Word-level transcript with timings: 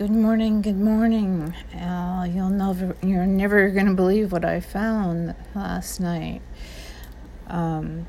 Good 0.00 0.12
morning, 0.12 0.62
good 0.62 0.80
morning. 0.80 1.54
Uh, 1.74 2.26
you'll 2.26 2.48
never, 2.48 2.96
you're 3.02 3.26
never 3.26 3.70
to 3.70 3.92
believe 3.92 4.32
what 4.32 4.46
I 4.46 4.60
found 4.60 5.34
last 5.54 6.00
night. 6.00 6.40
Um, 7.48 8.06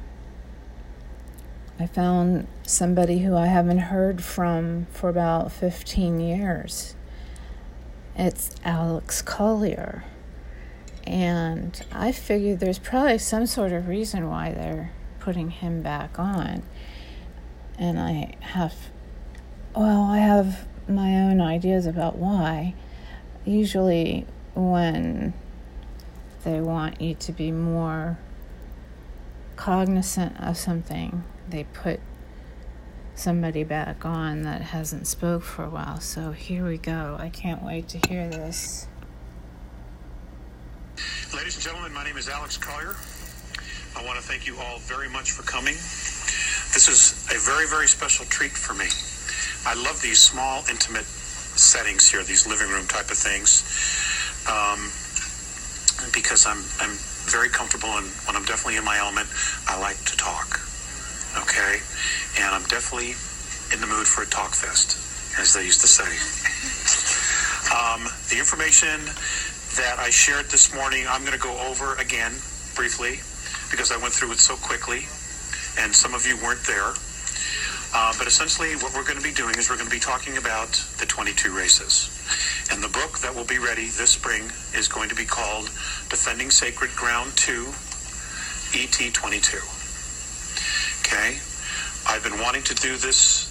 I 1.78 1.88
found 1.88 2.48
somebody 2.66 3.20
who 3.20 3.36
I 3.36 3.48
haven't 3.48 3.80
heard 3.80 4.24
from 4.24 4.88
for 4.90 5.10
about 5.10 5.52
15 5.52 6.22
years. 6.22 6.96
It's 8.16 8.56
Alex 8.64 9.22
Collier. 9.22 10.06
And 11.06 11.86
I 11.92 12.14
figured 12.14 12.62
there's 12.62 12.80
probably 12.80 13.18
some 13.18 13.46
sort 13.46 13.74
of 13.74 13.90
reason 13.90 14.30
why 14.30 14.54
they're 14.54 14.94
putting 15.20 15.50
him 15.50 15.82
back 15.82 16.18
on. 16.18 16.64
And 17.78 18.00
I 18.00 18.36
have, 18.40 18.76
well, 19.76 20.04
I 20.04 20.20
have 20.20 20.70
my 20.92 21.16
own 21.16 21.42
ideas 21.42 21.86
about 21.86 22.18
why. 22.18 22.74
Usually, 23.46 24.26
when 24.54 25.34
they 26.44 26.62
want 26.62 27.02
you 27.02 27.16
to 27.16 27.32
be 27.32 27.52
more 27.52 28.18
cognizant 29.56 30.40
of 30.40 30.58
something, 30.58 31.24
they 31.50 31.64
put 31.66 32.00
somebody 33.16 33.64
back 33.64 34.06
on 34.06 34.42
that 34.44 34.62
hasn't 34.62 35.08
spoke 35.08 35.44
for 35.44 35.64
a 35.64 35.70
while. 35.70 36.00
So 36.00 36.32
here 36.32 36.66
we 36.66 36.78
go. 36.78 37.18
I 37.20 37.30
can't 37.30 37.64
wait 37.64 37.88
to 37.90 38.00
hear 38.08 38.28
this. 38.28 38.88
Ladies 41.34 41.56
and 41.56 41.64
gentlemen, 41.64 41.94
my 41.94 42.04
name 42.04 42.18
is 42.18 42.28
Alex 42.28 42.58
Collier. 42.58 42.96
I 43.96 44.06
want 44.06 44.20
to 44.20 44.24
thank 44.24 44.48
you 44.48 44.58
all 44.58 44.80
very 44.80 45.10
much 45.10 45.32
for 45.32 45.44
coming. 45.44 45.74
This 45.74 46.88
is 46.88 47.28
a 47.36 47.40
very, 47.40 47.68
very 47.68 47.88
special 47.88 48.26
treat 48.26 48.52
for 48.52 48.74
me. 48.74 48.88
I 49.66 49.74
love 49.76 50.02
these 50.02 50.20
small, 50.22 50.64
intimate 50.70 51.06
settings 51.06 52.10
here, 52.10 52.24
these 52.24 52.48
living 52.48 52.70
room 52.70 52.88
type 52.88 53.12
of 53.12 53.18
things, 53.18 53.64
um, 54.48 54.92
because 56.14 56.46
I'm 56.46 56.64
I'm 56.80 56.96
very 57.30 57.50
comfortable 57.50 57.90
and 58.02 58.08
when 58.26 58.36
I'm 58.36 58.46
definitely 58.46 58.78
in 58.78 58.86
my 58.86 58.98
element, 58.98 59.28
I 59.68 59.80
like 59.80 60.00
to 60.06 60.18
talk. 60.18 60.60
Okay, 61.38 61.80
and 62.40 62.50
I'm 62.52 62.64
definitely 62.68 63.16
in 63.72 63.80
the 63.80 63.88
mood 63.88 64.08
for 64.08 64.24
a 64.24 64.28
talk 64.28 64.52
fest, 64.52 65.00
as 65.40 65.54
they 65.54 65.64
used 65.64 65.80
to 65.82 65.88
say. 65.88 66.10
Um, 67.72 68.04
the 68.28 68.36
information 68.38 69.00
that 69.80 69.96
I 70.00 70.10
shared 70.10 70.52
this 70.52 70.76
morning, 70.76 71.06
I'm 71.08 71.22
going 71.22 71.38
to 71.38 71.40
go 71.40 71.56
over 71.72 71.96
again 71.96 72.34
briefly 72.76 73.24
because 73.72 73.92
I 73.92 73.98
went 73.98 74.12
through 74.12 74.34
it 74.34 74.40
so 74.40 74.56
quickly, 74.60 75.08
and 75.80 75.96
some 75.96 76.14
of 76.14 76.28
you 76.28 76.36
weren't 76.44 76.64
there. 76.68 76.92
Uh, 77.94 78.14
but 78.18 78.26
essentially, 78.26 78.76
what 78.76 78.94
we're 78.96 79.04
going 79.04 79.18
to 79.18 79.24
be 79.24 79.34
doing 79.34 79.56
is 79.58 79.70
we're 79.70 79.76
going 79.76 79.90
to 79.90 79.96
be 79.96 80.00
talking 80.00 80.38
about 80.38 80.72
the 80.98 81.06
22 81.06 81.56
races. 81.56 82.08
And 82.72 82.82
the 82.82 82.88
book 82.88 83.20
that 83.20 83.36
will 83.36 83.46
be 83.46 83.60
ready 83.60 83.88
this 83.88 84.12
spring 84.12 84.50
is 84.74 84.88
going 84.88 85.10
to 85.10 85.16
be 85.16 85.26
called 85.26 85.66
Defending 86.08 86.52
Sacred 86.52 86.92
Ground 86.96 87.36
2 87.36 87.68
ET 88.74 89.14
22. 89.14 89.58
Okay? 91.02 91.38
I've 92.08 92.24
been 92.24 92.40
wanting 92.40 92.64
to 92.64 92.76
do 92.76 92.96
this 92.98 93.50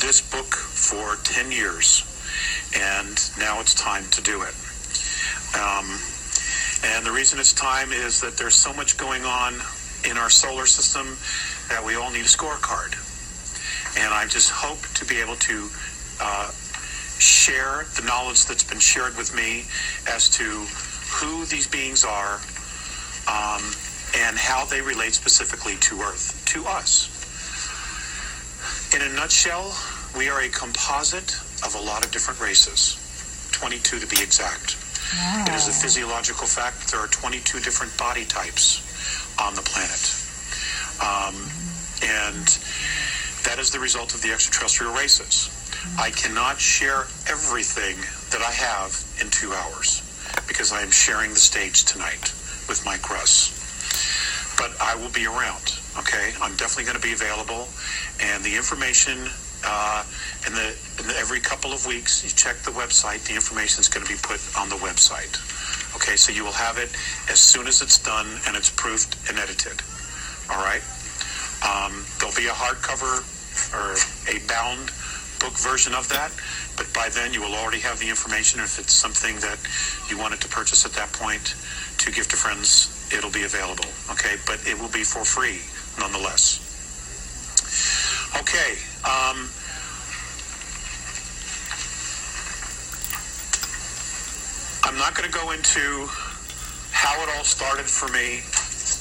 this 0.00 0.22
book 0.22 0.54
for 0.54 1.16
10 1.22 1.52
years, 1.52 2.02
and 2.74 3.20
now 3.38 3.60
it's 3.60 3.74
time 3.74 4.04
to 4.10 4.22
do 4.22 4.40
it. 4.40 4.54
Um, 5.54 6.00
and 6.82 7.04
the 7.04 7.12
reason 7.12 7.38
it's 7.38 7.52
time 7.52 7.92
is 7.92 8.22
that 8.22 8.38
there's 8.38 8.54
so 8.54 8.72
much 8.72 8.96
going 8.96 9.24
on 9.24 9.54
in 10.08 10.16
our 10.16 10.30
solar 10.30 10.64
system 10.64 11.06
that 11.68 11.84
we 11.84 11.94
all 11.94 12.10
need 12.10 12.24
a 12.24 12.32
scorecard. 12.32 12.96
And 13.96 14.12
I 14.12 14.26
just 14.26 14.50
hope 14.50 14.80
to 14.94 15.04
be 15.04 15.20
able 15.20 15.36
to 15.36 15.68
uh, 16.20 16.50
share 17.18 17.84
the 17.96 18.02
knowledge 18.02 18.46
that's 18.46 18.64
been 18.64 18.80
shared 18.80 19.16
with 19.16 19.34
me 19.34 19.64
as 20.08 20.28
to 20.30 20.44
who 21.12 21.44
these 21.46 21.66
beings 21.66 22.04
are 22.04 22.40
um, 23.28 23.62
and 24.16 24.36
how 24.36 24.64
they 24.64 24.80
relate 24.80 25.14
specifically 25.14 25.76
to 25.76 26.00
Earth, 26.00 26.42
to 26.46 26.64
us. 26.66 27.08
In 28.94 29.02
a 29.02 29.14
nutshell, 29.14 29.74
we 30.16 30.28
are 30.28 30.40
a 30.42 30.48
composite 30.48 31.32
of 31.64 31.74
a 31.74 31.80
lot 31.80 32.04
of 32.04 32.10
different 32.12 32.40
races, 32.40 32.98
22 33.52 34.00
to 34.00 34.06
be 34.06 34.20
exact. 34.22 34.76
Wow. 35.16 35.44
It 35.46 35.54
is 35.54 35.68
a 35.68 35.72
physiological 35.72 36.46
fact 36.46 36.80
that 36.80 36.88
there 36.90 37.00
are 37.00 37.08
22 37.08 37.60
different 37.60 37.96
body 37.98 38.24
types 38.24 38.80
on 39.40 39.54
the 39.54 39.62
planet. 39.62 40.12
Um, 41.00 41.36
and 42.02 42.46
that 43.44 43.58
is 43.58 43.70
the 43.70 43.80
result 43.80 44.14
of 44.14 44.22
the 44.22 44.32
extraterrestrial 44.32 44.94
races. 44.94 45.50
I 45.98 46.10
cannot 46.10 46.60
share 46.60 47.06
everything 47.28 47.96
that 48.30 48.40
I 48.40 48.52
have 48.52 48.94
in 49.20 49.30
two 49.30 49.52
hours 49.52 50.00
because 50.46 50.72
I 50.72 50.80
am 50.82 50.90
sharing 50.90 51.30
the 51.30 51.42
stage 51.42 51.84
tonight 51.84 52.32
with 52.68 52.82
Mike 52.84 53.08
Russ. 53.10 53.58
But 54.56 54.70
I 54.80 54.94
will 54.94 55.10
be 55.10 55.26
around, 55.26 55.74
okay? 55.98 56.32
I'm 56.40 56.54
definitely 56.56 56.84
going 56.84 57.00
to 57.00 57.02
be 57.02 57.12
available. 57.12 57.68
And 58.20 58.44
the 58.44 58.54
information, 58.54 59.26
uh, 59.66 60.04
in, 60.46 60.54
the, 60.54 60.76
in 61.00 61.08
the 61.08 61.16
every 61.18 61.40
couple 61.40 61.72
of 61.72 61.86
weeks, 61.86 62.22
you 62.22 62.30
check 62.30 62.56
the 62.62 62.70
website, 62.70 63.26
the 63.26 63.34
information 63.34 63.80
is 63.80 63.88
going 63.88 64.06
to 64.06 64.12
be 64.12 64.18
put 64.22 64.38
on 64.56 64.68
the 64.68 64.76
website. 64.76 65.34
Okay, 65.96 66.16
so 66.16 66.32
you 66.32 66.44
will 66.44 66.56
have 66.56 66.78
it 66.78 66.90
as 67.28 67.40
soon 67.40 67.66
as 67.66 67.82
it's 67.82 67.98
done 67.98 68.26
and 68.46 68.56
it's 68.56 68.70
proofed 68.70 69.18
and 69.28 69.38
edited. 69.38 69.82
All 70.50 70.62
right? 70.62 70.82
Um, 71.62 72.04
there'll 72.18 72.34
be 72.34 72.46
a 72.46 72.56
hardcover 72.56 73.22
or 73.72 73.94
a 74.28 74.38
bound 74.46 74.90
book 75.38 75.58
version 75.58 75.94
of 75.94 76.08
that, 76.08 76.30
but 76.76 76.86
by 76.94 77.08
then 77.08 77.32
you 77.32 77.40
will 77.40 77.54
already 77.54 77.80
have 77.80 77.98
the 77.98 78.08
information. 78.08 78.60
If 78.60 78.78
it's 78.78 78.92
something 78.92 79.36
that 79.40 79.58
you 80.08 80.18
wanted 80.18 80.40
to 80.42 80.48
purchase 80.48 80.84
at 80.86 80.92
that 80.92 81.12
point 81.12 81.54
to 81.98 82.10
give 82.10 82.28
to 82.28 82.36
friends, 82.36 82.90
it'll 83.12 83.30
be 83.30 83.44
available. 83.44 83.86
Okay, 84.10 84.36
but 84.46 84.60
it 84.66 84.78
will 84.78 84.90
be 84.90 85.04
for 85.04 85.24
free 85.24 85.60
nonetheless. 85.98 86.60
Okay. 88.38 88.78
Um, 89.04 89.50
I'm 94.84 94.98
not 94.98 95.14
going 95.14 95.30
to 95.30 95.38
go 95.38 95.52
into 95.52 96.08
how 96.90 97.20
it 97.22 97.28
all 97.36 97.44
started 97.44 97.86
for 97.86 98.08
me. 98.08 98.42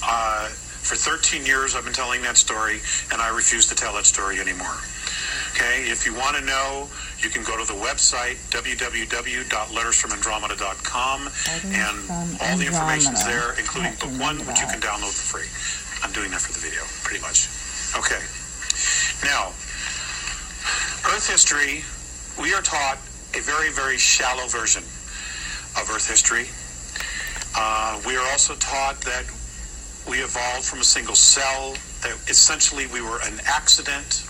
Uh, 0.03 0.49
for 0.81 0.95
13 0.95 1.45
years, 1.45 1.75
I've 1.75 1.83
been 1.85 1.93
telling 1.93 2.21
that 2.23 2.37
story, 2.37 2.81
and 3.11 3.21
I 3.21 3.29
refuse 3.29 3.67
to 3.67 3.75
tell 3.75 3.93
that 3.95 4.05
story 4.05 4.39
anymore. 4.39 4.79
Okay, 5.51 5.89
if 5.91 6.05
you 6.05 6.13
want 6.15 6.37
to 6.37 6.41
know, 6.43 6.89
you 7.19 7.29
can 7.29 7.43
go 7.43 7.57
to 7.59 7.65
the 7.67 7.77
website 7.77 8.37
www.lettersfromandromeda.com, 8.49 11.29
and 11.75 12.09
all 12.41 12.57
the 12.57 12.65
information's 12.65 13.23
there, 13.25 13.53
including 13.59 13.93
book 13.99 14.11
one, 14.19 14.39
which 14.47 14.59
you 14.59 14.65
can 14.67 14.79
download 14.79 15.13
for 15.13 15.37
free. 15.37 15.47
I'm 16.03 16.11
doing 16.13 16.31
that 16.31 16.41
for 16.41 16.53
the 16.53 16.59
video, 16.59 16.81
pretty 17.03 17.21
much. 17.21 17.47
Okay. 17.99 18.21
Now, 19.23 19.53
Earth 21.11 21.27
history, 21.29 21.83
we 22.41 22.53
are 22.53 22.61
taught 22.61 22.97
a 23.35 23.39
very, 23.41 23.69
very 23.71 23.97
shallow 23.97 24.47
version 24.47 24.83
of 25.77 25.89
Earth 25.91 26.07
history. 26.07 26.47
Uh, 27.55 27.99
we 28.07 28.15
are 28.15 28.25
also 28.31 28.55
taught 28.55 29.01
that 29.01 29.25
we 30.09 30.19
evolved 30.19 30.65
from 30.65 30.79
a 30.79 30.83
single 30.83 31.15
cell. 31.15 31.75
That 32.01 32.17
essentially 32.27 32.87
we 32.87 33.01
were 33.01 33.19
an 33.23 33.39
accident. 33.45 34.25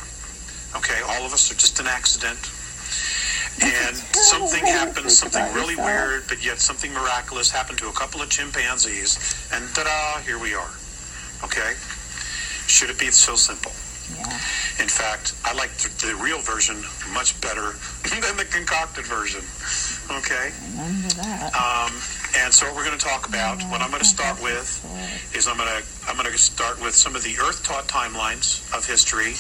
Okay, 0.76 1.00
all 1.06 1.26
of 1.26 1.34
us 1.34 1.52
are 1.52 1.56
just 1.56 1.80
an 1.80 1.88
accident. 1.88 2.40
And 3.62 3.96
something 3.96 4.66
happened, 4.66 5.12
something 5.12 5.44
really 5.54 5.76
weird, 5.76 6.24
but 6.28 6.44
yet 6.44 6.60
something 6.60 6.92
miraculous 6.94 7.52
happened 7.52 7.78
to 7.80 7.90
a 7.90 7.92
couple 7.92 8.22
of 8.22 8.30
chimpanzees, 8.30 9.20
and 9.54 9.64
ta-da, 9.76 10.22
here 10.22 10.40
we 10.40 10.56
are. 10.56 10.72
Okay? 11.44 11.74
Should 12.68 12.90
it 12.90 12.98
be 12.98 13.12
so 13.12 13.36
simple? 13.36 13.74
Yeah. 14.18 14.34
In 14.82 14.90
fact, 14.90 15.36
I 15.46 15.54
like 15.54 15.72
the, 15.78 16.08
the, 16.08 16.16
real 16.16 16.40
version 16.40 16.84
much 17.14 17.40
better 17.40 17.76
than 18.10 18.36
the 18.38 18.48
concocted 18.50 19.06
version. 19.06 19.44
Okay? 20.10 20.52
Remember 20.72 21.08
that. 21.22 21.54
Um, 21.54 21.94
and 22.38 22.54
so 22.54 22.66
what 22.68 22.76
we're 22.76 22.86
going 22.86 22.98
to 22.98 23.06
talk 23.06 23.28
about, 23.28 23.62
what 23.68 23.82
I'm 23.82 23.90
going 23.90 24.02
to 24.02 24.08
start 24.08 24.42
with, 24.42 24.80
is 25.36 25.48
I'm 25.48 25.58
going 25.58 25.70
to 25.70 25.84
I'm 26.08 26.16
going 26.16 26.32
to 26.32 26.38
start 26.38 26.82
with 26.82 26.96
some 26.96 27.16
of 27.16 27.24
the 27.24 27.36
Earth 27.40 27.64
taught 27.64 27.88
timelines 27.88 28.64
of 28.76 28.86
history, 28.86 29.36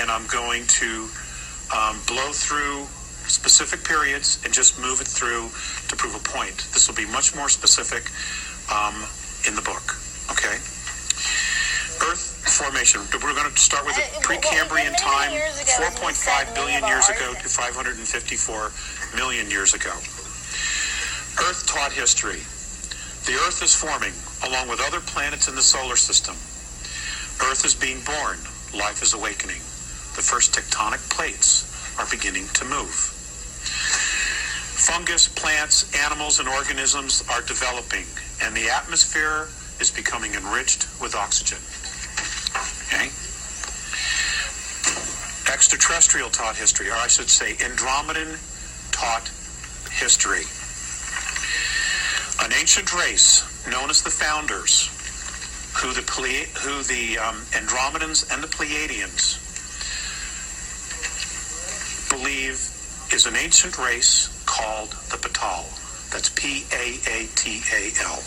and 0.00 0.10
I'm 0.10 0.26
going 0.26 0.66
to 0.82 1.08
um, 1.74 1.98
blow 2.06 2.30
through 2.32 2.86
specific 3.28 3.84
periods 3.84 4.40
and 4.44 4.54
just 4.54 4.80
move 4.80 5.00
it 5.00 5.06
through 5.06 5.50
to 5.88 5.96
prove 5.96 6.14
a 6.14 6.22
point. 6.24 6.68
This 6.72 6.88
will 6.88 6.96
be 6.96 7.06
much 7.06 7.34
more 7.34 7.48
specific 7.48 8.08
um, 8.72 8.94
in 9.46 9.54
the 9.54 9.62
book. 9.62 9.98
Okay. 10.30 10.56
Earth 12.06 12.38
formation. 12.46 13.02
We're 13.12 13.34
going 13.34 13.50
to 13.50 13.56
start 13.60 13.84
with 13.84 13.96
the 13.96 14.06
uh, 14.06 14.22
Precambrian 14.22 14.96
time, 14.96 15.30
4.5 15.32 16.54
billion 16.54 16.86
years 16.86 17.08
ago 17.08 17.34
to 17.34 17.48
554 17.48 18.72
million 19.16 19.50
years 19.50 19.74
ago. 19.74 19.92
Earth 21.46 21.66
taught 21.68 21.92
history. 21.92 22.42
The 23.30 23.38
Earth 23.46 23.62
is 23.62 23.74
forming, 23.74 24.12
along 24.42 24.68
with 24.68 24.80
other 24.82 24.98
planets 24.98 25.46
in 25.46 25.54
the 25.54 25.62
solar 25.62 25.94
system. 25.94 26.34
Earth 27.46 27.64
is 27.64 27.74
being 27.74 28.00
born. 28.02 28.38
Life 28.74 29.02
is 29.02 29.14
awakening. 29.14 29.62
The 30.18 30.26
first 30.26 30.52
tectonic 30.52 30.98
plates 31.10 31.62
are 31.98 32.06
beginning 32.10 32.48
to 32.54 32.64
move. 32.64 32.90
Fungus, 34.82 35.28
plants, 35.28 35.86
animals, 36.02 36.40
and 36.40 36.48
organisms 36.48 37.22
are 37.30 37.42
developing, 37.42 38.06
and 38.42 38.56
the 38.56 38.68
atmosphere 38.68 39.48
is 39.78 39.92
becoming 39.94 40.34
enriched 40.34 40.88
with 41.00 41.14
oxygen. 41.14 41.62
Okay? 42.90 43.06
Extraterrestrial 45.52 46.30
taught 46.30 46.56
history, 46.56 46.90
or 46.90 46.98
I 46.98 47.06
should 47.06 47.30
say, 47.30 47.54
Andromedan 47.62 48.38
taught 48.90 49.30
history. 49.94 50.42
An 52.40 52.52
ancient 52.52 52.94
race 52.94 53.66
known 53.68 53.90
as 53.90 54.02
the 54.02 54.10
Founders, 54.10 54.88
who 55.76 55.92
the 55.92 56.02
Ple- 56.02 56.48
who 56.62 56.82
the 56.84 57.18
um, 57.18 57.36
Andromedans 57.52 58.32
and 58.32 58.42
the 58.42 58.48
Pleiadians 58.48 59.38
believe 62.10 62.56
is 63.12 63.26
an 63.26 63.36
ancient 63.36 63.76
race 63.78 64.28
called 64.46 64.90
the 65.10 65.16
Patal. 65.16 65.64
That's 66.10 66.30
P 66.30 66.64
A 66.72 66.98
A 67.10 67.26
T 67.34 67.60
A 67.72 67.92
L. 68.04 68.22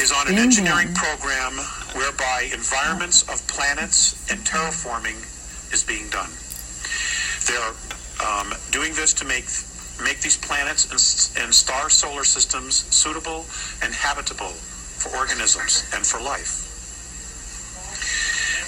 Is 0.00 0.10
on 0.12 0.26
an 0.28 0.38
engineering 0.38 0.92
program 0.94 1.52
whereby 1.94 2.48
environments 2.52 3.22
of 3.28 3.46
planets 3.46 4.14
and 4.30 4.40
terraforming 4.40 5.18
is 5.72 5.84
being 5.84 6.08
done. 6.08 6.30
They're 7.46 7.74
um, 8.26 8.54
doing 8.70 8.94
this 8.94 9.12
to 9.14 9.24
make 9.26 9.44
make 10.00 10.20
these 10.20 10.36
planets 10.36 10.86
and, 10.88 11.44
and 11.44 11.54
star 11.54 11.90
solar 11.90 12.24
systems 12.24 12.86
suitable 12.94 13.44
and 13.82 13.92
habitable 13.92 14.54
for 15.02 15.10
organisms 15.16 15.84
and 15.94 16.06
for 16.06 16.20
life. 16.20 16.68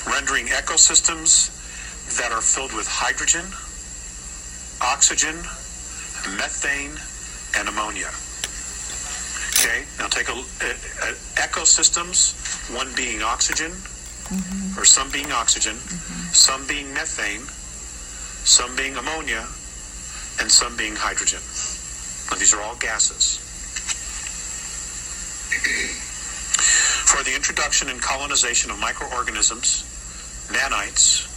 Rendering 0.06 0.46
ecosystems 0.46 1.48
that 2.18 2.32
are 2.32 2.42
filled 2.42 2.72
with 2.74 2.86
hydrogen, 2.86 3.46
oxygen, 4.82 5.36
methane, 6.36 6.92
and 7.56 7.68
ammonia. 7.68 8.10
Okay, 9.56 9.86
now 9.98 10.08
take 10.08 10.28
a, 10.28 10.36
a- 10.36 10.80
a- 11.08 11.18
ecosystems, 11.40 12.34
one 12.76 12.92
being 12.94 13.22
oxygen, 13.22 13.70
mm-hmm. 13.70 14.78
or 14.78 14.84
some 14.84 15.10
being 15.10 15.30
oxygen, 15.32 15.76
mm-hmm. 15.76 16.32
some 16.34 16.66
being 16.66 16.92
methane, 16.92 17.46
some 18.44 18.76
being 18.76 18.96
ammonia, 18.96 19.46
and 20.40 20.50
some 20.50 20.76
being 20.76 20.96
hydrogen. 20.96 21.40
These 22.38 22.52
are 22.52 22.62
all 22.62 22.76
gases. 22.76 23.38
For 27.06 27.22
the 27.22 27.34
introduction 27.34 27.88
and 27.88 28.02
colonization 28.02 28.70
of 28.70 28.78
microorganisms, 28.80 29.84
nanites, 30.52 31.30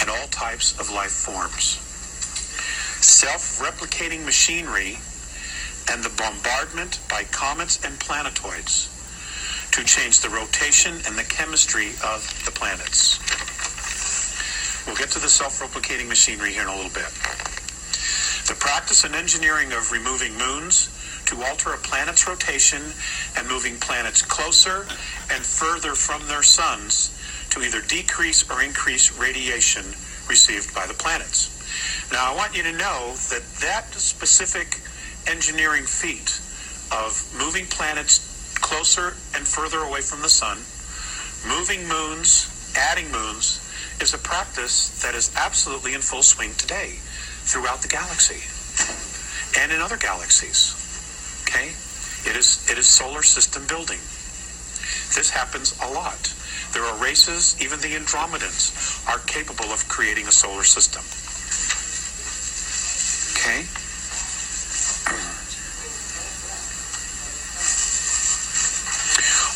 and 0.00 0.10
all 0.10 0.26
types 0.28 0.78
of 0.80 0.90
life 0.90 1.12
forms. 1.12 1.78
Self-replicating 3.00 4.24
machinery 4.24 4.98
and 5.92 6.02
the 6.02 6.10
bombardment 6.16 7.00
by 7.08 7.24
comets 7.24 7.84
and 7.84 7.98
planetoids 8.00 8.90
to 9.72 9.84
change 9.84 10.20
the 10.20 10.28
rotation 10.28 10.94
and 11.06 11.16
the 11.16 11.24
chemistry 11.24 11.90
of 12.04 12.26
the 12.44 12.50
planets. 12.50 13.18
We'll 14.86 14.96
get 14.96 15.10
to 15.12 15.18
the 15.18 15.28
self-replicating 15.28 16.08
machinery 16.08 16.52
here 16.52 16.62
in 16.62 16.68
a 16.68 16.76
little 16.76 16.92
bit. 16.92 17.08
The 18.46 18.54
practice 18.54 19.04
and 19.04 19.14
engineering 19.14 19.72
of 19.72 19.90
removing 19.90 20.36
moons 20.36 20.90
to 21.26 21.42
alter 21.42 21.72
a 21.72 21.78
planet's 21.78 22.28
rotation 22.28 22.82
and 23.36 23.48
moving 23.48 23.78
planets 23.78 24.22
closer 24.22 24.86
and 25.30 25.42
further 25.44 25.94
from 25.94 26.26
their 26.28 26.42
suns 26.42 27.18
to 27.50 27.62
either 27.62 27.80
decrease 27.80 28.48
or 28.50 28.62
increase 28.62 29.16
radiation 29.18 29.84
received 30.28 30.74
by 30.74 30.86
the 30.86 30.94
planets. 30.94 31.50
Now, 32.12 32.32
I 32.32 32.36
want 32.36 32.56
you 32.56 32.62
to 32.64 32.72
know 32.72 33.14
that 33.30 33.42
that 33.62 33.94
specific 33.94 34.80
engineering 35.26 35.84
feat 35.84 36.40
of 36.92 37.24
moving 37.38 37.66
planets 37.66 38.54
closer 38.60 39.16
and 39.34 39.46
further 39.46 39.78
away 39.78 40.00
from 40.02 40.20
the 40.20 40.28
sun, 40.28 40.58
moving 41.48 41.88
moons, 41.88 42.50
adding 42.76 43.10
moons, 43.10 43.60
is 44.00 44.12
a 44.12 44.18
practice 44.18 45.02
that 45.02 45.14
is 45.14 45.32
absolutely 45.36 45.94
in 45.94 46.00
full 46.00 46.22
swing 46.22 46.52
today 46.58 46.98
throughout 47.44 47.80
the 47.82 47.88
galaxy 47.88 48.40
and 49.60 49.72
in 49.72 49.80
other 49.80 49.96
galaxies. 49.96 50.74
Okay? 51.46 51.68
It 52.28 52.36
is 52.36 52.68
it 52.70 52.78
is 52.78 52.86
solar 52.88 53.22
system 53.22 53.66
building. 53.66 54.00
This 55.14 55.30
happens 55.30 55.78
a 55.80 55.90
lot. 55.92 56.32
There 56.72 56.82
are 56.82 56.96
races, 57.00 57.56
even 57.62 57.78
the 57.80 57.94
Andromedans, 57.94 59.06
are 59.08 59.20
capable 59.26 59.70
of 59.72 59.86
creating 59.88 60.26
a 60.26 60.32
solar 60.32 60.64
system. 60.64 61.04
Okay? 63.38 63.62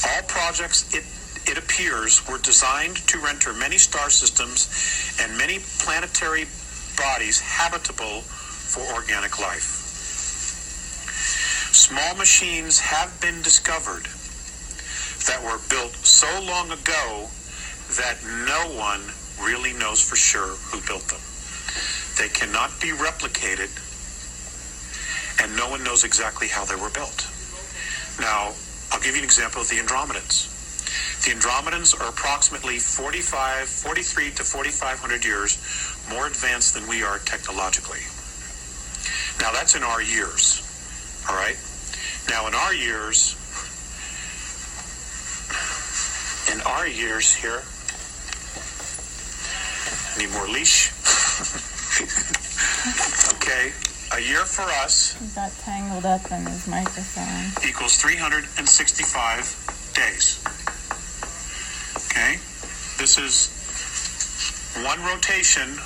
All 0.07 0.23
projects, 0.29 0.87
it, 0.95 1.05
it 1.51 1.59
appears, 1.59 2.27
were 2.29 2.39
designed 2.39 2.97
to 3.09 3.19
render 3.19 3.53
many 3.53 3.79
star 3.79 4.11
systems 4.11 4.69
and 5.21 5.37
many 5.37 5.59
planetary 5.81 6.47
bodies 6.99 7.41
habitable 7.41 8.21
for 8.23 8.83
organic 8.93 9.39
life. 9.39 9.79
Small 11.73 12.15
machines 12.17 12.81
have 12.81 13.21
been 13.21 13.41
discovered 13.43 14.05
that 15.27 15.43
were 15.43 15.59
built 15.71 15.95
so 16.05 16.29
long 16.43 16.71
ago 16.71 17.29
that 17.97 18.19
no 18.47 18.77
one 18.77 19.01
really 19.41 19.73
knows 19.79 20.03
for 20.03 20.17
sure 20.17 20.57
who 20.69 20.81
built 20.87 21.07
them. 21.09 21.21
They 22.19 22.29
cannot 22.29 22.75
be 22.81 22.91
replicated, 22.91 23.71
and 25.41 25.57
no 25.57 25.71
one 25.71 25.85
knows 25.85 26.03
exactly 26.05 26.49
how 26.49 26.65
they 26.65 26.75
were 26.75 26.91
built. 26.91 27.27
Now, 28.19 28.55
I'll 28.91 29.01
give 29.01 29.15
you 29.15 29.23
an 29.23 29.25
example 29.25 29.63
of 29.63 29.69
the 29.69 29.77
Andromedans. 29.77 30.58
The 31.25 31.35
Andromedans 31.35 31.99
are 32.01 32.09
approximately 32.09 32.79
45, 32.79 33.69
43 33.69 34.31
to 34.31 34.45
4,500 34.45 35.25
years 35.25 35.59
more 36.11 36.27
advanced 36.27 36.75
than 36.75 36.87
we 36.89 37.03
are 37.03 37.19
technologically. 37.19 38.01
Now, 39.41 39.53
that's 39.53 39.75
in 39.75 39.83
our 39.83 40.01
years, 40.01 40.63
all 41.29 41.35
right? 41.35 41.57
Now, 42.31 42.47
in 42.47 42.55
our 42.55 42.73
years, 42.73 43.35
in 46.53 46.61
our 46.63 46.87
years 46.87 47.35
here, 47.35 47.63
need 50.19 50.33
more 50.35 50.49
leash. 50.49 50.89
okay, 53.37 53.73
a 54.17 54.21
year 54.21 54.45
for 54.45 54.63
us 54.83 55.17
He 55.21 55.27
got 55.35 55.53
tangled 55.59 56.07
up 56.07 56.31
in 56.31 56.47
his 56.47 56.67
microphone. 56.67 57.53
equals 57.69 57.97
365 57.97 59.93
days. 59.95 60.43
Okay? 62.19 62.35
This 62.99 63.17
is 63.17 63.47
one 64.85 64.99
rotation 65.05 65.79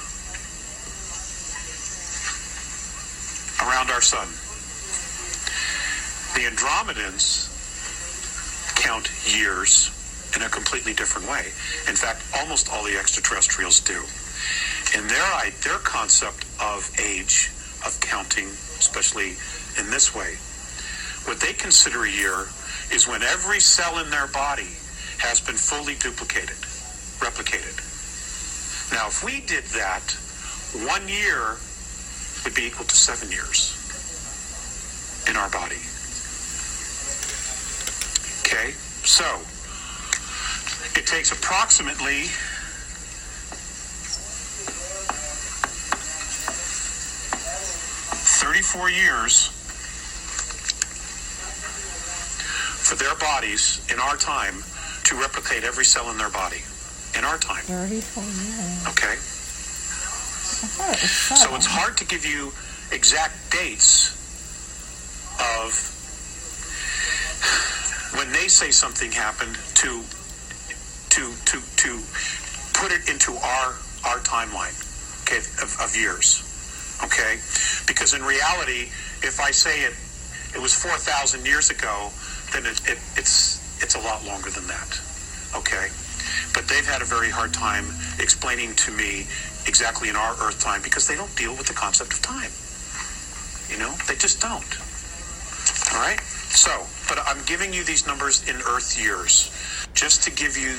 around 3.61 3.91
our 3.91 4.01
sun. 4.01 4.27
The 6.33 6.49
Andromedans 6.49 7.53
count 8.77 9.11
years 9.27 9.91
in 10.35 10.43
a 10.43 10.49
completely 10.49 10.95
different 10.95 11.29
way. 11.29 11.53
In 11.87 11.97
fact, 11.97 12.23
almost 12.41 12.73
all 12.73 12.83
the 12.83 12.97
extraterrestrials 12.97 13.81
do. 13.81 14.01
In 14.97 15.07
their 15.09 15.51
their 15.63 15.79
concept 15.85 16.47
of 16.63 16.91
age, 16.99 17.51
of 17.85 18.01
counting, 18.01 18.47
especially 18.81 19.37
in 19.79 19.91
this 19.91 20.15
way, 20.15 20.37
what 21.29 21.41
they 21.41 21.53
consider 21.53 22.05
a 22.05 22.11
year 22.11 22.49
is 22.91 23.07
when 23.07 23.23
every 23.23 23.61
cell 23.61 23.99
in 23.99 24.09
their 24.09 24.29
body 24.29 24.79
has 25.23 25.39
been 25.41 25.55
fully 25.55 25.95
duplicated, 25.95 26.59
replicated. 27.23 27.79
Now, 28.91 29.07
if 29.07 29.23
we 29.23 29.41
did 29.47 29.63
that, 29.79 30.03
one 30.91 31.07
year 31.07 31.57
would 32.43 32.55
be 32.59 32.67
equal 32.67 32.85
to 32.87 32.97
seven 32.97 33.31
years 33.31 33.79
in 35.31 35.37
our 35.37 35.49
body. 35.51 35.79
Okay, 38.43 38.75
so 39.07 39.25
it 40.99 41.07
takes 41.07 41.31
approximately 41.31 42.27
thirty-four 48.43 48.91
years 48.91 49.55
for 52.83 52.97
their 52.97 53.15
bodies 53.15 53.81
in 53.91 54.01
our 54.01 54.17
time 54.17 54.65
to 55.13 55.21
replicate 55.21 55.65
every 55.65 55.85
cell 55.85 56.11
in 56.11 56.17
their 56.17 56.31
body 56.31 56.65
in 57.19 57.25
our 57.25 57.37
time. 57.37 57.63
34 57.69 58.25
years. 58.25 58.89
Okay, 58.89 59.13
it 59.13 60.97
so 60.97 61.55
it's 61.55 61.67
hard 61.69 61.97
to 61.99 62.05
give 62.07 62.25
you 62.25 62.53
exact 62.93 63.37
dates 63.53 64.17
of 65.37 65.69
when 68.17 68.33
they 68.33 68.49
say 68.49 68.71
something 68.71 69.13
happened 69.13 69.57
to 69.75 70.01
to 71.13 71.23
to 71.45 71.61
to 71.77 71.91
put 72.73 72.91
it 72.93 73.09
into 73.11 73.33
our 73.37 73.77
our 74.09 74.19
timeline, 74.25 74.73
okay, 75.29 75.39
of, 75.61 75.77
of 75.81 75.95
years. 75.95 76.49
Okay? 77.05 77.37
Because 77.87 78.15
in 78.15 78.23
reality, 78.23 78.89
if 79.23 79.41
I 79.41 79.51
say 79.51 79.83
it, 79.83 79.95
it 80.55 80.61
was 80.61 80.75
4,000 80.75 81.45
years 81.45 81.71
ago, 81.71 82.11
then 82.53 82.67
it, 82.67 82.81
it, 82.87 82.99
it's, 83.17 83.62
it's 83.83 83.95
a 83.95 84.01
lot 84.01 84.25
longer 84.25 84.51
than 84.51 84.67
that. 84.69 85.01
Okay? 85.55 85.89
But 86.55 86.69
they've 86.69 86.87
had 86.87 87.03
a 87.03 87.05
very 87.05 87.29
hard 87.29 87.53
time 87.53 87.85
explaining 88.19 88.75
to 88.87 88.93
me 88.93 89.27
exactly 89.67 90.09
in 90.09 90.17
our 90.17 90.33
Earth 90.41 90.61
time 90.61 90.81
because 90.83 91.07
they 91.07 91.17
don't 91.17 91.35
deal 91.37 91.53
with 91.53 91.67
the 91.67 91.75
concept 91.75 92.13
of 92.15 92.23
time. 92.23 92.51
You 93.69 93.79
know, 93.83 93.93
they 94.07 94.15
just 94.15 94.41
don't. 94.41 94.73
All 95.93 96.01
right? 96.01 96.21
So, 96.21 96.71
but 97.09 97.19
I'm 97.27 97.43
giving 97.45 97.73
you 97.73 97.85
these 97.85 98.07
numbers 98.07 98.47
in 98.49 98.57
Earth 98.63 98.97
years 99.01 99.51
just 99.95 100.23
to 100.25 100.31
give 100.31 100.57
you 100.57 100.79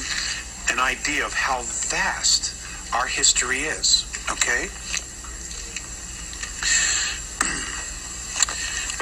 an 0.72 0.80
idea 0.80 1.26
of 1.26 1.34
how 1.34 1.62
vast 1.92 2.56
our 2.94 3.08
history 3.08 3.60
is. 3.68 4.06
Okay? 4.32 4.70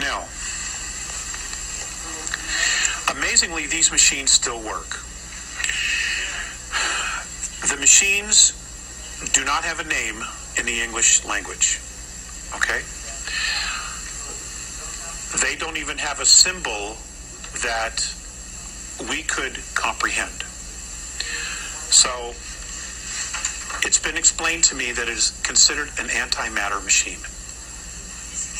Now, 0.02 0.26
amazingly, 3.32 3.66
these 3.66 3.94
machines 3.94 4.30
still 4.30 4.60
work. 4.60 4.90
The 7.70 7.78
machines 7.80 8.52
do 9.32 9.46
not 9.46 9.64
have 9.64 9.80
a 9.80 9.86
name 9.86 10.22
in 10.60 10.66
the 10.66 10.82
English 10.82 11.24
language. 11.24 11.80
Okay? 12.58 12.82
They 15.40 15.56
don't 15.56 15.78
even 15.78 15.98
have 15.98 16.20
a 16.20 16.26
symbol 16.26 16.98
that 17.64 18.04
we 19.10 19.24
could 19.24 19.58
comprehend. 19.76 20.44
So, 21.88 22.36
it's 23.88 24.00
been 24.00 24.18
explained 24.18 24.66
to 24.66 24.76
me 24.76 24.92
that 24.92 25.08
it 25.08 25.16
is 25.16 25.40
considered 25.44 25.88
an 26.00 26.10
antimatter 26.10 26.84
machine. 26.84 27.24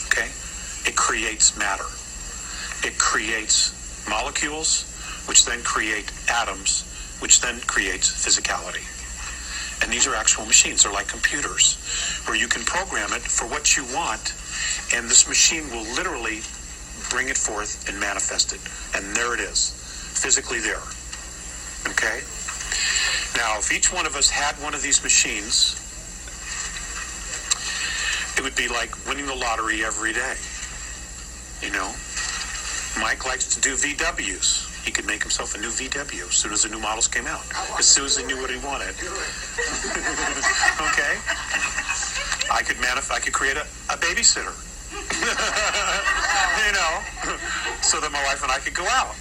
Okay? 0.08 0.32
It 0.90 0.96
creates 0.96 1.58
matter. 1.58 1.84
It 2.88 2.98
creates 2.98 3.81
molecules, 4.10 4.86
which 5.28 5.46
then 5.46 5.62
create 5.64 6.12
atoms, 6.30 6.84
which 7.20 7.42
then 7.42 7.60
creates 7.62 8.10
physicality. 8.10 8.86
And 9.84 9.92
these 9.92 10.06
are 10.08 10.16
actual 10.16 10.46
machines. 10.46 10.84
They're 10.84 10.92
like 10.94 11.08
computers, 11.08 11.78
where 12.26 12.38
you 12.38 12.48
can 12.48 12.64
program 12.64 13.14
it 13.14 13.22
for 13.22 13.46
what 13.48 13.76
you 13.76 13.84
want, 13.96 14.34
and 14.94 15.10
this 15.10 15.28
machine 15.28 15.70
will 15.72 15.86
literally 15.96 16.42
bring 17.10 17.30
it 17.30 17.38
forth 17.38 17.90
and 17.90 18.00
manifest 18.00 18.54
it. 18.54 18.62
And 18.96 19.16
there 19.16 19.34
it 19.34 19.40
is, 19.40 19.74
physically 20.22 20.60
there. 20.60 20.84
Okay? 21.90 22.22
Now, 23.38 23.58
if 23.58 23.72
each 23.74 23.92
one 23.92 24.06
of 24.06 24.16
us 24.16 24.30
had 24.30 24.56
one 24.62 24.74
of 24.74 24.82
these 24.82 25.02
machines, 25.02 25.78
it 28.38 28.44
would 28.44 28.56
be 28.56 28.68
like 28.68 28.94
winning 29.08 29.26
the 29.26 29.36
lottery 29.36 29.84
every 29.84 30.14
day. 30.14 30.36
You 31.62 31.72
know? 31.74 31.92
Mike 33.00 33.26
likes 33.26 33.48
to 33.56 33.62
do 33.62 33.76
VWs. 33.76 34.68
He 34.84 34.92
could 34.92 35.06
make 35.06 35.22
himself 35.22 35.56
a 35.56 35.60
new 35.60 35.70
VW 35.70 36.28
as 36.28 36.36
soon 36.36 36.52
as 36.52 36.64
the 36.64 36.70
new 36.70 36.80
models 36.80 37.08
came 37.08 37.28
out. 37.28 37.44
As 37.78 37.86
soon 37.86 38.06
as 38.06 38.18
he 38.18 38.26
knew 38.26 38.42
what 38.42 38.50
he 38.50 38.58
wanted. 38.58 38.90
okay? 40.90 41.14
I 42.52 42.64
could 42.66 42.78
manif- 42.78 43.12
I 43.12 43.20
could 43.20 43.34
create 43.34 43.58
a, 43.58 43.62
a 43.90 43.98
babysitter. 43.98 44.56
you 45.02 46.72
know, 46.74 47.02
so 47.82 48.00
that 48.02 48.12
my 48.12 48.22
wife 48.26 48.44
and 48.44 48.52
I 48.52 48.60
could 48.60 48.74
go 48.74 48.84
out. 48.90 49.16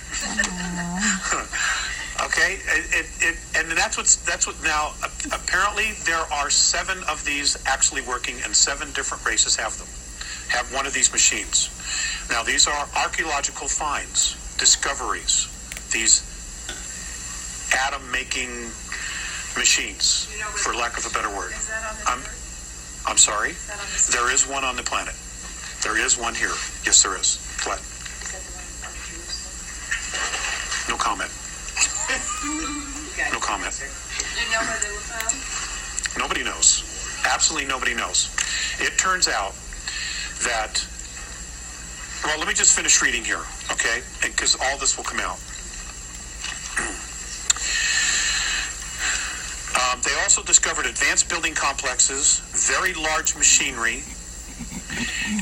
okay, 2.27 2.59
it, 2.67 2.85
it, 2.91 3.07
it, 3.21 3.37
and 3.57 3.71
that's 3.79 3.97
what's 3.97 4.17
that's 4.17 4.47
what 4.47 4.61
now. 4.65 4.95
Apparently, 5.33 5.93
there 6.05 6.25
are 6.33 6.51
seven 6.51 6.99
of 7.05 7.25
these 7.25 7.57
actually 7.67 8.03
working, 8.03 8.37
and 8.45 8.57
seven 8.57 8.91
different 8.93 9.25
races 9.25 9.55
have 9.57 9.79
them. 9.79 9.87
Have 10.51 10.73
one 10.75 10.87
of 10.87 10.93
these 10.93 11.11
machines. 11.13 11.71
Now, 12.31 12.43
these 12.43 12.67
are 12.67 12.89
archaeological 12.97 13.69
finds, 13.69 14.35
discoveries. 14.59 15.47
These 15.93 16.23
atom-making 17.87 18.51
machines, 19.57 20.27
for 20.63 20.75
lack 20.75 20.99
of 20.99 21.07
a 21.07 21.11
better 21.11 21.31
word. 21.31 21.53
Is 21.53 21.67
that 21.69 21.83
on 21.87 21.97
the 21.99 22.11
I'm, 22.11 22.23
I'm 23.07 23.19
sorry. 23.19 23.51
Is 23.51 24.07
the 24.07 24.13
There 24.19 24.31
is 24.33 24.47
one 24.47 24.65
on 24.65 24.77
the 24.77 24.83
planet. 24.83 25.15
There 25.83 25.97
is 25.99 26.19
one 26.19 26.35
here. 26.35 26.55
Yes, 26.85 27.03
there 27.03 27.17
is. 27.17 27.39
What? 27.65 27.79
Is 27.79 28.31
that 28.35 28.43
the 28.43 28.53
one? 28.55 28.67
No 30.91 30.97
comment. 30.99 31.31
No 33.33 33.39
comment. 33.39 33.75
You 33.79 34.51
know 34.51 34.63
where 34.67 34.79
they 34.83 34.91
were 34.91 35.07
found? 35.07 35.35
Nobody 36.19 36.43
knows. 36.43 36.83
Absolutely 37.25 37.69
nobody 37.69 37.95
knows. 37.95 38.29
It 38.79 38.99
turns 38.99 39.29
out 39.29 39.55
that, 40.45 40.87
well, 42.25 42.39
let 42.39 42.49
me 42.49 42.55
just 42.55 42.77
finish 42.77 43.03
reading 43.03 43.25
here, 43.25 43.45
okay? 43.71 44.03
Because 44.23 44.57
all 44.61 44.79
this 44.79 44.97
will 44.97 45.05
come 45.05 45.21
out. 45.21 45.39
Um, 49.71 50.01
they 50.03 50.13
also 50.23 50.43
discovered 50.43 50.85
advanced 50.87 51.29
building 51.29 51.55
complexes, 51.55 52.41
very 52.51 52.93
large 52.93 53.37
machinery, 53.37 54.03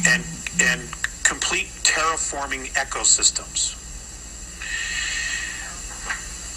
and 0.06 0.22
and 0.60 0.82
complete 1.24 1.68
terraforming 1.82 2.68
ecosystems. 2.74 3.74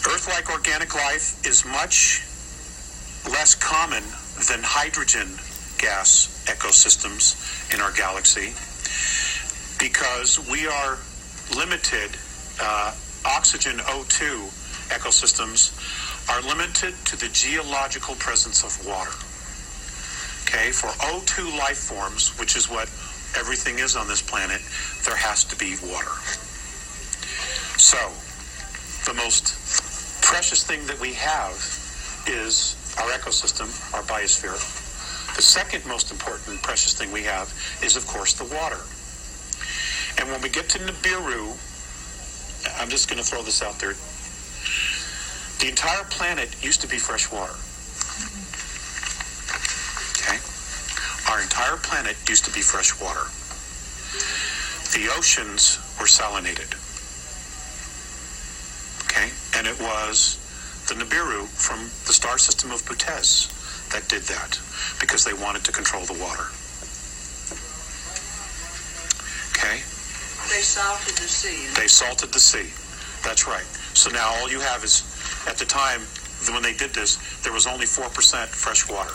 Earth-like 0.08 0.50
organic 0.50 0.96
life 0.96 1.46
is 1.46 1.64
much 1.66 2.24
less 3.30 3.56
common 3.56 4.04
than 4.50 4.64
hydrogen 4.64 5.30
gas 5.78 6.31
ecosystems 6.46 7.74
in 7.74 7.82
our 7.82 7.92
galaxy 7.92 8.54
because 9.82 10.40
we 10.50 10.68
are 10.68 10.98
limited. 11.58 12.12
Uh, 12.62 12.94
oxygen 13.26 13.78
O2 13.80 14.46
ecosystems 14.90 15.74
are 16.30 16.42
limited 16.48 16.94
to 17.06 17.16
the 17.18 17.28
geological 17.30 18.16
presence 18.16 18.64
of 18.64 18.86
water. 18.86 19.12
Okay, 20.46 20.72
for 20.72 20.88
O2 21.10 21.58
life 21.58 21.78
forms, 21.78 22.38
which 22.40 22.56
is 22.56 22.70
what 22.70 22.90
everything 23.38 23.80
is 23.80 23.96
on 23.96 24.08
this 24.08 24.22
planet, 24.22 24.62
there 25.06 25.16
has 25.16 25.44
to 25.46 25.56
be 25.56 25.76
water. 25.82 26.12
So, 27.80 27.98
the 29.06 29.14
most 29.16 30.22
precious 30.22 30.64
thing 30.64 30.86
that 30.88 31.00
we 31.00 31.14
have 31.14 31.56
is 32.28 32.76
our 33.00 33.10
ecosystem, 33.18 33.68
our 33.96 34.04
biosphere. 34.04 34.81
The 35.42 35.48
second 35.48 35.84
most 35.88 36.12
important 36.12 36.62
precious 36.62 36.94
thing 36.94 37.12
we 37.12 37.24
have 37.24 37.52
is, 37.82 37.96
of 37.98 38.06
course, 38.06 38.34
the 38.34 38.44
water. 38.44 38.78
And 40.22 40.30
when 40.30 40.40
we 40.40 40.50
get 40.50 40.70
to 40.70 40.78
Nibiru, 40.78 41.58
I'm 42.80 42.90
just 42.90 43.10
going 43.10 43.18
to 43.18 43.26
throw 43.26 43.42
this 43.42 43.64
out 43.64 43.80
there. 43.80 43.98
The 45.58 45.68
entire 45.68 46.04
planet 46.12 46.64
used 46.64 46.82
to 46.82 46.88
be 46.88 47.00
fresh 47.00 47.32
water. 47.32 47.58
Okay? 50.14 50.38
Our 51.34 51.42
entire 51.42 51.78
planet 51.78 52.18
used 52.30 52.46
to 52.46 52.54
be 52.54 52.62
fresh 52.62 52.94
water. 53.02 53.26
The 54.94 55.10
oceans 55.18 55.82
were 55.98 56.06
salinated. 56.06 56.70
Okay? 59.10 59.34
And 59.58 59.66
it 59.66 59.82
was 59.82 60.38
the 60.88 60.94
Nibiru 60.94 61.48
from 61.48 61.80
the 62.06 62.14
star 62.14 62.38
system 62.38 62.70
of 62.70 62.86
Bootes 62.86 63.50
that 63.94 64.08
did 64.08 64.24
that 64.24 64.60
because 65.00 65.24
they 65.26 65.34
wanted 65.34 65.64
to 65.66 65.72
control 65.72 66.04
the 66.06 66.14
water. 66.20 66.48
Okay? 69.56 69.84
They 70.50 70.62
salted 70.64 71.16
the 71.16 71.28
sea. 71.30 71.68
They 71.80 71.88
salted 71.88 72.32
the 72.34 72.40
sea. 72.40 72.72
That's 73.24 73.48
right. 73.48 73.66
So 73.94 74.10
now 74.10 74.34
all 74.42 74.50
you 74.50 74.60
have 74.60 74.84
is, 74.84 75.04
at 75.48 75.58
the 75.58 75.66
time 75.66 76.02
when 76.52 76.64
they 76.64 76.74
did 76.74 76.92
this, 76.94 77.18
there 77.44 77.54
was 77.54 77.68
only 77.68 77.86
4% 77.86 78.10
fresh 78.48 78.90
water, 78.90 79.14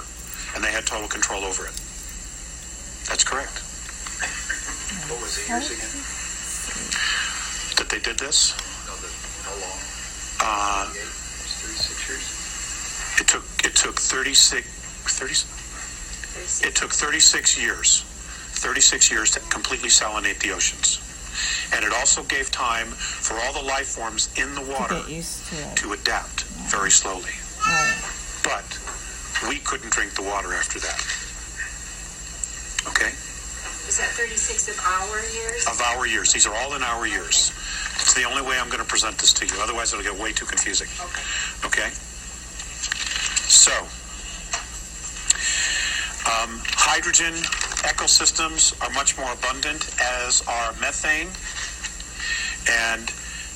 and 0.55 0.63
they 0.63 0.71
had 0.71 0.87
total 0.87 1.09
control 1.09 1.43
over 1.45 1.67
it. 1.67 1.75
That's 3.11 3.25
correct. 3.25 3.63
What 5.11 5.21
was 5.23 5.35
the 5.37 5.45
years 5.51 5.71
again? 5.71 5.95
That 7.77 7.89
they 7.91 7.99
did 8.01 8.19
this, 8.19 8.55
No, 8.87 8.95
the, 8.97 9.11
how 9.45 9.53
long? 9.61 9.79
uh, 10.41 10.87
38, 10.95 11.03
it's 11.03 11.55
36 11.61 12.09
years? 12.09 12.25
It 13.21 13.29
took 13.29 13.45
it 13.65 13.75
took 13.75 14.01
36, 14.01 14.67
30, 15.09 16.69
it 16.69 16.75
took 16.75 16.93
36 16.93 17.61
years, 17.61 18.03
36 18.61 19.11
years 19.11 19.31
to 19.33 19.41
completely 19.51 19.89
salinate 19.89 20.39
the 20.41 20.53
oceans, 20.53 21.01
and 21.75 21.85
it 21.85 21.93
also 21.93 22.23
gave 22.25 22.51
time 22.51 22.87
for 22.89 23.35
all 23.41 23.53
the 23.53 23.63
life 23.63 23.89
forms 23.89 24.29
in 24.37 24.55
the 24.55 24.63
water 24.63 24.95
Get 24.95 25.09
used 25.09 25.47
to 25.49 25.75
to 25.83 25.93
adapt 25.93 26.43
very 26.69 26.91
slowly. 26.91 27.33
Right. 27.67 27.97
But 28.45 28.67
we 29.49 29.59
couldn't 29.59 29.91
drink 29.91 30.15
the 30.15 30.23
water 30.23 30.53
after 30.55 30.79
that. 30.81 31.01
Okay? 32.89 33.11
Was 33.87 33.99
that 33.99 34.11
36 34.19 34.69
of 34.69 34.79
our 34.83 35.21
years? 35.35 35.67
Of 35.67 35.81
our 35.81 36.07
years. 36.07 36.33
These 36.33 36.47
are 36.47 36.55
all 36.55 36.75
in 36.75 36.83
our 36.83 37.07
years. 37.07 37.53
It's 38.03 38.15
the 38.15 38.25
only 38.25 38.43
way 38.43 38.59
I'm 38.59 38.69
going 38.69 38.83
to 38.83 38.89
present 38.89 39.19
this 39.19 39.33
to 39.35 39.47
you. 39.47 39.55
Otherwise, 39.63 39.93
it'll 39.93 40.05
get 40.05 40.19
way 40.19 40.33
too 40.33 40.47
confusing. 40.47 40.89
Okay. 40.99 41.23
Okay? 41.67 41.91
So, 43.49 43.73
um, 46.31 46.61
Hydrogen 46.75 47.35
ecosystems 47.85 48.75
are 48.83 48.91
much 48.91 49.19
more 49.19 49.33
abundant, 49.33 49.91
as 50.01 50.43
are 50.47 50.73
methane, 50.81 51.29
and 52.71 53.13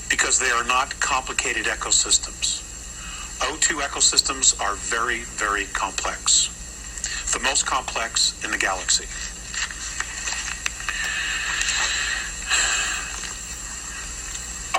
because 0.09 0.39
they 0.39 0.51
are 0.51 0.65
not 0.65 0.99
complicated 1.01 1.67
ecosystems. 1.67 2.63
O2 3.41 3.81
ecosystems 3.81 4.61
are 4.61 4.75
very, 4.75 5.21
very 5.21 5.65
complex. 5.67 6.51
The 7.33 7.41
most 7.41 7.67
complex 7.67 8.35
in 8.45 8.51
the 8.51 8.59
galaxy. 8.59 9.07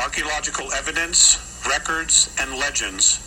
Archaeological 0.01 0.71
evidence, 0.73 1.39
records, 1.67 2.29
and 2.39 2.53
legends 2.57 3.19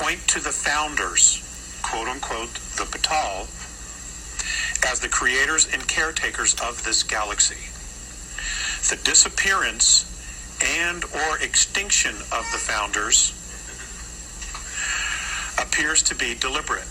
point 0.00 0.26
to 0.28 0.40
the 0.40 0.50
founders, 0.50 1.42
quote 1.82 2.08
unquote, 2.08 2.54
the 2.76 2.84
Patal, 2.84 3.44
as 4.90 4.98
the 5.00 5.08
creators 5.08 5.68
and 5.70 5.86
caretakers 5.86 6.54
of 6.62 6.82
this 6.84 7.02
galaxy. 7.02 7.68
The 8.88 9.02
disappearance 9.04 10.06
and 10.80 11.04
or 11.04 11.38
extinction 11.42 12.14
of 12.16 12.48
the 12.50 12.58
founders 12.58 13.36
appears 15.60 16.02
to 16.04 16.14
be 16.14 16.34
deliberate. 16.34 16.88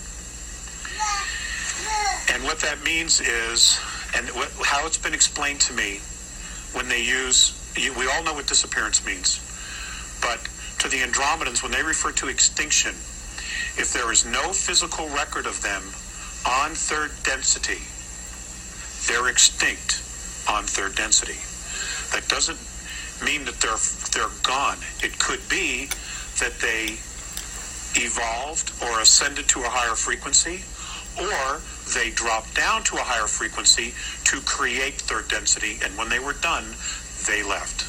And 2.32 2.44
what 2.44 2.60
that 2.60 2.78
means 2.84 3.20
is, 3.20 3.80
and 4.16 4.28
how 4.64 4.86
it's 4.86 4.98
been 4.98 5.14
explained 5.14 5.60
to 5.62 5.72
me, 5.72 6.00
when 6.74 6.88
they 6.88 7.02
use, 7.02 7.58
we 7.76 8.08
all 8.08 8.22
know 8.22 8.34
what 8.34 8.46
disappearance 8.46 9.04
means, 9.04 9.40
but 10.22 10.38
to 10.80 10.88
the 10.88 10.98
Andromedans, 10.98 11.62
when 11.62 11.72
they 11.72 11.82
refer 11.82 12.10
to 12.12 12.28
extinction, 12.28 12.92
if 13.76 13.92
there 13.92 14.10
is 14.10 14.24
no 14.24 14.52
physical 14.52 15.08
record 15.10 15.44
of 15.44 15.60
them 15.62 15.82
on 16.48 16.72
third 16.72 17.12
density, 17.22 17.84
they're 19.06 19.28
extinct 19.28 20.00
on 20.48 20.64
third 20.64 20.96
density. 20.96 21.36
That 22.16 22.28
doesn't 22.28 22.58
mean 23.22 23.44
that 23.44 23.60
they're 23.60 23.76
they're 24.16 24.32
gone. 24.42 24.78
It 25.04 25.18
could 25.18 25.44
be 25.50 25.90
that 26.40 26.56
they 26.64 26.96
evolved 28.00 28.72
or 28.82 29.00
ascended 29.00 29.48
to 29.48 29.60
a 29.60 29.68
higher 29.68 29.94
frequency, 29.94 30.64
or 31.20 31.60
they 31.92 32.08
dropped 32.10 32.54
down 32.56 32.84
to 32.84 32.96
a 32.96 33.04
higher 33.04 33.28
frequency 33.28 33.92
to 34.24 34.40
create 34.48 34.94
third 34.94 35.28
density, 35.28 35.78
and 35.84 35.96
when 35.98 36.08
they 36.08 36.18
were 36.20 36.34
done, 36.40 36.64
they 37.28 37.42
left. 37.42 37.84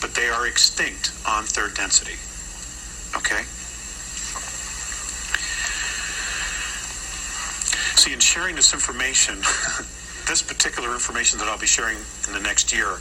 But 0.00 0.14
they 0.14 0.28
are 0.28 0.46
extinct 0.46 1.10
on 1.26 1.42
third 1.42 1.74
density. 1.74 2.14
Okay? 3.16 3.42
See, 7.96 8.12
in 8.12 8.20
sharing 8.20 8.56
this 8.56 8.72
information, 8.74 9.36
this 10.28 10.42
particular 10.42 10.92
information 10.92 11.38
that 11.38 11.48
I'll 11.48 11.58
be 11.58 11.66
sharing 11.66 11.96
in 12.28 12.32
the 12.32 12.40
next 12.40 12.72
year, 12.72 12.98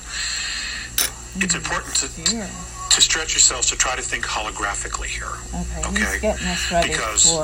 it's 1.37 1.55
important 1.55 1.95
to, 1.95 2.07
to 2.07 3.01
stretch 3.01 3.33
yourselves 3.33 3.67
to 3.69 3.75
try 3.77 3.95
to 3.95 4.01
think 4.01 4.23
holographically 4.25 5.07
here. 5.07 5.35
Okay, 5.91 6.17
Okay, 6.17 6.19
because 6.87 7.29
for 7.29 7.43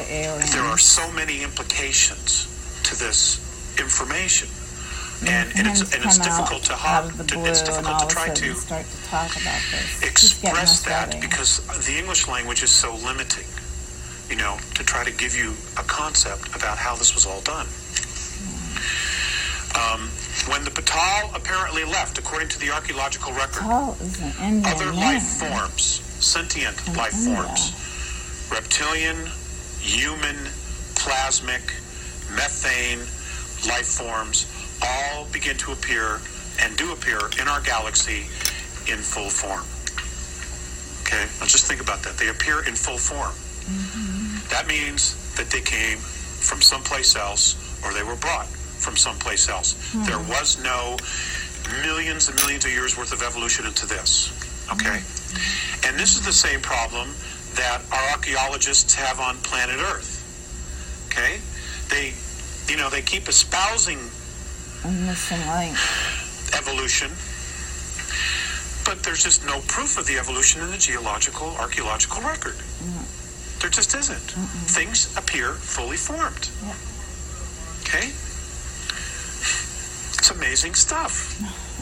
the. 0.00 0.46
There 0.52 0.62
are 0.62 0.78
so 0.78 1.10
many 1.12 1.42
implications 1.42 2.46
to 2.84 2.94
this 2.96 3.40
information. 3.80 4.48
And, 5.22 5.48
and 5.56 5.66
it's, 5.66 5.80
and 5.94 6.04
it's 6.04 6.18
difficult 6.18 6.62
to, 6.64 6.72
out 6.72 6.78
hard, 6.78 7.04
of 7.06 7.18
the 7.18 7.24
to 7.24 7.44
it's 7.46 7.62
difficult 7.62 7.98
to 8.00 8.06
try 8.06 8.28
to 8.28 8.54
start 8.54 8.84
to 8.84 9.02
talk 9.04 9.30
about 9.40 9.62
this. 9.72 10.02
Express 10.02 10.84
that 10.84 11.20
because 11.20 11.64
the 11.86 11.98
English 11.98 12.28
language 12.28 12.62
is 12.62 12.70
so 12.70 12.94
limiting, 12.96 13.48
you 14.28 14.36
know, 14.36 14.58
to 14.74 14.84
try 14.84 15.04
to 15.04 15.10
give 15.10 15.34
you 15.34 15.54
a 15.78 15.84
concept 15.84 16.54
about 16.54 16.76
how 16.76 16.94
this 16.94 17.14
was 17.14 17.24
all 17.24 17.40
done. 17.40 17.66
Um, 19.76 20.08
when 20.52 20.64
the 20.64 20.70
Patal 20.70 21.34
apparently 21.34 21.84
left, 21.84 22.18
according 22.18 22.48
to 22.48 22.58
the 22.60 22.70
archaeological 22.70 23.32
record, 23.32 23.62
Paul 23.62 23.96
is 24.00 24.20
an 24.20 24.32
Indian 24.42 24.74
other 24.74 24.92
life 24.92 25.22
forms, 25.22 26.00
sentient 26.20 26.76
From 26.76 26.94
life 26.96 27.14
India. 27.14 27.42
forms, 27.42 28.48
reptilian, 28.52 29.16
human, 29.80 30.36
plasmic, 30.94 31.72
methane 32.36 33.00
life 33.68 33.86
forms, 33.86 34.46
all 34.86 35.26
begin 35.32 35.56
to 35.58 35.72
appear 35.72 36.20
and 36.62 36.76
do 36.76 36.92
appear 36.92 37.18
in 37.40 37.48
our 37.48 37.60
galaxy 37.60 38.26
in 38.90 38.98
full 39.02 39.30
form. 39.30 39.64
Okay, 41.02 41.26
now 41.38 41.46
just 41.46 41.66
think 41.66 41.80
about 41.80 42.02
that. 42.02 42.16
They 42.16 42.28
appear 42.28 42.66
in 42.66 42.74
full 42.74 42.98
form. 42.98 43.34
Mm-hmm. 43.66 44.48
That 44.50 44.66
means 44.66 45.14
that 45.36 45.50
they 45.50 45.60
came 45.60 45.98
from 45.98 46.62
someplace 46.62 47.16
else 47.16 47.56
or 47.84 47.92
they 47.92 48.02
were 48.02 48.16
brought 48.16 48.46
from 48.46 48.96
someplace 48.96 49.48
else. 49.48 49.74
Hmm. 49.92 50.04
There 50.04 50.18
was 50.18 50.62
no 50.62 50.96
millions 51.82 52.28
and 52.28 52.36
millions 52.36 52.64
of 52.64 52.70
years 52.70 52.96
worth 52.96 53.12
of 53.12 53.22
evolution 53.22 53.66
into 53.66 53.86
this. 53.86 54.30
Okay? 54.72 55.02
Hmm. 55.02 55.88
And 55.88 55.98
this 55.98 56.16
is 56.16 56.24
the 56.24 56.32
same 56.32 56.60
problem 56.60 57.10
that 57.54 57.82
our 57.92 58.10
archaeologists 58.10 58.94
have 58.94 59.18
on 59.20 59.36
planet 59.38 59.78
Earth. 59.80 60.22
Okay? 61.10 61.40
They, 61.88 62.14
you 62.70 62.78
know, 62.78 62.90
they 62.90 63.02
keep 63.02 63.28
espousing 63.28 63.98
A 64.86 64.90
missing 64.90 65.40
link. 65.50 65.74
evolution, 66.56 67.10
but 68.84 69.02
there's 69.02 69.22
just 69.24 69.44
no 69.44 69.58
proof 69.66 69.98
of 69.98 70.06
the 70.06 70.16
evolution 70.16 70.62
in 70.62 70.70
the 70.70 70.78
geological, 70.78 71.48
archaeological 71.58 72.22
record. 72.22 72.54
Mm. 72.54 73.60
There 73.60 73.70
just 73.70 73.96
isn't. 73.96 74.30
Things 74.70 75.10
appear 75.16 75.54
fully 75.54 75.96
formed. 75.96 76.48
Yeah. 76.62 76.74
Okay? 77.82 78.06
It's 80.18 80.30
amazing 80.30 80.74
stuff. 80.74 81.34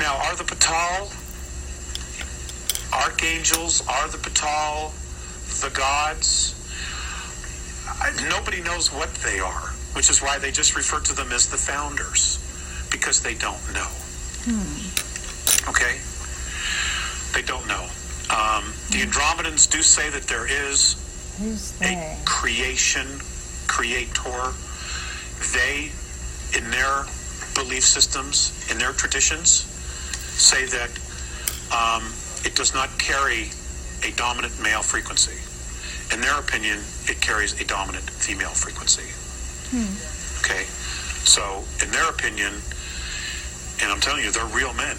Now, 0.00 0.16
are 0.16 0.34
the 0.34 0.44
Patal 0.44 1.12
archangels? 2.90 3.86
Are 3.86 4.08
the 4.08 4.16
Patal 4.16 4.92
the 5.60 5.68
gods? 5.76 6.54
I, 8.00 8.10
nobody 8.30 8.62
knows 8.62 8.90
what 8.90 9.12
they 9.16 9.40
are, 9.40 9.69
which 9.94 10.10
is 10.10 10.20
why 10.22 10.38
they 10.38 10.50
just 10.50 10.76
refer 10.76 11.00
to 11.00 11.14
them 11.14 11.32
as 11.32 11.46
the 11.46 11.56
founders, 11.56 12.38
because 12.90 13.20
they 13.22 13.34
don't 13.34 13.60
know. 13.74 13.88
Okay? 15.68 15.98
They 17.34 17.42
don't 17.42 17.66
know. 17.66 17.86
Um, 18.30 18.72
the 18.90 19.02
Andromedans 19.02 19.68
do 19.68 19.82
say 19.82 20.08
that 20.10 20.22
there 20.24 20.46
is 20.46 20.96
a 21.82 22.16
creation, 22.24 23.06
creator. 23.66 24.52
They, 25.54 25.90
in 26.56 26.70
their 26.70 27.04
belief 27.54 27.84
systems, 27.84 28.52
in 28.70 28.78
their 28.78 28.92
traditions, 28.92 29.50
say 30.38 30.66
that 30.66 30.90
um, 31.74 32.12
it 32.44 32.54
does 32.54 32.72
not 32.74 32.88
carry 32.98 33.50
a 34.04 34.12
dominant 34.16 34.60
male 34.62 34.82
frequency. 34.82 35.38
In 36.14 36.20
their 36.20 36.38
opinion, 36.38 36.78
it 37.06 37.20
carries 37.20 37.60
a 37.60 37.64
dominant 37.64 38.08
female 38.10 38.50
frequency. 38.50 39.08
Okay? 40.40 40.64
So, 41.24 41.62
in 41.82 41.90
their 41.92 42.08
opinion, 42.10 42.52
and 43.82 43.92
I'm 43.92 44.00
telling 44.00 44.24
you, 44.24 44.30
they're 44.30 44.44
real 44.46 44.74
men. 44.74 44.96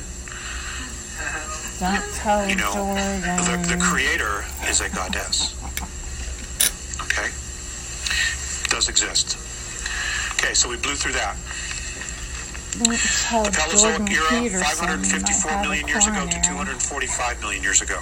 Don't 1.80 2.14
tell 2.16 2.48
You 2.48 2.56
know, 2.56 2.74
Jordan. 2.74 3.22
the, 3.68 3.76
the 3.76 3.82
creator 3.82 4.46
is 4.70 4.82
a 4.82 4.90
goddess. 4.90 5.54
Okay? 7.04 7.30
Does 8.70 8.88
exist. 8.88 9.38
Okay, 10.40 10.54
so 10.54 10.70
we 10.70 10.78
blew 10.78 10.96
through 10.96 11.14
that. 11.14 11.36
The 12.72 13.52
Paleozoic 13.52 14.10
era, 14.10 14.26
Peterson. 14.30 14.44
you 14.44 14.60
554 14.64 15.52
might 15.52 15.52
have 15.52 15.62
million 15.62 15.88
years 15.88 16.08
ago 16.08 16.26
to 16.26 16.42
245 16.42 17.42
million 17.42 17.62
years 17.62 17.82
ago. 17.82 18.00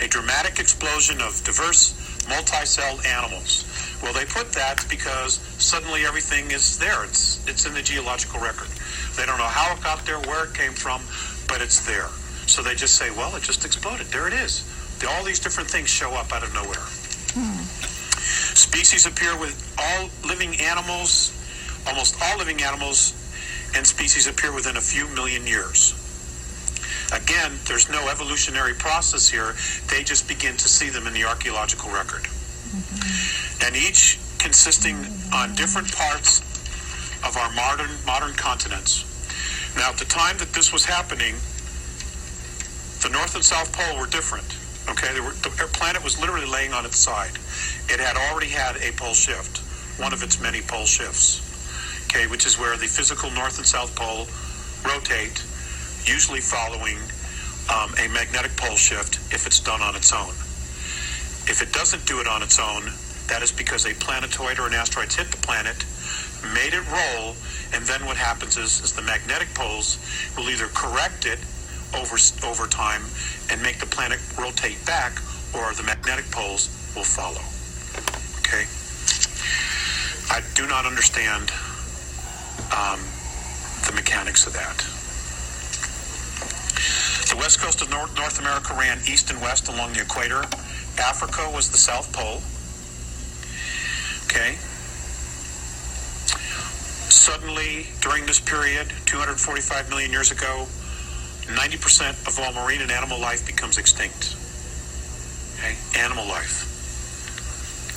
A 0.00 0.08
dramatic 0.08 0.58
explosion 0.58 1.20
of 1.20 1.36
diverse 1.44 1.92
multi-celled 2.28 3.04
animals. 3.04 3.69
Well, 4.02 4.12
they 4.12 4.24
put 4.24 4.52
that 4.52 4.86
because 4.88 5.34
suddenly 5.58 6.06
everything 6.06 6.50
is 6.50 6.78
there. 6.78 7.04
It's 7.04 7.46
it's 7.46 7.66
in 7.66 7.74
the 7.74 7.82
geological 7.82 8.40
record. 8.40 8.68
They 9.16 9.26
don't 9.26 9.38
know 9.38 9.44
how 9.44 9.74
it 9.74 9.82
got 9.82 10.04
there, 10.06 10.18
where 10.20 10.44
it 10.44 10.54
came 10.54 10.72
from, 10.72 11.02
but 11.48 11.60
it's 11.60 11.84
there. 11.86 12.08
So 12.46 12.62
they 12.62 12.74
just 12.74 12.96
say, 12.96 13.10
well, 13.10 13.36
it 13.36 13.42
just 13.42 13.64
exploded. 13.64 14.06
There 14.06 14.26
it 14.26 14.34
is. 14.34 14.64
All 15.08 15.24
these 15.24 15.40
different 15.40 15.70
things 15.70 15.88
show 15.88 16.12
up 16.12 16.32
out 16.32 16.42
of 16.42 16.52
nowhere. 16.52 16.84
Hmm. 17.36 17.62
Species 18.56 19.06
appear 19.06 19.38
with 19.38 19.56
all 19.78 20.08
living 20.28 20.58
animals, 20.60 21.32
almost 21.86 22.16
all 22.22 22.38
living 22.38 22.62
animals 22.62 23.14
and 23.74 23.86
species 23.86 24.26
appear 24.26 24.52
within 24.52 24.76
a 24.76 24.80
few 24.80 25.06
million 25.14 25.46
years. 25.46 25.94
Again, 27.12 27.58
there's 27.66 27.88
no 27.88 28.08
evolutionary 28.08 28.74
process 28.74 29.28
here. 29.28 29.54
They 29.88 30.04
just 30.04 30.28
begin 30.28 30.56
to 30.56 30.68
see 30.68 30.90
them 30.90 31.06
in 31.06 31.12
the 31.12 31.24
archaeological 31.24 31.90
record. 31.90 32.22
Mm-hmm. 32.22 33.49
And 33.62 33.76
each 33.76 34.18
consisting 34.38 34.96
on 35.32 35.54
different 35.54 35.92
parts 35.94 36.40
of 37.24 37.36
our 37.36 37.50
modern 37.52 37.90
modern 38.06 38.32
continents. 38.34 39.04
Now, 39.76 39.90
at 39.90 39.98
the 39.98 40.06
time 40.06 40.38
that 40.38 40.52
this 40.52 40.72
was 40.72 40.84
happening, 40.84 41.34
the 43.02 43.08
North 43.10 43.34
and 43.34 43.44
South 43.44 43.70
Pole 43.72 44.00
were 44.00 44.06
different. 44.06 44.56
Okay, 44.88 45.20
were, 45.20 45.32
the 45.32 45.68
planet 45.72 46.02
was 46.02 46.18
literally 46.20 46.46
laying 46.46 46.72
on 46.72 46.84
its 46.84 46.98
side. 46.98 47.38
It 47.88 48.00
had 48.00 48.16
already 48.16 48.48
had 48.48 48.76
a 48.76 48.92
pole 48.92 49.14
shift, 49.14 49.58
one 50.00 50.12
of 50.12 50.22
its 50.22 50.40
many 50.40 50.62
pole 50.62 50.86
shifts. 50.86 51.40
okay, 52.06 52.26
which 52.26 52.46
is 52.46 52.58
where 52.58 52.76
the 52.76 52.86
physical 52.86 53.30
north 53.30 53.58
and 53.58 53.66
south 53.66 53.94
pole 53.94 54.26
rotate, 54.84 55.44
usually 56.04 56.40
following 56.40 56.98
um, 57.70 57.94
a 58.02 58.08
magnetic 58.08 58.56
pole 58.56 58.76
shift 58.76 59.16
if 59.32 59.46
it's 59.46 59.60
done 59.60 59.82
on 59.82 59.94
its 59.94 60.12
own. 60.12 60.34
If 61.46 61.62
it 61.62 61.72
doesn't 61.72 62.06
do 62.06 62.20
it 62.20 62.26
on 62.26 62.42
its 62.42 62.58
own, 62.58 62.90
that 63.30 63.42
is 63.42 63.52
because 63.52 63.86
a 63.86 63.94
planetoid 63.94 64.58
or 64.58 64.66
an 64.66 64.74
asteroid 64.74 65.12
hit 65.12 65.30
the 65.30 65.38
planet, 65.38 65.86
made 66.52 66.74
it 66.74 66.82
roll, 66.90 67.36
and 67.72 67.86
then 67.86 68.04
what 68.04 68.16
happens 68.16 68.58
is, 68.58 68.82
is 68.82 68.92
the 68.92 69.02
magnetic 69.02 69.54
poles 69.54 69.98
will 70.36 70.50
either 70.50 70.66
correct 70.74 71.26
it 71.26 71.38
over 71.94 72.18
over 72.44 72.66
time 72.66 73.02
and 73.50 73.62
make 73.62 73.78
the 73.78 73.86
planet 73.86 74.18
rotate 74.36 74.84
back, 74.84 75.22
or 75.54 75.72
the 75.74 75.82
magnetic 75.84 76.28
poles 76.30 76.68
will 76.94 77.06
follow. 77.06 77.40
Okay. 78.42 78.66
I 80.30 80.42
do 80.54 80.66
not 80.66 80.84
understand 80.84 81.50
um, 82.74 82.98
the 83.86 83.92
mechanics 83.94 84.46
of 84.46 84.52
that. 84.54 84.78
The 87.30 87.36
west 87.38 87.60
coast 87.60 87.80
of 87.80 87.90
North, 87.90 88.14
North 88.16 88.40
America 88.40 88.74
ran 88.74 88.98
east 89.06 89.30
and 89.30 89.40
west 89.40 89.68
along 89.68 89.92
the 89.92 90.02
equator. 90.02 90.42
Africa 90.98 91.48
was 91.54 91.70
the 91.70 91.78
South 91.78 92.12
Pole. 92.12 92.42
Okay. 94.30 94.54
Suddenly, 97.10 97.88
during 98.00 98.26
this 98.26 98.38
period, 98.38 98.86
245 99.06 99.90
million 99.90 100.12
years 100.12 100.30
ago, 100.30 100.66
90% 101.46 102.28
of 102.28 102.38
all 102.38 102.52
marine 102.52 102.80
and 102.80 102.92
animal 102.92 103.18
life 103.18 103.44
becomes 103.44 103.76
extinct. 103.76 104.36
Okay? 105.58 105.74
Animal 105.98 106.28
life. 106.28 106.62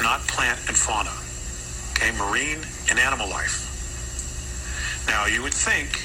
Not 0.02 0.22
plant 0.22 0.60
and 0.68 0.76
fauna. 0.76 1.14
Okay? 1.92 2.10
Marine 2.18 2.66
and 2.90 2.98
animal 2.98 3.30
life. 3.30 3.70
Now, 5.08 5.28
you 5.28 5.44
would 5.44 5.54
think 5.54 6.02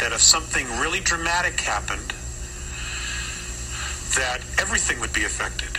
that 0.00 0.12
if 0.12 0.20
something 0.20 0.66
really 0.80 0.98
dramatic 0.98 1.60
happened, 1.60 2.10
that 4.18 4.40
everything 4.58 4.98
would 4.98 5.12
be 5.12 5.22
affected. 5.22 5.70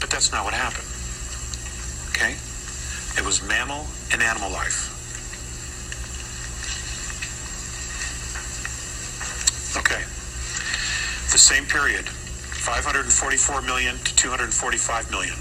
But 0.00 0.10
that's 0.10 0.32
not 0.32 0.44
what 0.44 0.54
happened. 0.54 0.88
Okay? 2.10 2.34
It 3.16 3.24
was 3.24 3.42
mammal 3.42 3.86
and 4.12 4.22
animal 4.22 4.50
life. 4.50 4.90
Okay. 9.76 10.02
The 11.30 11.38
same 11.38 11.66
period, 11.66 12.08
544 12.08 13.62
million 13.62 13.96
to 13.98 14.16
245 14.16 15.10
million. 15.10 15.34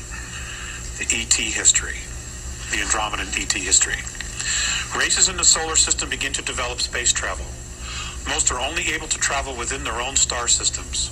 The 0.98 1.06
ET 1.10 1.34
history, 1.34 1.98
the 2.72 2.78
Andromedan 2.78 3.30
ET 3.42 3.54
history. 3.54 4.02
Races 4.98 5.30
in 5.30 5.38
the 5.38 5.44
solar 5.44 5.76
system 5.76 6.10
begin 6.10 6.34
to 6.34 6.42
develop 6.42 6.80
space 6.80 7.12
travel. 7.12 7.46
Most 8.28 8.52
are 8.52 8.60
only 8.60 8.90
able 8.94 9.08
to 9.08 9.18
travel 9.18 9.56
within 9.56 9.84
their 9.84 10.00
own 10.00 10.16
star 10.16 10.48
systems. 10.48 11.10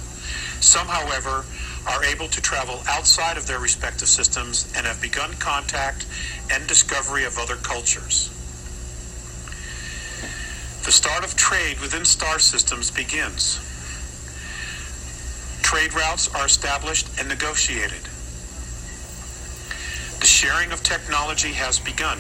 Some, 0.62 0.88
however, 0.88 1.46
are 1.88 2.04
able 2.06 2.28
to 2.28 2.42
travel 2.42 2.82
outside 2.88 3.38
of 3.38 3.48
their 3.48 3.60
respective 3.60 4.08
systems 4.08 4.72
and 4.76 4.86
have 4.86 5.02
begun 5.02 5.34
contact 5.34 6.06
and 6.52 6.68
discovery 6.68 7.24
of 7.24 7.38
other 7.38 7.56
cultures. 7.56 8.30
The 10.86 10.92
start 10.92 11.24
of 11.24 11.36
trade 11.36 11.80
within 11.80 12.06
star 12.06 12.40
systems 12.40 12.92
begins. 12.92 13.60
Trade 15.62 15.94
routes 15.94 16.34
are 16.36 16.46
established 16.46 17.08
and 17.20 17.30
negotiated. 17.30 18.02
The 20.20 20.28
sharing 20.28 20.72
of 20.72 20.84
technology 20.84 21.54
has 21.54 21.80
begun, 21.80 22.20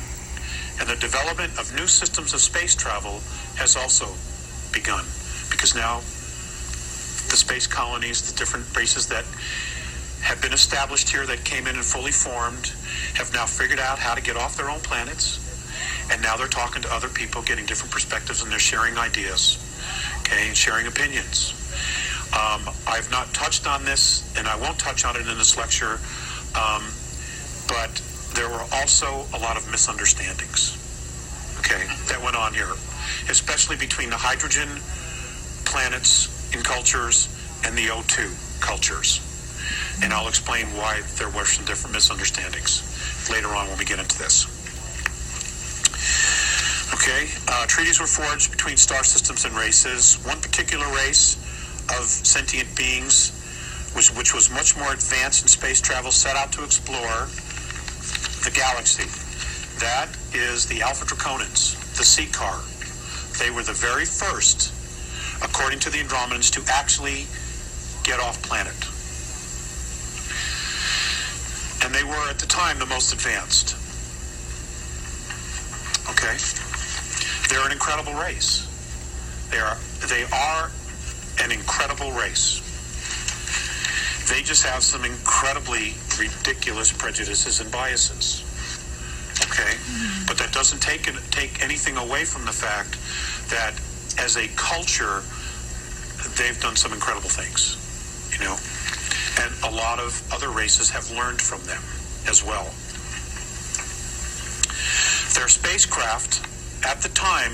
and 0.79 0.87
the 0.87 0.95
development 0.95 1.59
of 1.59 1.75
new 1.75 1.87
systems 1.87 2.33
of 2.33 2.39
space 2.39 2.73
travel 2.75 3.21
has 3.57 3.75
also 3.75 4.07
begun. 4.71 5.05
Because 5.49 5.75
now 5.75 6.01
the 7.31 7.37
space 7.37 7.65
colonies, 7.65 8.21
the 8.29 8.37
different 8.37 8.65
races 8.75 9.07
that 9.07 9.23
have 10.21 10.41
been 10.41 10.53
established 10.53 11.09
here 11.09 11.25
that 11.25 11.43
came 11.45 11.65
in 11.65 11.75
and 11.75 11.83
fully 11.83 12.11
formed, 12.11 12.73
have 13.15 13.33
now 13.33 13.45
figured 13.45 13.79
out 13.79 13.97
how 13.97 14.13
to 14.13 14.21
get 14.21 14.35
off 14.35 14.55
their 14.57 14.69
own 14.69 14.81
planets. 14.81 15.39
And 16.11 16.21
now 16.21 16.35
they're 16.35 16.47
talking 16.47 16.81
to 16.83 16.93
other 16.93 17.07
people, 17.07 17.41
getting 17.41 17.65
different 17.65 17.91
perspectives, 17.91 18.43
and 18.43 18.51
they're 18.51 18.59
sharing 18.59 18.97
ideas, 18.97 19.57
okay, 20.19 20.49
and 20.49 20.55
sharing 20.55 20.87
opinions. 20.87 21.55
Um, 22.33 22.69
I've 22.85 23.09
not 23.11 23.33
touched 23.33 23.65
on 23.65 23.85
this, 23.85 24.27
and 24.37 24.47
I 24.47 24.57
won't 24.59 24.77
touch 24.77 25.05
on 25.05 25.15
it 25.15 25.25
in 25.25 25.37
this 25.37 25.57
lecture, 25.57 25.99
um, 26.53 26.83
but 27.67 28.01
there 28.35 28.49
were 28.49 28.63
also 28.73 29.25
a 29.33 29.39
lot 29.39 29.55
of 29.55 29.69
misunderstandings, 29.71 30.75
okay, 31.59 31.87
that 32.09 32.21
went 32.21 32.35
on 32.35 32.53
here, 32.53 32.71
especially 33.29 33.77
between 33.77 34.09
the 34.09 34.17
hydrogen 34.17 34.67
planets 35.63 36.40
in 36.53 36.61
cultures 36.61 37.29
and 37.65 37.77
the 37.77 37.87
O2 37.87 38.61
cultures. 38.61 39.19
And 40.03 40.13
I'll 40.13 40.27
explain 40.27 40.65
why 40.75 41.01
there 41.17 41.29
were 41.29 41.45
some 41.45 41.65
different 41.65 41.93
misunderstandings 41.93 42.81
later 43.29 43.49
on 43.49 43.67
when 43.67 43.77
we 43.77 43.85
get 43.85 43.99
into 43.99 44.17
this. 44.17 44.47
Okay, 46.93 47.29
uh, 47.47 47.65
treaties 47.67 47.99
were 47.99 48.07
forged 48.07 48.51
between 48.51 48.77
star 48.77 49.03
systems 49.03 49.45
and 49.45 49.55
races. 49.55 50.15
One 50.25 50.41
particular 50.41 50.85
race 50.93 51.35
of 51.89 52.05
sentient 52.05 52.75
beings, 52.75 53.31
which, 53.95 54.09
which 54.15 54.33
was 54.33 54.49
much 54.49 54.77
more 54.77 54.91
advanced 54.91 55.43
in 55.43 55.47
space 55.47 55.81
travel, 55.81 56.11
set 56.11 56.35
out 56.35 56.51
to 56.53 56.63
explore 56.63 57.29
the 58.43 58.51
galaxy. 58.53 59.07
That 59.79 60.09
is 60.33 60.65
the 60.67 60.81
Alpha 60.81 61.05
Draconans, 61.05 61.73
the 61.97 62.03
Ciakar. 62.03 62.61
They 63.39 63.49
were 63.51 63.63
the 63.63 63.73
very 63.73 64.05
first, 64.05 64.73
according 65.43 65.79
to 65.79 65.89
the 65.89 65.97
Andromedans, 65.97 66.51
to 66.51 66.61
actually 66.71 67.27
get 68.03 68.19
off 68.19 68.41
planet. 68.41 68.75
And 71.83 71.93
they 71.93 72.03
were 72.03 72.29
at 72.29 72.39
the 72.39 72.45
time 72.47 72.77
the 72.79 72.85
most 72.85 73.13
advanced. 73.13 73.75
Okay? 76.09 76.37
They're 77.49 77.65
an 77.65 77.71
incredible 77.71 78.13
race. 78.13 78.67
They 79.49 79.59
are 79.59 79.77
they 80.07 80.23
are 80.31 80.71
an 81.43 81.51
incredible 81.51 82.11
race. 82.11 82.61
They 84.29 84.41
just 84.41 84.63
have 84.63 84.83
some 84.83 85.03
incredibly 85.03 85.95
ridiculous 86.17 86.91
prejudices 86.91 87.59
and 87.59 87.71
biases. 87.71 88.45
Okay? 89.43 89.75
But 90.27 90.37
that 90.37 90.53
doesn't 90.53 90.81
take 90.81 91.03
take 91.31 91.61
anything 91.63 91.97
away 91.97 92.25
from 92.25 92.45
the 92.45 92.53
fact 92.53 92.97
that 93.49 93.73
as 94.21 94.37
a 94.37 94.47
culture 94.55 95.23
they've 96.37 96.59
done 96.61 96.75
some 96.75 96.93
incredible 96.93 97.29
things, 97.29 97.77
you 98.31 98.39
know. 98.45 98.55
And 99.41 99.73
a 99.73 99.75
lot 99.75 99.99
of 99.99 100.21
other 100.31 100.49
races 100.49 100.89
have 100.91 101.09
learned 101.11 101.41
from 101.41 101.61
them 101.65 101.81
as 102.29 102.43
well. 102.43 102.69
Their 105.33 105.49
spacecraft 105.49 106.45
at 106.85 107.01
the 107.01 107.09
time 107.09 107.53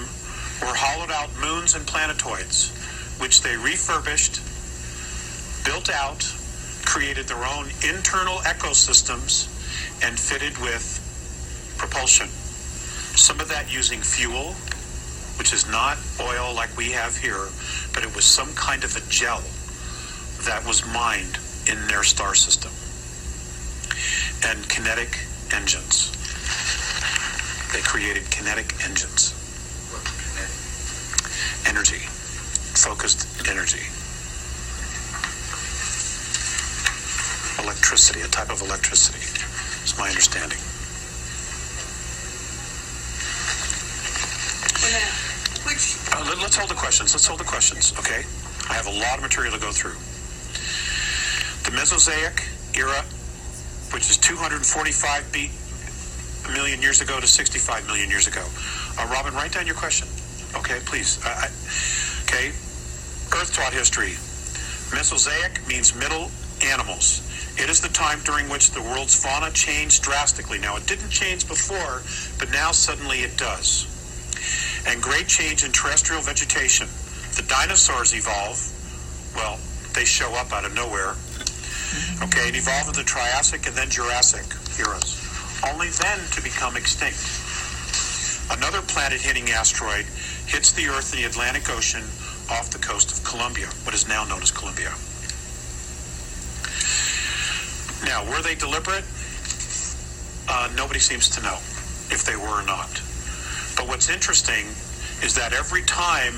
were 0.61 0.75
hollowed 0.75 1.11
out 1.11 1.29
moons 1.39 1.75
and 1.75 1.87
planetoids, 1.87 2.71
which 3.19 3.41
they 3.41 3.55
refurbished, 3.55 4.41
built 5.63 5.89
out, 5.89 6.23
created 6.83 7.27
their 7.27 7.43
own 7.45 7.67
internal 7.87 8.37
ecosystems, 8.39 9.47
and 10.03 10.19
fitted 10.19 10.57
with 10.57 10.99
propulsion. 11.77 12.27
Some 13.15 13.39
of 13.39 13.49
that 13.49 13.71
using 13.71 14.01
fuel, 14.01 14.55
which 15.37 15.53
is 15.53 15.67
not 15.69 15.97
oil 16.19 16.53
like 16.53 16.75
we 16.77 16.91
have 16.91 17.15
here, 17.17 17.47
but 17.93 18.03
it 18.03 18.13
was 18.15 18.25
some 18.25 18.53
kind 18.55 18.83
of 18.83 18.95
a 18.95 19.01
gel 19.09 19.43
that 20.45 20.63
was 20.65 20.85
mined 20.93 21.37
in 21.69 21.87
their 21.87 22.03
star 22.03 22.35
system. 22.35 22.71
And 24.45 24.67
kinetic 24.69 25.19
engines. 25.51 26.11
They 27.73 27.81
created 27.81 28.29
kinetic 28.31 28.73
engines. 28.83 29.33
Energy. 31.67 32.05
Focused 32.77 33.27
energy. 33.49 33.83
Electricity, 37.63 38.21
a 38.21 38.27
type 38.27 38.49
of 38.51 38.61
electricity, 38.61 39.19
is 39.83 39.97
my 39.97 40.07
understanding. 40.07 40.59
Uh, 45.77 46.25
let, 46.25 46.41
us 46.41 46.55
hold 46.55 46.71
the 46.71 46.75
questions. 46.75 47.13
Let's 47.13 47.27
hold 47.27 47.39
the 47.39 47.45
questions, 47.45 47.93
okay? 47.99 48.25
I 48.67 48.73
have 48.73 48.87
a 48.87 48.97
lot 48.97 49.15
of 49.17 49.21
material 49.21 49.53
to 49.53 49.59
go 49.59 49.71
through. 49.71 49.93
The 51.69 51.75
Mesozoic 51.77 52.41
era, 52.73 53.05
which 53.93 54.09
is 54.09 54.17
245 54.17 55.31
B- 55.31 55.51
million 56.51 56.81
years 56.81 57.01
ago 57.01 57.19
to 57.19 57.27
65 57.27 57.85
million 57.85 58.09
years 58.09 58.25
ago. 58.25 58.41
Uh, 58.97 59.05
Robin, 59.11 59.35
write 59.35 59.53
down 59.53 59.67
your 59.67 59.75
question, 59.75 60.07
okay, 60.55 60.79
please. 60.85 61.19
I, 61.23 61.45
okay, 62.25 62.49
Earth 63.37 63.53
taught 63.53 63.73
history. 63.73 64.17
Mesozoic 64.89 65.61
means 65.67 65.93
middle 65.93 66.31
animals. 66.65 67.21
It 67.61 67.69
is 67.69 67.81
the 67.81 67.89
time 67.89 68.19
during 68.23 68.49
which 68.49 68.71
the 68.71 68.81
world's 68.81 69.13
fauna 69.13 69.51
changed 69.51 70.01
drastically. 70.01 70.57
Now, 70.57 70.77
it 70.77 70.87
didn't 70.87 71.11
change 71.11 71.47
before, 71.47 72.01
but 72.39 72.51
now 72.51 72.71
suddenly 72.71 73.19
it 73.19 73.37
does. 73.37 73.93
And 74.87 75.01
great 75.01 75.27
change 75.27 75.63
in 75.63 75.71
terrestrial 75.71 76.21
vegetation. 76.21 76.87
The 77.35 77.43
dinosaurs 77.43 78.15
evolve. 78.15 78.57
Well, 79.35 79.59
they 79.93 80.05
show 80.05 80.33
up 80.33 80.51
out 80.53 80.65
of 80.65 80.73
nowhere. 80.73 81.15
Okay, 82.21 82.49
it 82.49 82.55
evolved 82.55 82.89
in 82.89 82.93
the 82.95 83.03
Triassic 83.03 83.65
and 83.67 83.75
then 83.75 83.89
Jurassic 83.89 84.43
eras, 84.77 85.23
only 85.71 85.87
then 85.87 86.19
to 86.31 86.41
become 86.41 86.75
extinct. 86.75 87.21
Another 88.51 88.81
planet-hitting 88.81 89.49
asteroid 89.51 90.05
hits 90.47 90.73
the 90.73 90.87
Earth 90.87 91.13
in 91.13 91.21
the 91.21 91.27
Atlantic 91.27 91.69
Ocean 91.69 92.03
off 92.49 92.69
the 92.71 92.79
coast 92.79 93.11
of 93.11 93.23
Colombia, 93.23 93.67
what 93.83 93.93
is 93.93 94.07
now 94.07 94.25
known 94.25 94.41
as 94.41 94.51
Colombia. 94.51 94.91
Now, 98.03 98.29
were 98.29 98.41
they 98.41 98.55
deliberate? 98.55 99.05
Uh, 100.49 100.69
nobody 100.75 100.99
seems 100.99 101.29
to 101.29 101.41
know 101.41 101.55
if 102.09 102.25
they 102.25 102.35
were 102.35 102.61
or 102.61 102.65
not. 102.65 103.01
But 103.77 103.87
what's 103.87 104.09
interesting 104.09 104.65
is 105.21 105.35
that 105.35 105.53
every 105.53 105.83
time 105.83 106.37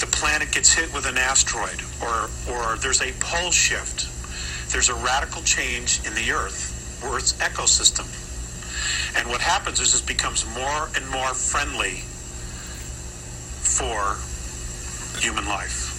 the 0.00 0.06
planet 0.06 0.52
gets 0.52 0.72
hit 0.72 0.94
with 0.94 1.06
an 1.06 1.18
asteroid 1.18 1.82
or, 2.00 2.30
or 2.48 2.76
there's 2.76 3.02
a 3.02 3.12
pole 3.18 3.50
shift, 3.50 4.06
there's 4.72 4.88
a 4.88 4.94
radical 4.94 5.42
change 5.42 5.98
in 6.06 6.14
the 6.14 6.30
Earth, 6.30 7.02
Earth's 7.04 7.32
ecosystem. 7.34 8.06
And 9.18 9.28
what 9.28 9.40
happens 9.40 9.80
is 9.80 10.00
it 10.00 10.06
becomes 10.06 10.46
more 10.54 10.88
and 10.94 11.08
more 11.10 11.34
friendly 11.34 12.02
for 13.66 14.16
human 15.18 15.46
life. 15.46 15.90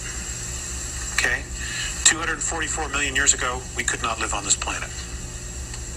Okay? 1.20 1.42
244 2.04 2.88
million 2.88 3.14
years 3.14 3.34
ago, 3.34 3.60
we 3.76 3.84
could 3.84 4.02
not 4.02 4.18
live 4.18 4.32
on 4.32 4.44
this 4.44 4.56
planet. 4.56 4.88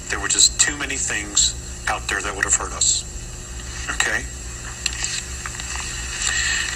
There 0.09 0.19
were 0.19 0.27
just 0.27 0.59
too 0.59 0.75
many 0.77 0.97
things 0.97 1.55
out 1.87 2.01
there 2.09 2.21
that 2.21 2.35
would 2.35 2.43
have 2.43 2.55
hurt 2.55 2.73
us. 2.73 3.12
Okay? 3.89 4.23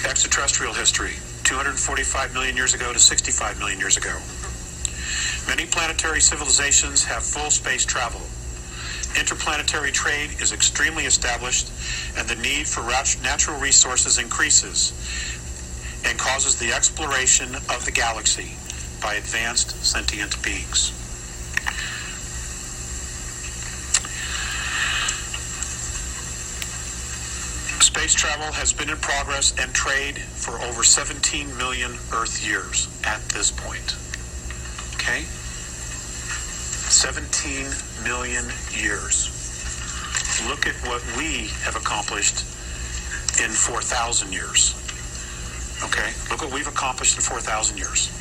Extraterrestrial 0.08 0.72
history 0.74 1.14
245 1.44 2.34
million 2.34 2.56
years 2.56 2.74
ago 2.74 2.92
to 2.92 2.98
65 2.98 3.58
million 3.58 3.78
years 3.78 3.96
ago. 3.96 4.14
Many 5.48 5.64
planetary 5.66 6.20
civilizations 6.20 7.04
have 7.04 7.22
full 7.22 7.50
space 7.50 7.86
travel. 7.86 8.20
Interplanetary 9.18 9.90
trade 9.90 10.30
is 10.40 10.52
extremely 10.52 11.04
established, 11.04 11.72
and 12.18 12.28
the 12.28 12.36
need 12.36 12.68
for 12.68 12.82
natural 13.22 13.58
resources 13.58 14.18
increases 14.18 14.92
and 16.04 16.18
causes 16.18 16.56
the 16.56 16.72
exploration 16.72 17.54
of 17.54 17.84
the 17.84 17.90
galaxy 17.90 18.52
by 19.00 19.14
advanced 19.14 19.70
sentient 19.84 20.40
beings. 20.42 20.97
Space 27.98 28.14
travel 28.14 28.52
has 28.52 28.72
been 28.72 28.88
in 28.90 28.96
progress 28.98 29.52
and 29.58 29.74
trade 29.74 30.18
for 30.18 30.52
over 30.62 30.84
17 30.84 31.56
million 31.58 31.90
Earth 32.14 32.46
years 32.46 32.86
at 33.02 33.18
this 33.30 33.50
point. 33.50 33.96
Okay? 34.94 35.26
17 36.86 37.66
million 38.06 38.46
years. 38.70 39.34
Look 40.46 40.68
at 40.68 40.76
what 40.86 41.02
we 41.18 41.50
have 41.66 41.74
accomplished 41.74 42.46
in 43.42 43.50
4,000 43.50 44.32
years. 44.32 44.78
Okay? 45.82 46.14
Look 46.30 46.42
what 46.42 46.52
we've 46.54 46.68
accomplished 46.70 47.16
in 47.16 47.22
4,000 47.22 47.78
years. 47.78 48.14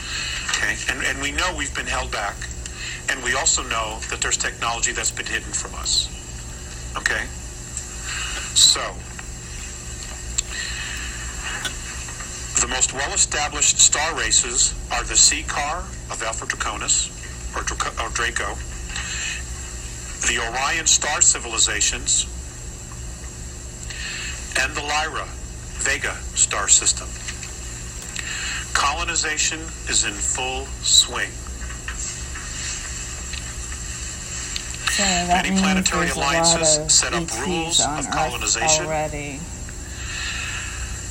Okay? 0.58 0.74
And, 0.90 1.06
and 1.06 1.22
we 1.22 1.32
know 1.34 1.54
we've 1.56 1.76
been 1.76 1.86
held 1.86 2.12
back. 2.12 2.36
And 3.13 3.24
we 3.24 3.36
also 3.36 3.62
know 3.70 4.00
that 4.10 4.22
there's 4.22 4.38
technology 4.38 4.92
that's 4.92 5.12
been 5.12 5.28
hidden 5.28 5.54
from 5.54 5.76
us. 5.76 6.10
Okay? 6.98 7.30
So, 8.58 8.82
the 12.68 12.74
most 12.74 12.94
well-established 12.94 13.80
star 13.80 14.16
races 14.18 14.74
are 14.92 15.04
the 15.04 15.14
Ciakar 15.14 15.80
of 16.12 16.22
Alpha 16.22 16.46
Draconis, 16.46 17.08
or, 17.56 17.64
Draco, 17.64 17.90
or 18.04 18.10
Draco, 18.10 18.56
the 20.28 20.44
Orion 20.44 20.86
star 20.86 21.22
civilizations, 21.22 22.26
and 24.60 24.76
the 24.76 24.82
Lyra 24.82 25.26
Vega 25.80 26.14
star 26.36 26.68
system. 26.68 27.08
Colonization 28.74 29.60
is 29.88 30.04
in 30.04 30.14
full 30.14 30.66
swing. 30.84 31.30
That 34.98 35.46
Many 35.46 35.58
planetary 35.62 36.10
alliances 36.10 36.92
set 36.92 37.14
up 37.14 37.24
ETs 37.24 37.40
rules 37.40 37.80
of 37.86 38.10
colonization. 38.12 38.86
already. 38.86 39.40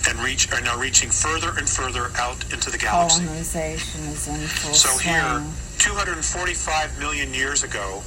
And 0.08 0.18
reach 0.20 0.52
are 0.52 0.60
now 0.60 0.78
reaching 0.78 1.10
further 1.10 1.50
and 1.58 1.68
further 1.68 2.10
out 2.16 2.40
into 2.52 2.70
the 2.70 2.78
galaxy. 2.78 3.24
Colonization 3.24 4.00
is 4.04 4.28
in 4.28 4.36
full 4.46 4.74
So 4.74 4.88
swing. 4.98 5.14
here, 5.14 5.42
245 5.78 6.98
million 6.98 7.34
years 7.34 7.64
ago, 7.64 8.02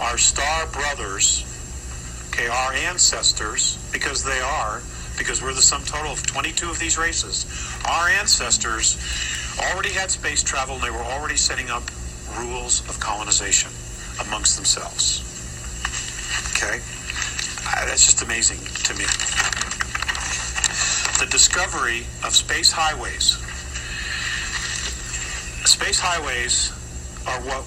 our 0.00 0.18
star 0.18 0.66
brothers, 0.68 1.44
okay, 2.30 2.48
our 2.48 2.72
ancestors, 2.72 3.78
because 3.92 4.22
they 4.24 4.40
are, 4.40 4.82
because 5.18 5.42
we're 5.42 5.54
the 5.54 5.62
sum 5.62 5.82
total 5.84 6.12
of 6.12 6.24
22 6.26 6.70
of 6.70 6.78
these 6.78 6.98
races, 6.98 7.46
our 7.88 8.08
ancestors 8.08 8.96
already 9.72 9.90
had 9.90 10.10
space 10.10 10.42
travel 10.42 10.74
and 10.74 10.84
they 10.84 10.90
were 10.90 11.04
already 11.16 11.36
setting 11.36 11.70
up 11.70 11.82
rules 12.38 12.86
of 12.88 13.00
colonization 13.00 13.70
amongst 14.26 14.56
themselves. 14.56 15.22
Okay? 16.56 16.80
That's 17.86 18.04
just 18.04 18.22
amazing 18.22 18.58
to 18.84 18.94
me. 18.94 19.04
The 21.18 21.26
discovery 21.30 22.00
of 22.24 22.34
space 22.34 22.70
highways. 22.70 23.38
Space 25.66 25.98
highways 25.98 26.70
are 27.26 27.40
what 27.40 27.64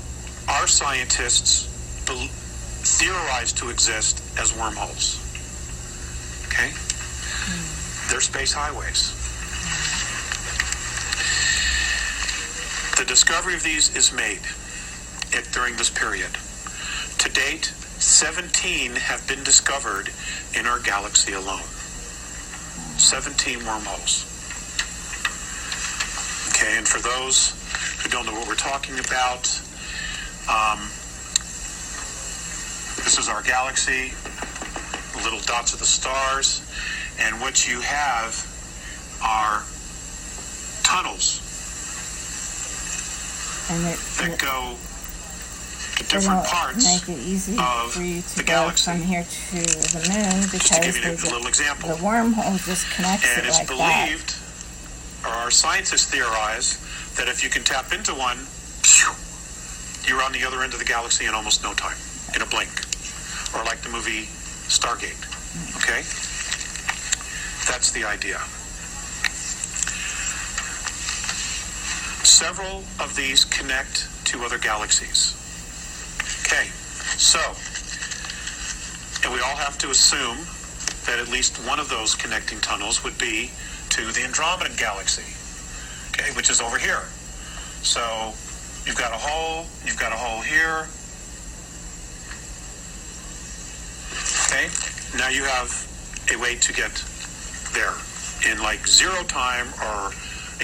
our 0.48 0.68
scientists 0.68 1.66
bel 2.06 2.28
theorize 2.28 3.52
to 3.54 3.70
exist 3.70 4.22
as 4.38 4.56
wormholes. 4.56 5.18
Okay? 6.48 6.72
They're 8.10 8.22
space 8.22 8.54
highways. 8.54 9.14
The 12.98 13.06
discovery 13.06 13.56
of 13.56 13.64
these 13.64 13.96
is 13.96 14.14
made 14.14 14.42
it, 15.32 15.48
during 15.52 15.76
this 15.76 15.90
period. 15.90 16.32
To 17.20 17.30
date, 17.30 17.66
17 17.98 18.96
have 18.96 19.28
been 19.28 19.44
discovered 19.44 20.10
in 20.54 20.66
our 20.66 20.80
galaxy 20.80 21.34
alone. 21.34 21.64
17 23.00 23.66
wormholes. 23.66 24.26
Okay, 26.50 26.78
and 26.78 26.88
for 26.88 27.00
those 27.00 27.56
who 28.02 28.10
don't 28.10 28.26
know 28.26 28.34
what 28.34 28.48
we're 28.48 28.56
talking 28.56 29.00
about, 29.00 29.48
um, 30.50 30.80
this 33.04 33.18
is 33.18 33.30
our 33.30 33.42
galaxy, 33.42 34.12
the 35.18 35.24
little 35.24 35.40
dots 35.42 35.74
of 35.74 35.80
the 35.80 35.86
stars, 35.86 36.62
and 37.20 37.40
what 37.42 37.68
you 37.68 37.80
have 37.82 38.46
are 39.24 39.64
tunnels 40.84 41.46
and 43.70 43.86
it, 43.86 44.00
that 44.18 44.40
go 44.40 44.76
to 46.00 46.06
different 46.16 46.46
parts. 46.46 46.84
make 46.86 47.08
it 47.18 47.22
easy 47.22 47.58
of 47.60 47.92
for 47.94 48.02
you 48.02 48.22
to 48.22 48.36
the 48.38 48.44
galaxy. 48.44 48.92
from 48.92 49.02
here 49.02 49.24
to 49.24 49.56
the 49.56 50.02
moon 50.10 50.50
Just 50.50 50.68
to 50.74 50.80
because 50.80 50.96
give 50.98 51.06
you 51.06 51.12
a 51.12 51.32
little 51.32 51.48
example. 51.48 51.90
the 51.90 51.96
wormhole 52.04 52.58
just 52.66 52.90
connects 52.92 53.28
And 53.30 53.46
it 53.46 53.50
it's 53.50 53.60
like 53.60 53.68
that. 53.68 54.06
believed, 54.08 54.36
or 55.26 55.32
our 55.32 55.52
scientists 55.52 56.06
theorize, 56.06 56.78
that 57.18 57.28
if 57.28 57.44
you 57.44 57.50
can 57.50 57.64
tap 57.64 57.92
into 57.94 58.14
one, 58.14 58.38
you're 60.08 60.24
on 60.24 60.32
the 60.32 60.44
other 60.48 60.64
end 60.64 60.74
of 60.74 60.80
the 60.80 60.86
galaxy 60.86 61.26
in 61.26 61.34
almost 61.34 61.62
no 61.64 61.74
time, 61.74 61.98
in 62.36 62.42
a 62.42 62.46
blink. 62.46 62.72
Or 63.56 63.64
like 63.66 63.82
the 63.82 63.90
movie 63.90 64.26
Stargate. 64.70 65.18
Mm. 65.18 65.78
Okay? 65.78 66.02
That's 67.72 67.92
the 67.92 68.06
idea. 68.06 68.38
Several 72.24 72.84
of 73.00 73.16
these 73.16 73.44
connect 73.46 74.08
to 74.26 74.44
other 74.44 74.58
galaxies. 74.58 75.36
Okay, 76.52 76.66
so, 77.16 77.38
and 79.24 79.32
we 79.32 79.40
all 79.40 79.56
have 79.56 79.78
to 79.78 79.92
assume 79.92 80.36
that 81.06 81.20
at 81.20 81.32
least 81.32 81.58
one 81.68 81.80
of 81.80 81.90
those 81.90 82.16
connecting 82.16 82.60
tunnels 82.60 83.04
would 83.04 83.16
be 83.20 83.52
to 83.90 84.12
the 84.12 84.24
Andromeda 84.24 84.74
galaxy, 84.76 85.30
okay, 86.10 86.36
which 86.36 86.50
is 86.50 86.60
over 86.60 86.80
here. 86.80 87.04
So 87.84 88.34
you've 88.84 88.98
got 88.98 89.14
a 89.14 89.18
hole, 89.18 89.68
you've 89.86 90.00
got 90.00 90.12
a 90.12 90.16
hole 90.16 90.42
here. 90.42 90.90
Okay, 94.50 94.74
now 95.20 95.30
you 95.30 95.44
have 95.44 95.70
a 96.34 96.36
way 96.42 96.56
to 96.56 96.74
get 96.74 97.06
there 97.74 97.94
in 98.50 98.60
like 98.64 98.88
zero 98.88 99.22
time 99.26 99.68
or 99.86 100.14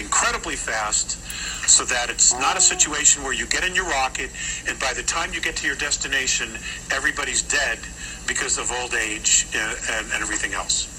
incredibly 0.01 0.55
fast 0.55 1.19
so 1.67 1.83
that 1.85 2.09
it's 2.09 2.33
not 2.33 2.57
a 2.57 2.61
situation 2.61 3.23
where 3.23 3.33
you 3.33 3.45
get 3.47 3.63
in 3.63 3.75
your 3.75 3.85
rocket 3.85 4.29
and 4.67 4.79
by 4.79 4.93
the 4.93 5.03
time 5.03 5.33
you 5.33 5.41
get 5.41 5.55
to 5.57 5.67
your 5.67 5.75
destination, 5.75 6.49
everybody's 6.91 7.41
dead 7.41 7.79
because 8.27 8.57
of 8.57 8.71
old 8.71 8.93
age 8.93 9.47
and, 9.55 9.77
and, 9.91 10.11
and 10.13 10.21
everything 10.21 10.53
else. 10.53 10.91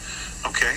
Okay? 0.46 0.74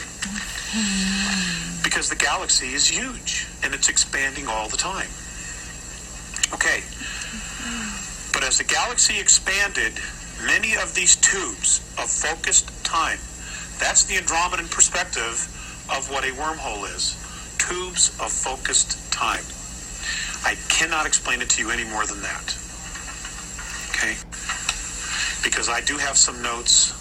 Because 1.83 2.09
the 2.09 2.15
galaxy 2.15 2.73
is 2.73 2.87
huge 2.87 3.47
and 3.63 3.73
it's 3.73 3.89
expanding 3.89 4.47
all 4.47 4.69
the 4.69 4.77
time. 4.77 5.09
Okay. 6.53 6.83
But 8.33 8.43
as 8.43 8.57
the 8.57 8.63
galaxy 8.63 9.19
expanded, 9.19 9.93
many 10.45 10.75
of 10.75 10.95
these 10.95 11.15
tubes 11.15 11.79
of 11.97 12.09
focused 12.09 12.69
time, 12.83 13.19
that's 13.79 14.03
the 14.03 14.15
Andromedan 14.15 14.69
perspective 14.71 15.47
of 15.89 16.09
what 16.11 16.23
a 16.23 16.31
wormhole 16.33 16.83
is. 16.95 17.15
Tubes 17.57 18.09
of 18.19 18.31
focused 18.31 19.11
time. 19.11 19.43
I 20.45 20.55
cannot 20.69 21.05
explain 21.05 21.41
it 21.41 21.49
to 21.51 21.61
you 21.61 21.71
any 21.71 21.83
more 21.83 22.05
than 22.05 22.21
that. 22.21 22.55
Okay? 23.89 24.15
Because 25.43 25.69
I 25.69 25.81
do 25.81 25.97
have 25.97 26.17
some 26.17 26.41
notes 26.41 26.95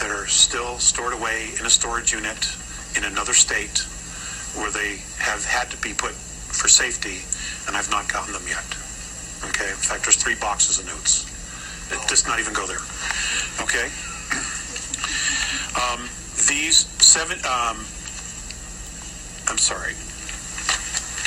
that 0.00 0.10
are 0.10 0.26
still 0.26 0.78
stored 0.78 1.12
away 1.12 1.50
in 1.58 1.66
a 1.66 1.70
storage 1.70 2.12
unit 2.12 2.48
in 2.96 3.04
another 3.04 3.34
state 3.34 3.84
where 4.56 4.70
they 4.70 5.02
have 5.18 5.44
had 5.44 5.70
to 5.70 5.76
be 5.82 5.92
put 5.92 6.12
for 6.12 6.68
safety, 6.68 7.20
and 7.66 7.76
I've 7.76 7.90
not 7.90 8.10
gotten 8.10 8.32
them 8.32 8.46
yet. 8.48 8.64
Okay? 9.50 9.68
In 9.68 9.76
fact, 9.76 10.04
there's 10.04 10.16
three 10.16 10.36
boxes 10.36 10.78
of 10.78 10.86
notes. 10.86 11.26
It 11.92 12.08
does 12.08 12.26
not 12.26 12.40
even 12.40 12.54
go 12.54 12.66
there. 12.66 12.82
Okay? 13.62 13.88
Um, 15.78 16.08
these 16.48 16.88
seven, 16.98 17.38
um, 17.44 17.78
I'm 19.46 19.58
sorry. 19.58 19.94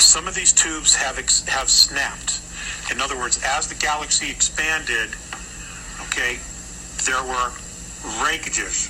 Some 0.02 0.28
of 0.28 0.34
these 0.34 0.52
tubes 0.52 0.96
have 0.96 1.20
ex- 1.20 1.46
have 1.48 1.70
snapped. 1.70 2.42
In 2.92 3.00
other 3.00 3.16
words, 3.16 3.40
as 3.44 3.68
the 3.68 3.76
galaxy 3.76 4.30
expanded, 4.32 5.16
okay, 6.08 6.40
there 7.06 7.24
were 7.24 7.52
breakages 8.20 8.90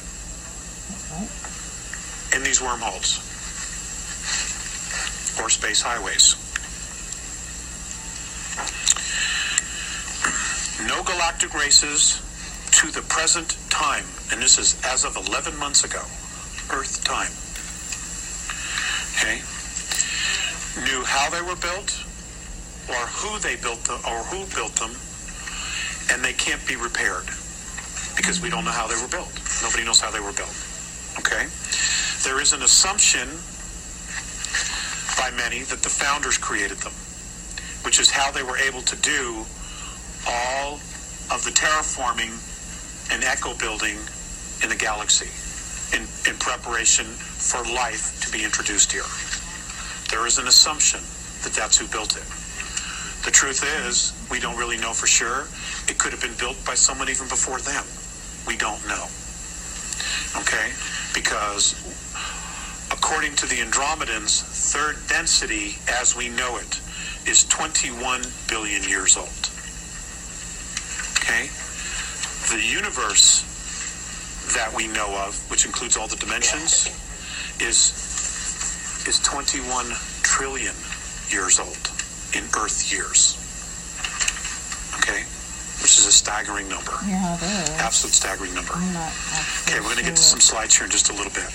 in 2.33 2.43
these 2.43 2.61
wormholes 2.61 3.19
or 5.39 5.49
space 5.49 5.81
highways. 5.81 6.35
No 10.87 11.03
galactic 11.03 11.53
races 11.53 12.21
to 12.71 12.87
the 12.87 13.01
present 13.01 13.57
time, 13.69 14.05
and 14.31 14.41
this 14.41 14.57
is 14.57 14.79
as 14.85 15.03
of 15.03 15.17
11 15.17 15.57
months 15.57 15.83
ago, 15.83 16.01
Earth 16.71 17.03
time. 17.03 17.31
Okay? 19.19 19.41
Knew 20.77 21.03
how 21.03 21.29
they 21.29 21.41
were 21.41 21.59
built, 21.59 21.91
or 22.87 23.03
who 23.19 23.39
they 23.39 23.55
built 23.57 23.83
them, 23.83 23.99
or 24.07 24.23
who 24.31 24.45
built 24.55 24.75
them, 24.79 24.91
and 26.11 26.23
they 26.23 26.33
can't 26.33 26.65
be 26.65 26.75
repaired 26.75 27.27
because 28.15 28.41
we 28.41 28.49
don't 28.49 28.63
know 28.63 28.71
how 28.71 28.87
they 28.87 28.99
were 29.01 29.07
built. 29.07 29.31
Nobody 29.61 29.83
knows 29.83 29.99
how 29.99 30.11
they 30.11 30.19
were 30.19 30.31
built. 30.31 30.55
Okay? 31.19 31.47
There 32.23 32.39
is 32.39 32.53
an 32.53 32.61
assumption 32.63 33.27
by 35.19 35.35
many 35.35 35.63
that 35.63 35.83
the 35.83 35.89
founders 35.89 36.37
created 36.37 36.77
them, 36.79 36.93
which 37.83 37.99
is 37.99 38.09
how 38.09 38.31
they 38.31 38.43
were 38.43 38.57
able 38.57 38.81
to 38.81 38.95
do 39.01 39.45
all 40.27 40.75
of 41.31 41.43
the 41.43 41.51
terraforming 41.51 42.31
and 43.11 43.23
echo 43.23 43.53
building 43.55 43.97
in 44.63 44.69
the 44.69 44.75
galaxy 44.75 45.29
in, 45.95 46.03
in 46.31 46.37
preparation 46.39 47.05
for 47.05 47.63
life 47.73 48.21
to 48.21 48.31
be 48.31 48.43
introduced 48.43 48.91
here. 48.91 49.07
There 50.11 50.27
is 50.27 50.37
an 50.37 50.47
assumption 50.47 50.99
that 51.43 51.53
that's 51.55 51.77
who 51.77 51.87
built 51.87 52.17
it. 52.17 52.27
The 53.23 53.31
truth 53.31 53.63
is, 53.63 54.11
we 54.29 54.39
don't 54.39 54.57
really 54.57 54.77
know 54.77 54.91
for 54.91 55.07
sure. 55.07 55.47
It 55.87 55.97
could 55.97 56.11
have 56.11 56.21
been 56.21 56.35
built 56.37 56.57
by 56.65 56.75
someone 56.75 57.09
even 57.09 57.27
before 57.29 57.59
them. 57.59 57.85
We 58.45 58.57
don't 58.57 58.81
know. 58.87 59.07
Okay? 60.41 60.73
Because 61.13 61.79
according 62.91 63.35
to 63.37 63.47
the 63.47 63.63
Andromedans, 63.63 64.43
third 64.73 64.97
density 65.07 65.77
as 65.87 66.15
we 66.15 66.29
know 66.29 66.57
it 66.57 66.79
is 67.25 67.47
21 67.47 68.23
billion 68.49 68.83
years 68.83 69.15
old. 69.15 69.49
Okay? 71.23 71.47
The 72.51 72.61
universe 72.61 73.47
that 74.55 74.73
we 74.75 74.87
know 74.87 75.15
of, 75.25 75.39
which 75.49 75.65
includes 75.65 75.95
all 75.95 76.07
the 76.07 76.17
dimensions, 76.17 76.89
is 77.59 78.10
is 79.07 79.19
21 79.19 79.87
trillion 80.23 80.75
years 81.29 81.59
old 81.59 81.89
in 82.33 82.43
Earth 82.57 82.91
years. 82.91 83.37
Okay? 84.99 85.23
Which 85.81 85.97
is 85.97 86.05
a 86.05 86.11
staggering 86.11 86.69
number. 86.69 86.93
Yeah, 87.07 87.35
it 87.35 87.41
is. 87.41 87.69
Absolute 87.79 88.13
staggering 88.13 88.53
number. 88.53 88.73
I'm 88.75 88.93
not 88.93 89.11
actually 89.33 89.73
Okay, 89.73 89.79
we're 89.79 89.93
going 89.95 89.97
to 89.97 90.03
get 90.03 90.15
to 90.15 90.21
some 90.21 90.39
slides 90.39 90.75
here 90.75 90.85
in 90.85 90.91
just 90.91 91.09
a 91.09 91.13
little 91.13 91.33
bit. 91.33 91.49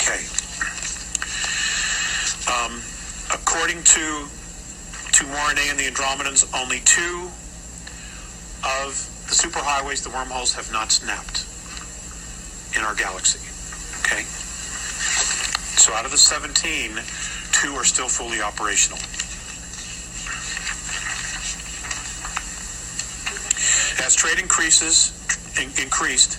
Okay. 0.00 0.22
Um, 2.48 2.80
according 3.32 3.82
to 3.82 4.28
to 5.12 5.24
Mornay 5.28 5.68
and 5.68 5.78
the 5.78 5.84
Andromedans, 5.84 6.48
only 6.56 6.80
two 6.80 7.28
of 8.64 8.96
the 9.28 9.34
superhighways, 9.34 10.02
the 10.02 10.10
wormholes, 10.10 10.54
have 10.54 10.72
not 10.72 10.90
snapped 10.90 11.44
in 12.76 12.82
our 12.82 12.94
galaxy. 12.94 13.38
Okay. 14.00 14.24
So 15.82 15.92
out 15.94 16.04
of 16.04 16.12
the 16.12 16.16
17, 16.16 16.92
two 17.50 17.74
are 17.74 17.82
still 17.82 18.06
fully 18.06 18.40
operational. 18.40 18.98
As 24.06 24.14
trade 24.14 24.38
increases, 24.38 25.10
in, 25.58 25.74
increased, 25.82 26.38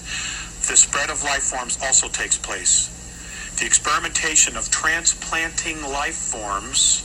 the 0.69 0.77
spread 0.77 1.09
of 1.09 1.21
life 1.25 1.43
forms 1.43 1.77
also 1.83 2.07
takes 2.07 2.37
place. 2.37 2.87
The 3.59 3.65
experimentation 3.65 4.55
of 4.55 4.71
transplanting 4.71 5.81
life 5.91 6.15
forms 6.15 7.03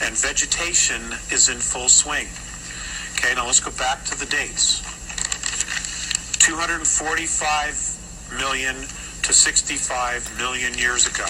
and 0.00 0.16
vegetation 0.16 1.02
is 1.32 1.48
in 1.48 1.58
full 1.58 1.88
swing. 1.88 2.28
Okay, 3.18 3.34
now 3.34 3.46
let's 3.46 3.58
go 3.58 3.72
back 3.72 4.04
to 4.04 4.16
the 4.16 4.26
dates. 4.26 4.78
245 6.38 8.30
million 8.38 8.76
to 9.22 9.32
65 9.32 10.38
million 10.38 10.72
years 10.78 11.08
ago. 11.08 11.26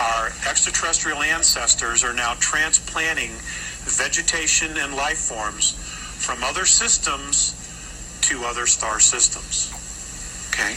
Our 0.00 0.28
extraterrestrial 0.48 1.22
ancestors 1.22 2.04
are 2.04 2.14
now 2.14 2.34
transplanting 2.40 3.32
vegetation 3.84 4.78
and 4.78 4.94
life 4.94 5.18
forms 5.18 5.72
from 6.16 6.42
other 6.42 6.64
systems 6.64 7.54
to 8.22 8.44
other 8.44 8.66
star 8.66 8.98
systems. 8.98 9.70
Okay? 10.48 10.76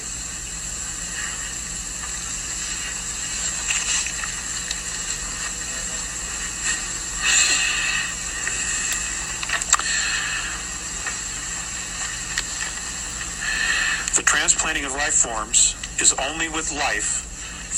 The 14.18 14.24
transplanting 14.24 14.84
of 14.84 14.92
life 14.92 15.14
forms 15.14 15.76
is 16.02 16.14
only 16.14 16.50
with 16.50 16.74
life 16.74 17.30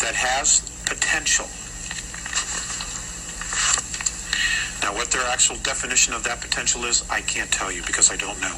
that 0.01 0.15
has 0.15 0.74
potential. 0.85 1.45
Now, 4.85 4.93
what 4.93 5.09
their 5.09 5.25
actual 5.25 5.57
definition 5.63 6.13
of 6.13 6.23
that 6.25 6.41
potential 6.41 6.85
is, 6.85 7.03
I 7.09 7.21
can't 7.21 7.51
tell 7.51 7.71
you 7.71 7.81
because 7.87 8.11
I 8.11 8.17
don't 8.17 8.39
know. 8.39 8.55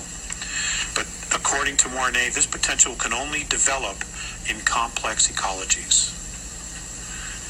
But 0.93 1.07
according 1.33 1.77
to 1.77 1.89
Mornay, 1.89 2.29
this 2.33 2.45
potential 2.45 2.95
can 2.95 3.13
only 3.13 3.45
develop 3.45 3.95
in 4.49 4.59
complex 4.65 5.27
ecologies. 5.31 6.11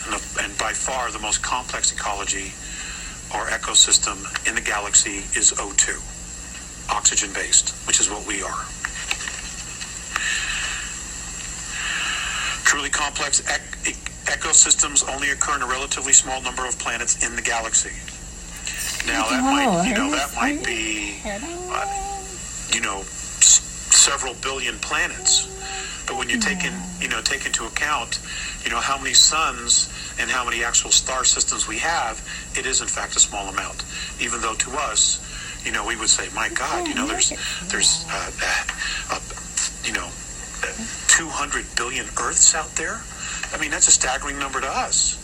And, 0.06 0.14
the, 0.14 0.44
and 0.44 0.58
by 0.58 0.74
far, 0.74 1.12
the 1.12 1.20
most 1.20 1.42
complex 1.42 1.92
ecology 1.92 2.54
or 3.34 3.50
ecosystem 3.50 4.18
in 4.48 4.56
the 4.56 4.62
galaxy 4.62 5.26
is 5.36 5.52
O2, 5.58 5.98
oxygen 6.94 7.34
based, 7.34 7.72
which 7.88 8.00
is 8.00 8.10
what 8.10 8.26
we 8.28 8.44
are. 8.44 8.66
Truly 12.64 12.90
complex 12.90 13.42
ec- 13.50 14.07
ecosystems 14.28 15.08
only 15.14 15.30
occur 15.32 15.56
in 15.56 15.62
a 15.62 15.68
relatively 15.68 16.14
small 16.14 16.42
number 16.42 16.66
of 16.66 16.78
planets 16.80 17.26
in 17.26 17.36
the 17.36 17.42
galaxy. 17.42 17.92
Now 19.08 19.24
that 19.30 19.42
might, 19.44 19.88
you 19.88 19.94
know, 19.96 20.12
that 20.12 20.36
might 20.36 20.64
be, 20.66 21.16
uh, 21.72 22.76
you 22.76 22.82
know, 22.82 23.00
s- 23.00 23.88
several 23.92 24.34
billion 24.36 24.78
planets. 24.80 25.48
But 26.06 26.18
when 26.18 26.30
you 26.30 26.40
take 26.40 26.64
in, 26.64 26.74
you 27.02 27.08
know, 27.10 27.22
take 27.22 27.46
into 27.46 27.66
account, 27.66 28.20
you 28.64 28.70
know, 28.70 28.80
how 28.80 28.98
many 28.98 29.14
suns 29.14 29.90
and 30.20 30.30
how 30.30 30.44
many 30.46 30.64
actual 30.64 30.92
star 30.92 31.24
systems 31.26 31.68
we 31.68 31.78
have, 31.80 32.20
it 32.56 32.66
is 32.66 32.82
in 32.82 32.88
fact 32.88 33.16
a 33.16 33.20
small 33.20 33.48
amount. 33.48 33.84
Even 34.20 34.42
though 34.42 34.56
to 34.56 34.72
us, 34.78 35.20
you 35.66 35.72
know, 35.72 35.86
we 35.86 35.96
would 35.96 36.10
say, 36.10 36.28
my 36.34 36.50
God, 36.50 36.88
you 36.88 36.96
know, 36.96 37.08
there's 37.08 37.32
there's 37.70 38.06
uh, 38.10 38.32
uh, 38.44 38.64
uh, 39.16 39.20
you 39.84 39.94
know, 39.94 40.08
uh, 40.64 40.72
200 41.08 41.66
billion 41.76 42.06
Earths 42.20 42.56
out 42.56 42.70
there. 42.76 43.02
I 43.54 43.58
mean, 43.60 43.72
that's 43.72 43.88
a 43.88 43.92
staggering 43.92 44.40
number 44.40 44.62
to 44.62 44.68
us. 44.68 45.24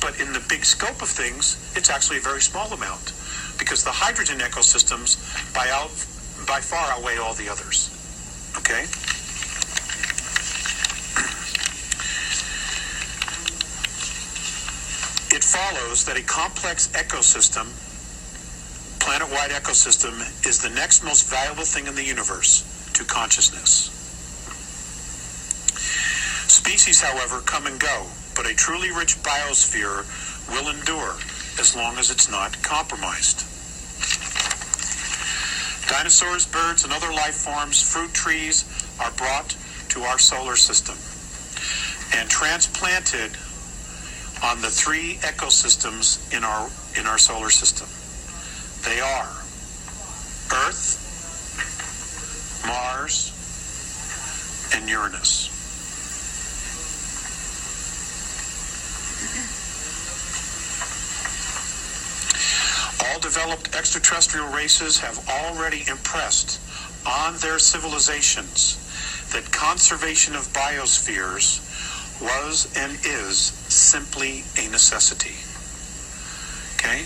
But 0.00 0.18
in 0.20 0.32
the 0.32 0.40
big 0.48 0.64
scope 0.64 1.00
of 1.00 1.08
things, 1.08 1.56
it's 1.76 1.88
actually 1.88 2.18
a 2.18 2.20
very 2.20 2.40
small 2.40 2.72
amount 2.72 3.12
because 3.58 3.84
the 3.84 3.92
hydrogen 3.92 4.38
ecosystems 4.38 5.16
by, 5.54 5.68
out, 5.70 5.90
by 6.46 6.60
far 6.60 6.90
outweigh 6.90 7.18
all 7.18 7.34
the 7.34 7.48
others. 7.48 7.88
Okay? 8.58 8.82
It 15.34 15.44
follows 15.44 16.04
that 16.04 16.16
a 16.18 16.22
complex 16.22 16.88
ecosystem, 16.88 17.70
planet 18.98 19.30
wide 19.30 19.50
ecosystem, 19.50 20.18
is 20.46 20.60
the 20.60 20.70
next 20.70 21.04
most 21.04 21.30
valuable 21.30 21.64
thing 21.64 21.86
in 21.86 21.94
the 21.94 22.04
universe 22.04 22.64
to 22.94 23.04
consciousness. 23.04 24.01
Species, 26.62 27.00
however, 27.00 27.40
come 27.40 27.66
and 27.66 27.80
go, 27.80 28.06
but 28.36 28.46
a 28.46 28.54
truly 28.54 28.92
rich 28.92 29.16
biosphere 29.16 30.06
will 30.48 30.70
endure 30.70 31.16
as 31.58 31.74
long 31.74 31.98
as 31.98 32.08
it's 32.08 32.30
not 32.30 32.62
compromised. 32.62 33.42
Dinosaurs, 35.90 36.46
birds, 36.46 36.84
and 36.84 36.92
other 36.92 37.12
life 37.12 37.34
forms, 37.34 37.82
fruit 37.82 38.14
trees, 38.14 38.64
are 39.00 39.10
brought 39.10 39.56
to 39.88 40.02
our 40.02 40.20
solar 40.20 40.54
system 40.54 40.94
and 42.14 42.30
transplanted 42.30 43.36
on 44.44 44.62
the 44.62 44.70
three 44.70 45.18
ecosystems 45.22 46.32
in 46.32 46.44
our 46.44 46.70
in 46.96 47.08
our 47.08 47.18
solar 47.18 47.50
system. 47.50 47.88
They 48.86 49.00
are 49.00 49.28
Earth, 50.62 50.94
Mars, 52.64 53.32
and 54.76 54.88
Uranus. 54.88 55.50
All 63.04 63.18
developed 63.52 63.76
extraterrestrial 63.76 64.48
races 64.48 64.98
have 64.98 65.28
already 65.28 65.84
impressed 65.86 66.58
on 67.06 67.36
their 67.38 67.58
civilizations 67.58 68.78
that 69.32 69.44
conservation 69.52 70.34
of 70.34 70.40
biospheres 70.54 71.60
was 72.22 72.72
and 72.76 72.92
is 73.04 73.36
simply 73.68 74.42
a 74.56 74.70
necessity. 74.70 75.36
Okay? 76.76 77.04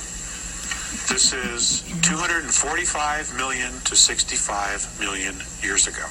This 1.13 1.33
is 1.33 1.83
245 2.03 3.37
million 3.37 3.73
to 3.81 3.97
65 3.97 5.01
million 5.01 5.35
years 5.63 5.89
ago. 5.89 6.07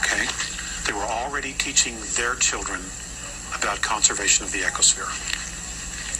Okay? 0.00 0.24
They 0.86 0.96
were 0.96 1.04
already 1.04 1.52
teaching 1.52 1.94
their 2.16 2.36
children 2.36 2.80
about 3.54 3.82
conservation 3.82 4.46
of 4.46 4.52
the 4.52 4.60
ecosphere, 4.60 5.12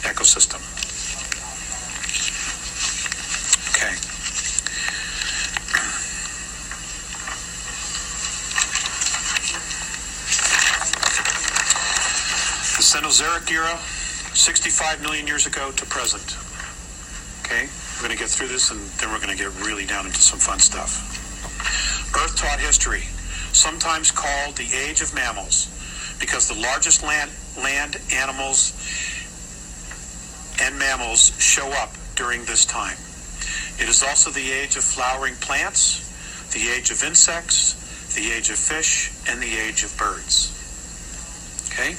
ecosystem. 0.05 0.61
Okay. 3.75 3.91
Cenozoic 13.15 13.49
era, 13.49 13.77
65 14.35 15.01
million 15.01 15.25
years 15.25 15.45
ago 15.45 15.71
to 15.71 15.85
present. 15.85 16.35
Okay? 17.45 17.69
We're 17.95 18.07
going 18.07 18.17
to 18.17 18.21
get 18.21 18.29
through 18.29 18.49
this 18.49 18.71
and 18.71 18.79
then 18.99 19.09
we're 19.09 19.23
going 19.23 19.31
to 19.31 19.41
get 19.41 19.55
really 19.65 19.85
down 19.85 20.05
into 20.05 20.19
some 20.19 20.37
fun 20.37 20.59
stuff. 20.59 20.99
Earth 22.13 22.35
taught 22.35 22.59
history, 22.59 23.03
sometimes 23.53 24.11
called 24.11 24.57
the 24.57 24.67
age 24.73 24.99
of 24.99 25.15
mammals, 25.15 25.71
because 26.19 26.49
the 26.49 26.59
largest 26.59 27.03
land, 27.03 27.31
land 27.55 27.95
animals 28.11 28.73
and 30.61 30.77
mammals 30.77 31.31
show 31.39 31.67
up 31.69 31.93
during 32.15 32.43
this 32.43 32.65
time. 32.65 32.97
It 33.79 33.87
is 33.87 34.03
also 34.03 34.29
the 34.29 34.51
age 34.51 34.75
of 34.75 34.83
flowering 34.83 35.35
plants, 35.35 36.03
the 36.51 36.67
age 36.67 36.91
of 36.91 37.01
insects, 37.01 38.13
the 38.13 38.29
age 38.29 38.49
of 38.49 38.57
fish, 38.57 39.13
and 39.29 39.41
the 39.41 39.55
age 39.57 39.83
of 39.83 39.95
birds. 39.97 40.51
Okay? 41.71 41.95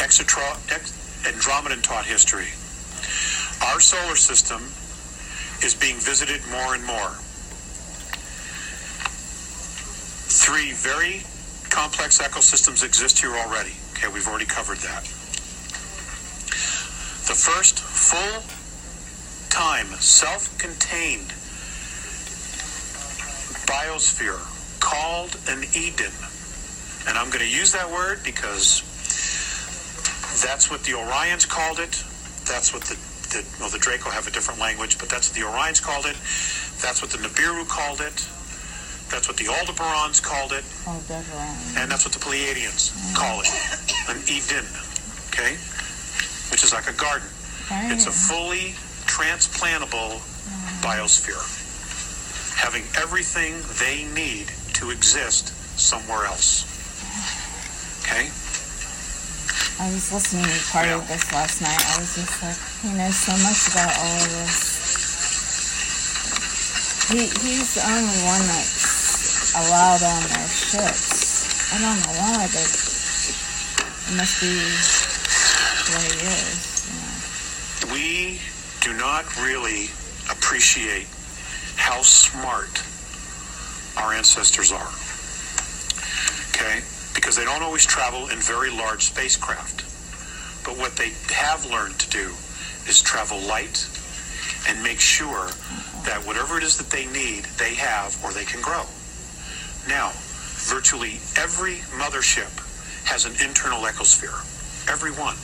Exetra- 0.00 0.58
ex- 0.70 0.92
Andromedan 1.24 1.82
taught 1.82 2.04
history. 2.04 2.48
Our 3.72 3.80
solar 3.80 4.16
system 4.16 4.62
is 5.64 5.74
being 5.74 5.96
visited 5.96 6.40
more 6.50 6.74
and 6.74 6.84
more. 6.84 7.16
Three 10.28 10.72
very 10.72 11.24
complex 11.70 12.18
ecosystems 12.18 12.84
exist 12.84 13.18
here 13.20 13.34
already. 13.34 13.74
Okay, 13.92 14.08
we've 14.08 14.28
already 14.28 14.44
covered 14.44 14.78
that. 14.78 15.02
The 17.26 17.34
first 17.34 17.80
full 17.80 18.42
time 19.50 19.86
self 19.98 20.56
contained 20.58 21.32
biosphere 23.66 24.38
called 24.80 25.36
an 25.48 25.64
Eden. 25.74 26.12
And 27.08 27.18
I'm 27.18 27.28
going 27.28 27.44
to 27.44 27.50
use 27.50 27.72
that 27.72 27.90
word 27.90 28.20
because 28.24 28.82
that's 30.42 30.70
what 30.70 30.82
the 30.84 30.92
Orions 30.92 31.48
called 31.48 31.78
it. 31.78 32.02
That's 32.44 32.72
what 32.72 32.82
the, 32.82 32.94
the 33.32 33.44
well, 33.60 33.70
the 33.70 33.78
Draco 33.78 34.10
have 34.10 34.26
a 34.26 34.30
different 34.30 34.60
language, 34.60 34.98
but 34.98 35.08
that's 35.08 35.30
what 35.30 35.36
the 35.36 35.46
Orions 35.46 35.82
called 35.82 36.06
it. 36.06 36.16
That's 36.82 37.00
what 37.00 37.10
the 37.10 37.18
Nibiru 37.18 37.66
called 37.68 38.00
it. 38.00 38.26
That's 39.08 39.28
what 39.28 39.36
the 39.36 39.44
Aldebarans 39.44 40.22
called 40.22 40.52
it. 40.52 40.64
Aldebaran. 40.86 41.56
And 41.78 41.90
that's 41.90 42.04
what 42.04 42.12
the 42.12 42.18
Pleiadians 42.18 42.90
call 43.14 43.40
it. 43.40 43.48
An 44.10 44.18
Eden. 44.26 44.66
Okay? 45.30 45.54
Which 46.50 46.64
is 46.64 46.72
like 46.72 46.88
a 46.90 46.92
garden. 46.92 47.28
It's 47.90 48.06
a 48.06 48.12
fully 48.12 48.74
transplantable 49.06 50.18
mm. 50.18 50.82
biosphere, 50.82 51.42
having 52.56 52.82
everything 52.96 53.54
they 53.78 54.04
need 54.14 54.50
to 54.74 54.90
exist 54.90 55.48
somewhere 55.78 56.26
else. 56.26 56.64
Okay? 58.02 58.30
I 59.78 59.92
was 59.92 60.10
listening 60.10 60.44
to 60.44 60.72
part 60.72 60.88
of 60.88 61.06
this 61.06 61.30
last 61.32 61.60
night. 61.60 61.76
I 61.76 62.00
was 62.00 62.16
just 62.16 62.40
like, 62.40 62.56
he 62.80 62.96
knows 62.96 63.12
so 63.14 63.36
much 63.44 63.68
about 63.68 63.92
all 64.00 64.16
of 64.24 64.32
this. 64.32 64.72
He 67.12 67.28
he's 67.44 67.74
the 67.76 67.84
only 67.84 68.18
one 68.24 68.40
that's 68.48 69.52
allowed 69.52 70.00
on 70.00 70.22
their 70.32 70.48
ships. 70.48 71.72
I 71.74 71.78
don't 71.84 72.00
know 72.00 72.16
why, 72.16 72.48
but 72.48 72.64
it 72.64 74.16
must 74.16 74.40
be 74.40 74.56
the 75.84 76.00
way. 76.00 76.16
We 77.92 78.40
do 78.80 78.96
not 78.96 79.28
really 79.44 79.92
appreciate 80.32 81.06
how 81.76 82.00
smart 82.00 82.80
our 83.98 84.14
ancestors 84.14 84.72
are. 84.72 84.88
Okay? 86.56 86.80
Because 87.26 87.38
they 87.38 87.44
don't 87.44 87.64
always 87.64 87.84
travel 87.84 88.28
in 88.28 88.38
very 88.38 88.70
large 88.70 89.02
spacecraft. 89.02 89.82
But 90.64 90.78
what 90.78 90.94
they 90.94 91.10
have 91.34 91.66
learned 91.66 91.98
to 91.98 92.08
do 92.08 92.30
is 92.86 93.02
travel 93.02 93.40
light 93.40 93.84
and 94.68 94.80
make 94.80 95.00
sure 95.00 95.50
that 96.06 96.22
whatever 96.24 96.56
it 96.56 96.62
is 96.62 96.76
that 96.76 96.88
they 96.90 97.04
need, 97.06 97.42
they 97.58 97.74
have 97.74 98.16
or 98.22 98.30
they 98.30 98.44
can 98.44 98.62
grow. 98.62 98.86
Now, 99.88 100.12
virtually 100.70 101.18
every 101.34 101.82
mothership 101.98 102.62
has 103.10 103.26
an 103.26 103.34
internal 103.44 103.82
ecosphere. 103.82 104.38
Every 104.88 105.10
one. 105.10 105.34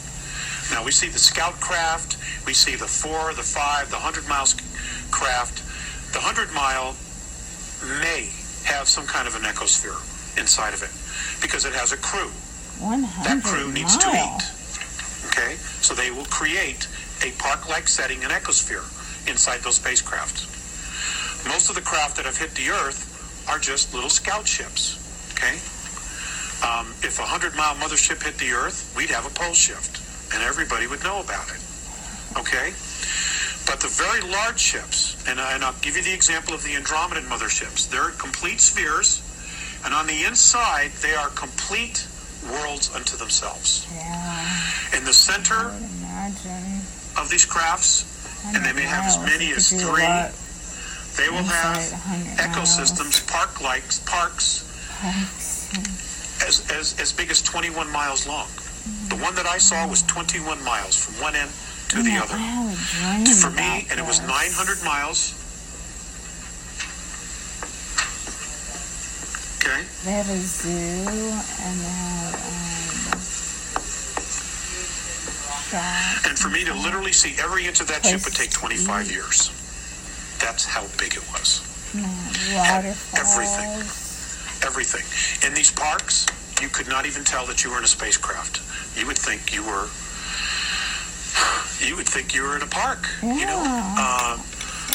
Now, 0.70 0.87
we 0.87 0.93
see 0.93 1.09
the 1.09 1.18
scout 1.18 1.59
craft, 1.59 2.16
we 2.47 2.55
see 2.55 2.76
the 2.76 2.87
four, 2.87 3.35
the 3.35 3.43
five, 3.43 3.91
the 3.91 3.97
hundred 3.97 4.28
miles 4.28 4.55
craft. 5.11 5.64
The 6.12 6.20
hundred 6.20 6.55
mile 6.55 6.95
may 7.99 8.30
have 8.70 8.87
some 8.87 9.05
kind 9.05 9.26
of 9.26 9.35
an 9.35 9.43
ecosphere 9.43 9.99
inside 10.39 10.74
of 10.74 10.85
it 10.85 11.01
because 11.41 11.64
it 11.64 11.73
has 11.75 11.93
a 11.93 11.97
crew. 11.97 12.31
That 13.25 13.43
crew 13.45 13.70
needs 13.73 13.97
to 13.99 14.09
eat. 14.09 14.43
Okay? 15.29 15.55
So 15.81 15.95
they 15.95 16.11
will 16.11 16.25
create 16.27 16.89
a 17.25 17.31
park 17.39 17.68
like 17.68 17.87
setting, 17.89 18.25
an 18.25 18.31
ecosphere, 18.31 18.83
inside 19.29 19.61
those 19.61 19.77
spacecraft. 19.77 20.47
Most 21.47 21.68
of 21.70 21.75
the 21.77 21.83
craft 21.83 22.16
that 22.16 22.25
have 22.27 22.37
hit 22.37 22.51
the 22.55 22.70
Earth 22.70 23.47
are 23.49 23.59
just 23.59 23.95
little 23.95 24.11
scout 24.11 24.47
ships. 24.47 24.99
Okay? 25.35 25.59
Um, 26.62 26.95
if 27.03 27.18
a 27.18 27.23
100 27.27 27.55
mile 27.57 27.75
mothership 27.77 28.23
hit 28.23 28.39
the 28.39 28.53
Earth, 28.53 28.93
we'd 28.97 29.11
have 29.11 29.27
a 29.27 29.31
pole 29.31 29.55
shift, 29.55 29.99
and 30.35 30.43
everybody 30.43 30.87
would 30.87 31.03
know 31.03 31.20
about 31.20 31.49
it. 31.51 31.59
Okay? 32.39 32.70
But 33.66 33.79
the 33.81 33.91
very 33.91 34.20
large 34.31 34.59
ships, 34.61 35.16
and, 35.29 35.41
I- 35.41 35.55
and 35.55 35.64
I'll 35.64 35.75
give 35.83 35.97
you 35.97 36.03
the 36.03 36.12
example 36.12 36.55
of 36.55 36.62
the 36.62 36.75
Andromedan 36.75 37.27
motherships, 37.27 37.89
they're 37.89 38.11
complete 38.18 38.61
spheres, 38.61 39.23
and 39.85 39.95
on 39.95 40.07
the 40.07 40.24
inside, 40.24 40.91
they 41.03 41.14
are 41.14 41.28
complete 41.30 42.07
worlds 42.51 42.95
unto 42.95 43.16
themselves. 43.16 43.87
Yeah, 43.95 44.99
In 44.99 45.05
the 45.05 45.12
center 45.12 45.70
of 47.18 47.28
these 47.30 47.45
crafts, 47.45 48.05
and 48.55 48.64
they 48.64 48.72
may 48.72 48.83
have 48.83 49.05
as 49.07 49.18
many 49.18 49.53
as 49.53 49.70
You 49.72 49.78
could 49.78 49.85
do 49.87 49.91
a 49.91 50.33
three, 50.33 51.24
they 51.24 51.28
will 51.30 51.45
have 51.45 51.76
ecosystems, 52.41 53.26
park-like 53.28 53.85
parks, 54.07 54.64
Parks. 55.01 55.70
as, 56.47 56.70
as, 56.72 56.99
as 57.01 57.12
big 57.12 57.30
as 57.30 57.43
21 57.43 57.91
miles 57.93 58.26
long. 58.26 58.49
The 59.09 59.16
one 59.16 59.35
that 59.37 59.47
I 59.47 59.59
saw 59.59 59.87
was 59.87 60.03
21 60.03 60.64
miles 60.64 60.97
from 60.97 61.14
one 61.22 61.37
end 61.37 61.51
to 61.91 62.03
the 62.03 62.16
other. 62.16 62.35
I 62.35 62.39
have 62.39 62.72
a 62.72 63.24
dream 63.24 63.37
For 63.37 63.51
me, 63.51 63.87
and 63.91 64.01
it 64.01 64.07
was 64.07 64.20
900 64.22 64.83
miles. 64.85 65.35
Okay? 69.63 69.83
They 70.05 70.11
have 70.11 70.29
a 70.29 70.37
zoo 70.39 70.69
and 70.69 71.79
they 71.79 71.87
have 71.87 72.35
um. 72.35 73.13
And 76.29 76.39
for 76.39 76.51
me 76.51 76.65
to 76.65 76.75
literally 76.75 77.13
see 77.13 77.35
every 77.41 77.67
inch 77.67 77.81
of 77.81 77.87
that 77.89 78.05
ship 78.05 78.21
would 78.25 78.35
take 78.35 78.51
25 78.51 78.87
Place. 78.87 79.11
years. 79.11 79.51
That's 80.41 80.65
how 80.67 80.83
big 80.99 81.15
it 81.15 81.23
was. 81.33 81.63
Waterfalls. 81.95 83.15
everything. 83.17 83.71
Everything. 84.67 85.05
In 85.49 85.55
these 85.55 85.71
parks, 85.71 86.27
you 86.61 86.69
could 86.69 86.89
not 86.89 87.07
even 87.07 87.25
tell 87.25 87.47
that 87.47 87.65
you 87.65 87.71
were 87.71 87.79
in 87.79 87.85
a 87.85 87.89
spacecraft. 87.89 88.61
You 88.99 89.07
would 89.07 89.17
think 89.19 89.55
you 89.55 89.63
were. 89.63 89.89
You 91.81 91.97
would 91.97 92.07
think 92.09 92.35
you 92.35 92.43
were 92.43 92.57
in 92.57 92.63
a 92.63 92.67
park. 92.67 93.07
You 93.23 93.47
know, 93.47 93.63
Yeah. 93.63 94.35
um, 94.37 94.41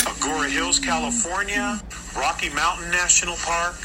Agoura 0.05 0.49
Hills, 0.49 0.79
California, 0.79 1.81
Rocky 2.15 2.49
Mountain 2.49 2.91
National 2.91 3.35
Park, 3.37 3.75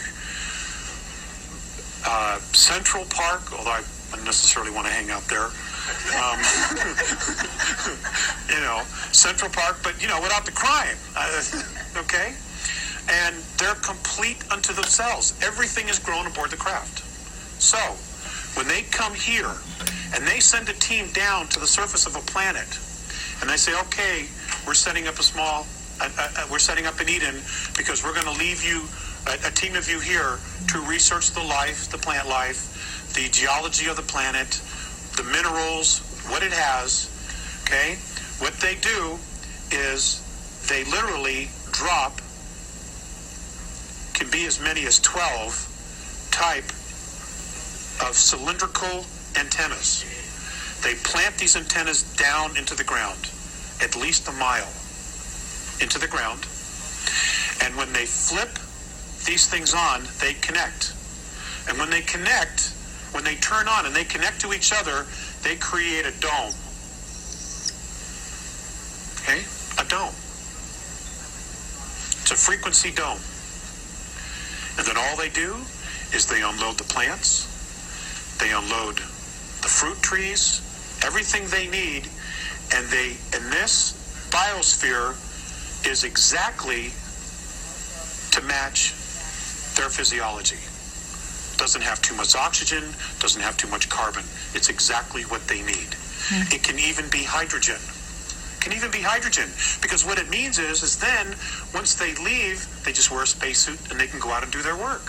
uh, 2.04 2.38
Central 2.52 3.04
Park. 3.06 3.52
Although 3.52 3.70
I 3.70 3.82
wouldn't 4.10 4.26
necessarily 4.26 4.70
want 4.70 4.86
to 4.86 4.92
hang 4.92 5.10
out 5.10 5.26
there. 5.28 5.50
Um, 6.14 6.38
you 8.48 8.60
know, 8.60 8.82
Central 9.12 9.50
Park, 9.50 9.78
but 9.82 10.00
you 10.00 10.08
know, 10.08 10.20
without 10.20 10.44
the 10.44 10.52
crime. 10.52 10.96
Uh, 11.16 11.42
okay, 12.02 12.34
and 13.10 13.36
they're 13.58 13.74
complete 13.82 14.44
unto 14.52 14.72
themselves. 14.72 15.34
Everything 15.42 15.88
is 15.88 15.98
grown 15.98 16.26
aboard 16.26 16.50
the 16.50 16.56
craft. 16.56 17.00
So, 17.60 17.78
when 18.58 18.68
they 18.68 18.82
come 18.82 19.14
here 19.14 19.50
and 20.14 20.26
they 20.26 20.40
send 20.40 20.68
a 20.68 20.74
team 20.74 21.08
down 21.12 21.48
to 21.48 21.60
the 21.60 21.66
surface 21.66 22.06
of 22.06 22.16
a 22.16 22.20
planet, 22.20 22.78
and 23.40 23.50
they 23.50 23.56
say, 23.56 23.78
"Okay, 23.80 24.28
we're 24.66 24.74
setting 24.74 25.08
up 25.08 25.18
a 25.18 25.22
small, 25.22 25.66
uh, 26.00 26.08
uh, 26.18 26.28
uh, 26.36 26.46
we're 26.50 26.58
setting 26.58 26.86
up 26.86 27.00
an 27.00 27.08
Eden 27.08 27.40
because 27.76 28.04
we're 28.04 28.14
going 28.14 28.26
to 28.26 28.38
leave 28.38 28.64
you 28.64 28.82
a, 29.26 29.48
a 29.48 29.50
team 29.50 29.76
of 29.76 29.88
you 29.88 30.00
here 30.00 30.38
to 30.68 30.80
research 30.80 31.30
the 31.32 31.42
life, 31.42 31.90
the 31.90 31.98
plant 31.98 32.28
life, 32.28 33.12
the 33.14 33.28
geology 33.28 33.88
of 33.88 33.96
the 33.96 34.02
planet, 34.02 34.60
the 35.16 35.24
minerals, 35.24 36.00
what 36.28 36.42
it 36.42 36.52
has." 36.52 37.08
Okay, 37.64 37.96
what 38.38 38.54
they 38.60 38.74
do 38.76 39.18
is 39.70 40.20
they 40.68 40.84
literally 40.84 41.50
drop 41.72 42.20
can 44.14 44.30
be 44.30 44.46
as 44.46 44.60
many 44.60 44.86
as 44.86 45.00
12 45.00 46.28
type 46.30 46.68
of 48.06 48.14
cylindrical 48.14 49.04
antennas. 49.36 50.04
They 50.82 50.94
plant 50.94 51.38
these 51.38 51.56
antennas 51.56 52.02
down 52.16 52.56
into 52.56 52.74
the 52.74 52.84
ground, 52.84 53.30
at 53.80 53.96
least 53.96 54.28
a 54.28 54.32
mile 54.32 54.70
into 55.80 55.98
the 55.98 56.08
ground. 56.08 56.46
And 57.62 57.76
when 57.76 57.92
they 57.92 58.06
flip 58.06 58.58
these 59.24 59.48
things 59.48 59.74
on, 59.74 60.02
they 60.20 60.34
connect. 60.34 60.94
And 61.68 61.78
when 61.78 61.90
they 61.90 62.00
connect, 62.02 62.72
when 63.12 63.24
they 63.24 63.36
turn 63.36 63.68
on 63.68 63.86
and 63.86 63.94
they 63.94 64.04
connect 64.04 64.40
to 64.42 64.52
each 64.52 64.72
other, 64.72 65.06
they 65.42 65.56
create 65.56 66.06
a 66.06 66.12
dome. 66.20 66.54
Okay? 69.22 69.42
A 69.78 69.84
dome. 69.88 70.14
It's 72.22 72.30
a 72.30 72.36
frequency 72.36 72.90
dome. 72.90 73.20
And 74.78 74.86
then 74.86 74.96
all 74.96 75.16
they 75.16 75.28
do 75.28 75.54
is 76.12 76.26
they 76.26 76.42
unload 76.42 76.78
the 76.78 76.84
plants, 76.84 77.46
they 78.40 78.52
unload 78.52 78.96
the 78.96 79.68
fruit 79.68 80.00
trees, 80.02 80.60
everything 81.04 81.46
they 81.48 81.68
need, 81.68 82.08
and 82.74 82.86
they 82.88 83.16
and 83.34 83.52
this 83.52 83.92
biosphere 84.30 85.12
is 85.86 86.04
exactly 86.04 86.92
to 88.32 88.40
match 88.46 88.94
their 89.76 89.88
physiology. 89.88 90.60
Doesn't 91.56 91.82
have 91.82 92.02
too 92.02 92.14
much 92.16 92.34
oxygen, 92.34 92.82
doesn't 93.20 93.40
have 93.40 93.56
too 93.56 93.68
much 93.68 93.88
carbon. 93.88 94.24
It's 94.54 94.68
exactly 94.68 95.22
what 95.22 95.46
they 95.46 95.62
need. 95.62 95.94
Hmm. 96.28 96.42
It 96.54 96.62
can 96.62 96.78
even 96.78 97.08
be 97.10 97.22
hydrogen. 97.22 97.78
Can 98.60 98.72
even 98.72 98.90
be 98.90 99.02
hydrogen 99.02 99.50
because 99.82 100.06
what 100.06 100.18
it 100.18 100.30
means 100.30 100.58
is 100.58 100.82
is 100.82 100.98
then 100.98 101.34
once 101.74 101.94
they 101.94 102.14
leave 102.22 102.62
they 102.84 102.92
just 102.92 103.10
wear 103.10 103.24
a 103.24 103.26
spacesuit 103.26 103.78
and 103.90 103.98
they 103.98 104.06
can 104.06 104.20
go 104.20 104.30
out 104.30 104.44
and 104.44 104.52
do 104.52 104.62
their 104.62 104.76
work. 104.76 105.02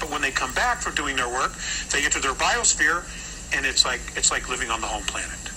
But 0.00 0.08
when 0.08 0.22
they 0.22 0.30
come 0.30 0.54
back 0.54 0.80
from 0.80 0.94
doing 0.94 1.16
their 1.16 1.28
work 1.28 1.52
they 1.92 2.04
enter 2.04 2.20
their 2.20 2.32
biosphere 2.32 3.04
and 3.54 3.66
it's 3.66 3.84
like 3.84 4.00
it's 4.16 4.30
like 4.30 4.48
living 4.48 4.70
on 4.70 4.80
the 4.80 4.86
home 4.86 5.04
planet. 5.04 5.52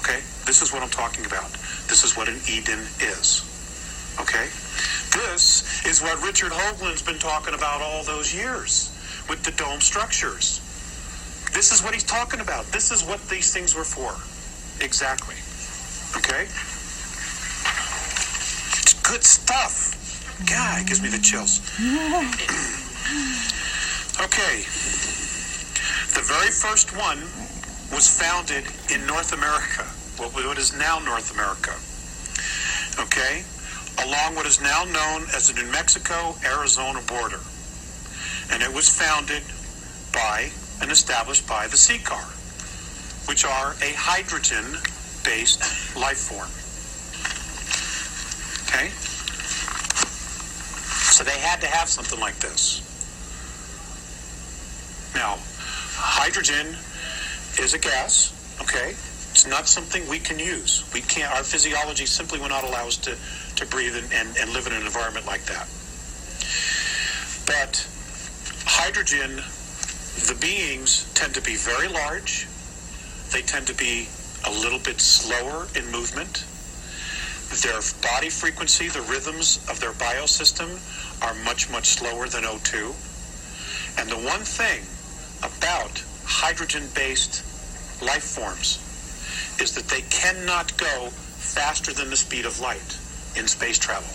Okay? 0.00 0.24
This 0.48 0.62
is 0.62 0.72
what 0.72 0.82
i'm 0.82 0.88
talking 0.88 1.26
about. 1.26 1.50
This 1.92 2.04
is 2.04 2.16
what 2.16 2.28
an 2.28 2.40
eden 2.48 2.80
is. 3.00 3.44
Okay 4.18 4.48
this 5.12 5.84
is 5.86 6.02
what 6.02 6.22
richard 6.22 6.52
hoagland's 6.52 7.02
been 7.02 7.18
talking 7.18 7.54
about 7.54 7.80
all 7.80 8.02
those 8.04 8.34
years 8.34 8.92
with 9.28 9.42
the 9.42 9.52
dome 9.52 9.80
structures 9.80 10.60
this 11.52 11.72
is 11.72 11.82
what 11.82 11.94
he's 11.94 12.04
talking 12.04 12.40
about 12.40 12.64
this 12.66 12.90
is 12.90 13.04
what 13.04 13.20
these 13.28 13.52
things 13.52 13.74
were 13.74 13.84
for 13.84 14.14
exactly 14.84 15.36
Okay? 16.14 16.42
It's 18.82 18.94
good 19.02 19.24
stuff. 19.24 19.92
God, 20.48 20.80
it 20.80 20.86
gives 20.86 21.02
me 21.02 21.08
the 21.08 21.18
chills. 21.18 21.60
okay. 24.20 24.64
The 26.14 26.24
very 26.24 26.50
first 26.50 26.96
one 26.96 27.20
was 27.92 28.08
founded 28.08 28.64
in 28.92 29.06
North 29.06 29.32
America, 29.32 29.84
what 30.18 30.58
is 30.58 30.72
now 30.76 30.98
North 31.00 31.32
America. 31.32 31.74
Okay? 33.02 33.44
Along 34.04 34.34
what 34.34 34.46
is 34.46 34.60
now 34.60 34.84
known 34.84 35.22
as 35.34 35.48
the 35.48 35.54
New 35.60 35.70
Mexico 35.72 36.36
Arizona 36.44 37.00
border. 37.06 37.40
And 38.50 38.62
it 38.62 38.72
was 38.72 38.88
founded 38.88 39.42
by 40.12 40.50
and 40.80 40.90
established 40.90 41.48
by 41.48 41.66
the 41.66 41.76
Ciakar, 41.76 42.24
which 43.28 43.44
are 43.44 43.72
a 43.82 43.92
hydrogen 43.96 44.64
based 45.24 45.60
life 45.96 46.18
form. 46.18 46.50
Okay? 48.68 48.90
So 51.12 51.24
they 51.24 51.38
had 51.38 51.60
to 51.62 51.66
have 51.66 51.88
something 51.88 52.20
like 52.20 52.38
this. 52.38 52.82
Now, 55.14 55.38
hydrogen 55.96 56.76
is 57.58 57.72
a 57.72 57.78
gas, 57.78 58.32
okay? 58.60 58.94
It's 59.36 59.46
not 59.46 59.68
something 59.68 60.08
we 60.08 60.18
can 60.18 60.38
use. 60.38 60.82
We 60.94 61.02
can't, 61.02 61.30
our 61.30 61.44
physiology 61.44 62.06
simply 62.06 62.38
will 62.38 62.48
not 62.48 62.64
allow 62.64 62.86
us 62.86 62.96
to, 63.04 63.14
to 63.56 63.66
breathe 63.66 63.94
and, 63.94 64.10
and, 64.10 64.34
and 64.38 64.50
live 64.54 64.66
in 64.66 64.72
an 64.72 64.80
environment 64.80 65.26
like 65.26 65.44
that. 65.44 65.68
But 67.44 67.86
hydrogen, 68.64 69.36
the 70.24 70.38
beings 70.40 71.12
tend 71.12 71.34
to 71.34 71.42
be 71.42 71.54
very 71.54 71.86
large. 71.86 72.48
They 73.30 73.42
tend 73.42 73.66
to 73.66 73.74
be 73.74 74.08
a 74.46 74.50
little 74.50 74.78
bit 74.78 75.02
slower 75.02 75.68
in 75.76 75.84
movement. 75.92 76.46
Their 77.60 77.82
body 78.00 78.30
frequency, 78.30 78.88
the 78.88 79.02
rhythms 79.02 79.60
of 79.68 79.78
their 79.80 79.92
biosystem 79.92 80.80
are 81.20 81.34
much, 81.44 81.68
much 81.68 81.88
slower 81.88 82.26
than 82.26 82.44
O2. 82.44 84.00
And 84.00 84.08
the 84.08 84.16
one 84.16 84.40
thing 84.40 84.80
about 85.44 86.02
hydrogen-based 86.24 87.44
life 88.02 88.24
forms 88.24 88.80
is 89.60 89.72
that 89.72 89.88
they 89.88 90.02
cannot 90.02 90.76
go 90.76 91.08
faster 91.10 91.92
than 91.92 92.10
the 92.10 92.16
speed 92.16 92.44
of 92.44 92.60
light 92.60 92.98
in 93.36 93.46
space 93.46 93.78
travel. 93.78 94.08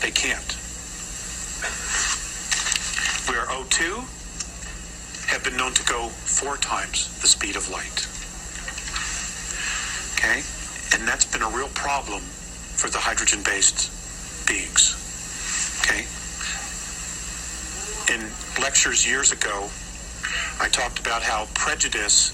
They 0.00 0.10
can't. 0.10 0.52
Where 3.28 3.46
O2 3.46 4.04
have 5.28 5.44
been 5.44 5.56
known 5.56 5.72
to 5.74 5.84
go 5.84 6.08
four 6.08 6.56
times 6.56 7.20
the 7.20 7.26
speed 7.26 7.56
of 7.56 7.68
light. 7.70 8.06
Okay? 10.16 10.42
And 10.94 11.06
that's 11.06 11.24
been 11.24 11.42
a 11.42 11.50
real 11.50 11.68
problem 11.68 12.22
for 12.22 12.88
the 12.88 12.98
hydrogen 12.98 13.42
based 13.44 13.90
beings. 14.48 14.94
Okay? 15.82 16.06
In 18.14 18.24
lectures 18.62 19.06
years 19.06 19.32
ago, 19.32 19.68
I 20.60 20.68
talked 20.68 20.98
about 20.98 21.22
how 21.22 21.46
prejudice 21.54 22.32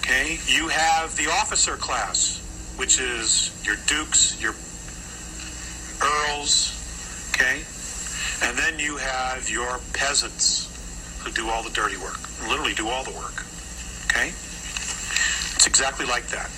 Okay, 0.00 0.38
you 0.46 0.68
have 0.68 1.14
the 1.16 1.30
officer 1.30 1.76
class, 1.76 2.40
which 2.76 2.98
is 3.00 3.52
your 3.64 3.76
dukes, 3.86 4.40
your 4.40 4.54
earls, 6.02 6.72
okay, 7.34 7.62
and 8.42 8.56
then 8.56 8.78
you 8.78 8.96
have 8.96 9.48
your 9.50 9.80
peasants 9.92 10.66
who 11.22 11.30
do 11.32 11.48
all 11.50 11.62
the 11.62 11.70
dirty 11.70 11.96
work, 11.96 12.18
literally 12.48 12.74
do 12.74 12.88
all 12.88 13.04
the 13.04 13.12
work. 13.12 13.44
Okay, 14.06 14.28
it's 14.28 15.66
exactly 15.66 16.06
like 16.06 16.26
that. 16.28 16.50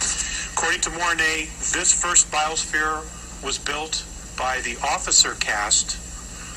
According 0.53 0.81
to 0.83 0.91
Mornay, 0.91 1.49
this 1.73 1.93
first 1.93 2.31
biosphere 2.31 3.05
was 3.43 3.59
built 3.59 4.05
by 4.37 4.61
the 4.61 4.77
officer 4.83 5.35
caste 5.41 5.97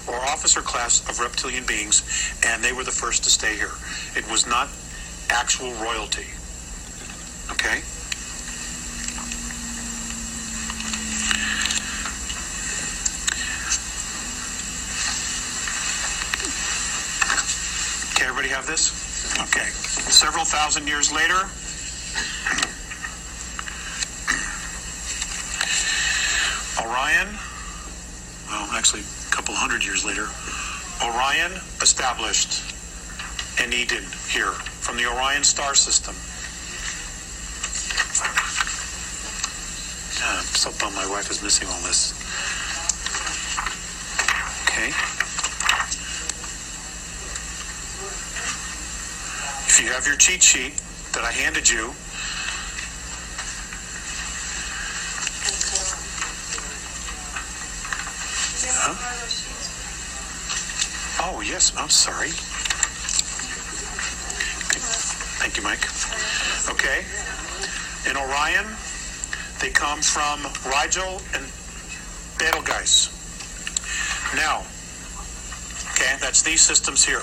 or 0.07 0.15
officer 0.15 0.61
class 0.61 1.07
of 1.09 1.19
reptilian 1.19 1.65
beings, 1.65 2.03
and 2.45 2.63
they 2.63 2.73
were 2.73 2.83
the 2.83 2.91
first 2.91 3.23
to 3.23 3.29
stay 3.29 3.55
here. 3.55 3.71
It 4.15 4.29
was 4.29 4.45
not 4.45 4.67
actual 5.29 5.71
royalty. 5.75 6.27
Okay? 7.51 7.81
Okay, 18.13 18.25
everybody 18.27 18.49
have 18.49 18.67
this? 18.67 18.91
Okay. 19.39 19.69
Several 20.11 20.45
thousand 20.45 20.87
years 20.87 21.11
later, 21.11 21.49
Orion, 26.93 27.27
well, 28.49 28.69
actually, 28.77 29.01
a 29.01 29.31
couple 29.33 29.55
hundred 29.55 29.83
years 29.83 30.05
later, 30.05 30.29
Orion 31.01 31.51
established 31.81 32.61
an 33.59 33.73
Eden 33.73 34.03
here 34.29 34.53
from 34.77 34.97
the 34.97 35.05
Orion 35.09 35.43
star 35.43 35.73
system. 35.73 36.13
God, 40.21 40.37
I'm 40.37 40.45
so 40.53 40.69
bummed 40.77 40.95
my 40.95 41.09
wife 41.09 41.31
is 41.31 41.41
missing 41.41 41.67
all 41.67 41.81
this. 41.81 42.13
Okay. 44.69 44.89
If 49.65 49.81
you 49.81 49.89
have 49.93 50.05
your 50.05 50.17
cheat 50.17 50.43
sheet 50.43 50.79
that 51.13 51.23
I 51.23 51.31
handed 51.31 51.67
you, 51.67 51.95
yes, 61.53 61.71
I'm 61.77 61.89
sorry. 61.89 62.29
Thank 65.37 65.55
you, 65.55 65.61
Mike. 65.61 65.85
Okay. 66.67 67.05
In 68.09 68.17
Orion, 68.17 68.65
they 69.61 69.69
come 69.69 70.01
from 70.01 70.41
Rigel 70.65 71.21
and 71.35 71.45
Betelgeuse. 72.39 73.13
Now, 74.35 74.65
okay, 75.93 76.17
that's 76.19 76.41
these 76.41 76.61
systems 76.61 77.05
here. 77.05 77.21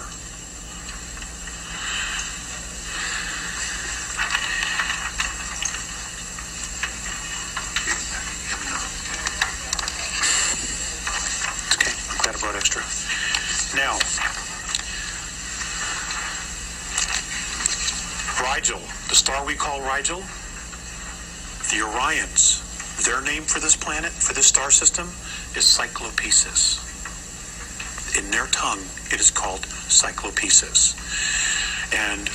Cyclopesis. 30.41 30.97
And 31.93 32.29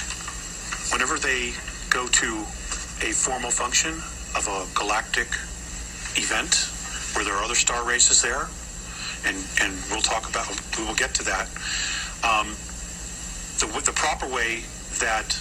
whenever 0.92 1.18
they 1.18 1.54
go 1.90 2.08
to 2.08 2.40
a 3.02 3.12
formal 3.12 3.52
function 3.52 3.94
of 4.36 4.48
a 4.48 4.66
galactic 4.78 5.28
event 6.18 6.70
where 7.16 7.26
there 7.26 7.34
are 7.34 7.44
other 7.44 7.56
star 7.56 7.86
races 7.88 8.22
there, 8.22 8.48
and, 9.26 9.38
and 9.62 9.74
we'll 9.90 10.02
talk 10.02 10.30
about, 10.30 10.48
we 10.78 10.86
will 10.86 10.96
get 10.96 11.14
to 11.16 11.24
that. 11.24 11.48
Um, 12.24 12.56
the, 13.60 13.68
the 13.86 13.94
proper 13.96 14.28
way 14.28 14.64
that 15.00 15.38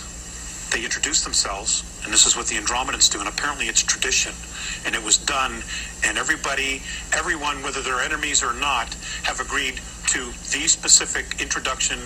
they 0.71 0.85
introduce 0.85 1.23
themselves, 1.23 1.85
and 2.05 2.12
this 2.12 2.27
is 2.27 2.37
what 2.37 2.47
the 2.47 2.57
Andromedans 2.57 3.11
do, 3.11 3.19
and 3.19 3.29
apparently 3.29 3.67
it's 3.67 3.83
tradition, 3.83 4.33
and 4.87 4.95
it 4.95 5.03
was 5.03 5.19
done, 5.19 5.62
and 6.05 6.17
everybody, 6.17 6.83
everyone, 7.12 7.62
whether 7.62 7.83
they're 7.83 8.01
enemies 8.01 8.43
or 8.43 8.55
not, 8.55 8.95
have 9.25 9.41
agreed 9.41 9.81
to 10.09 10.33
these 10.51 10.73
specific 10.73 11.41
introduction 11.41 11.99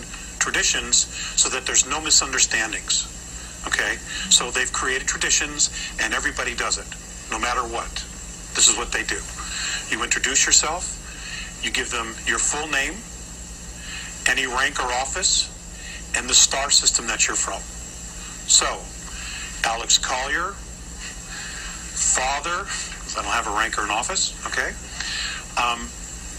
traditions 0.49 0.97
so 1.37 1.51
that 1.51 1.67
there's 1.67 1.87
no 1.87 2.01
misunderstandings. 2.01 3.05
Okay? 3.67 3.97
So 4.31 4.51
they've 4.51 4.73
created 4.73 5.07
traditions, 5.07 5.69
and 6.01 6.15
everybody 6.15 6.55
does 6.55 6.79
it, 6.79 6.89
no 7.31 7.39
matter 7.39 7.61
what. 7.61 7.93
This 8.57 8.67
is 8.67 8.77
what 8.79 8.91
they 8.91 9.05
do. 9.05 9.21
You 9.91 10.03
introduce 10.03 10.47
yourself, 10.47 10.97
you 11.63 11.71
give 11.71 11.91
them 11.91 12.15
your 12.25 12.39
full 12.39 12.67
name, 12.69 12.97
any 14.27 14.47
rank 14.47 14.83
or 14.83 14.91
office, 14.91 15.53
and 16.17 16.27
the 16.27 16.35
star 16.35 16.71
system 16.71 17.07
that 17.09 17.27
you're 17.27 17.37
from. 17.37 17.61
So, 18.49 18.81
Alex 19.69 19.99
Collier, 19.99 20.53
father, 21.93 22.65
I 23.19 23.23
don't 23.23 23.33
have 23.33 23.49
a 23.49 23.55
rank 23.55 23.77
or 23.77 23.85
an 23.85 23.91
office, 23.91 24.33
okay? 24.47 24.73
Um, 25.61 25.89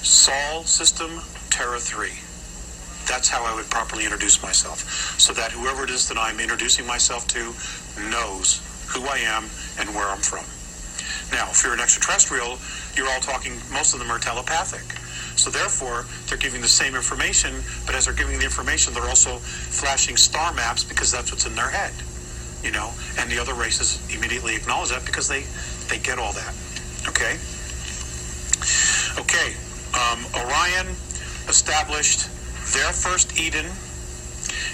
Sol 0.02 0.64
system, 0.64 1.22
Terra 1.52 1.78
3. 1.78 2.10
That's 3.10 3.28
how 3.28 3.44
I 3.44 3.56
would 3.56 3.70
properly 3.70 4.06
introduce 4.06 4.42
myself, 4.42 4.86
so 5.20 5.34
that 5.34 5.52
whoever 5.52 5.84
it 5.84 5.90
is 5.90 6.08
that 6.10 6.18
I'm 6.18 6.40
introducing 6.40 6.86
myself 6.86 7.28
to 7.30 7.52
knows 8.10 8.62
who 8.88 9.02
I 9.10 9.18
am 9.18 9.50
and 9.80 9.90
where 9.96 10.08
I'm 10.08 10.22
from. 10.22 10.46
Now, 11.36 11.50
if 11.50 11.64
you're 11.64 11.74
an 11.74 11.80
extraterrestrial, 11.80 12.58
you're 12.96 13.10
all 13.10 13.20
talking, 13.20 13.54
most 13.74 13.94
of 13.94 14.00
them 14.00 14.12
are 14.12 14.20
telepathic. 14.20 14.86
So 15.38 15.50
therefore, 15.50 16.06
they're 16.28 16.38
giving 16.38 16.62
the 16.62 16.68
same 16.68 16.96
information, 16.96 17.64
but 17.86 17.96
as 17.96 18.06
they're 18.06 18.14
giving 18.14 18.38
the 18.38 18.46
information, 18.46 18.94
they're 18.94 19.10
also 19.10 19.38
flashing 19.38 20.18
star 20.18 20.54
maps 20.54 20.84
because 20.84 21.12
that's 21.12 21.32
what's 21.32 21.46
in 21.46 21.56
their 21.56 21.70
head. 21.70 21.94
You 22.64 22.72
know, 22.72 22.92
and 23.18 23.32
the 23.32 23.40
other 23.40 23.54
races 23.54 23.98
immediately 24.14 24.56
acknowledge 24.56 24.90
that 24.90 25.06
because 25.06 25.28
they, 25.28 25.46
they 25.88 25.98
get 25.98 26.20
all 26.20 26.34
that. 26.34 26.54
Okay? 27.08 27.40
Okay. 29.18 29.56
Um, 29.98 30.26
Orion 30.46 30.88
established 31.48 32.30
their 32.74 32.92
first 32.94 33.40
Eden 33.40 33.66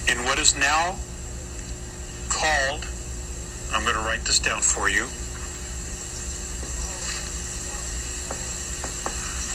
in 0.07 0.23
what 0.25 0.39
is 0.39 0.55
now 0.55 0.95
called, 2.29 2.87
I'm 3.73 3.83
going 3.83 3.95
to 3.95 4.01
write 4.01 4.23
this 4.25 4.39
down 4.39 4.61
for 4.61 4.89
you. 4.89 5.05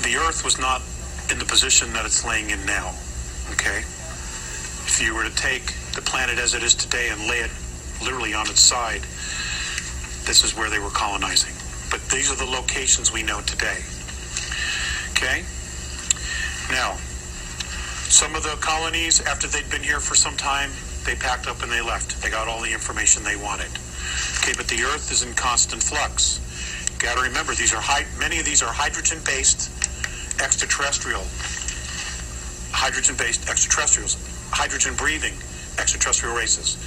the 0.08 0.16
Earth 0.16 0.42
was 0.42 0.58
not 0.58 0.80
in 1.30 1.38
the 1.38 1.44
position 1.44 1.92
that 1.92 2.06
it's 2.06 2.24
laying 2.24 2.48
in 2.48 2.64
now. 2.64 2.96
Okay? 3.52 3.84
If 4.88 5.02
you 5.04 5.14
were 5.14 5.24
to 5.24 5.36
take 5.36 5.66
the 5.92 6.00
planet 6.00 6.38
as 6.38 6.54
it 6.54 6.62
is 6.62 6.74
today 6.74 7.10
and 7.10 7.20
lay 7.28 7.40
it 7.40 7.50
literally 8.02 8.32
on 8.32 8.48
its 8.48 8.62
side, 8.62 9.02
this 10.24 10.44
is 10.44 10.56
where 10.56 10.70
they 10.70 10.78
were 10.78 10.88
colonizing. 10.88 11.52
But 11.90 12.00
these 12.08 12.32
are 12.32 12.36
the 12.36 12.50
locations 12.50 13.12
we 13.12 13.22
know 13.22 13.42
today. 13.42 13.84
Okay? 15.12 15.44
Now, 16.72 16.96
some 18.08 18.34
of 18.34 18.42
the 18.42 18.56
colonies, 18.64 19.20
after 19.20 19.46
they'd 19.46 19.68
been 19.68 19.82
here 19.82 20.00
for 20.00 20.14
some 20.14 20.38
time, 20.38 20.70
they 21.04 21.16
packed 21.16 21.46
up 21.48 21.62
and 21.62 21.70
they 21.70 21.82
left. 21.82 22.22
They 22.22 22.30
got 22.30 22.48
all 22.48 22.62
the 22.62 22.72
information 22.72 23.24
they 23.24 23.36
wanted. 23.36 23.72
Okay, 24.40 24.54
but 24.56 24.68
the 24.68 24.80
Earth 24.88 25.12
is 25.12 25.22
in 25.22 25.34
constant 25.34 25.82
flux. 25.82 26.40
Got 27.02 27.16
to 27.16 27.22
remember, 27.22 27.52
these 27.54 27.74
are 27.74 27.82
many 28.20 28.38
of 28.38 28.44
these 28.44 28.62
are 28.62 28.72
hydrogen-based 28.72 29.68
extraterrestrial, 30.40 31.26
hydrogen-based 32.70 33.50
extraterrestrials, 33.50 34.16
hydrogen-breathing 34.52 35.34
extraterrestrial 35.78 36.36
races. 36.36 36.78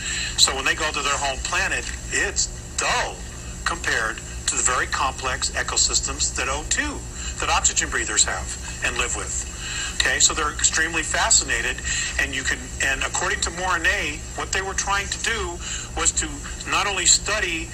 So 0.41 0.55
when 0.55 0.63
they 0.63 0.73
go 0.73 0.89
to 0.89 1.01
their 1.01 1.17
home 1.19 1.37
planet, 1.43 1.83
it's 2.11 2.47
dull 2.77 3.17
compared 3.65 4.17
to 4.47 4.55
the 4.55 4.63
very 4.63 4.87
complex 4.87 5.51
ecosystems 5.51 6.33
that 6.35 6.47
O2, 6.47 7.39
that 7.41 7.49
oxygen 7.49 7.89
breathers 7.89 8.23
have 8.23 8.47
and 8.85 8.97
live 8.97 9.17
with. 9.17 9.51
Okay, 9.99 10.19
so 10.19 10.33
they're 10.33 10.53
extremely 10.53 11.03
fascinated, 11.03 11.75
and 12.19 12.33
you 12.33 12.43
can, 12.43 12.59
and 12.83 13.03
according 13.03 13.41
to 13.41 13.49
Mornay, 13.51 14.19
what 14.37 14.53
they 14.53 14.61
were 14.61 14.73
trying 14.75 15.07
to 15.07 15.19
do 15.23 15.59
was 15.99 16.11
to 16.13 16.27
not 16.71 16.87
only 16.87 17.05
study 17.05 17.67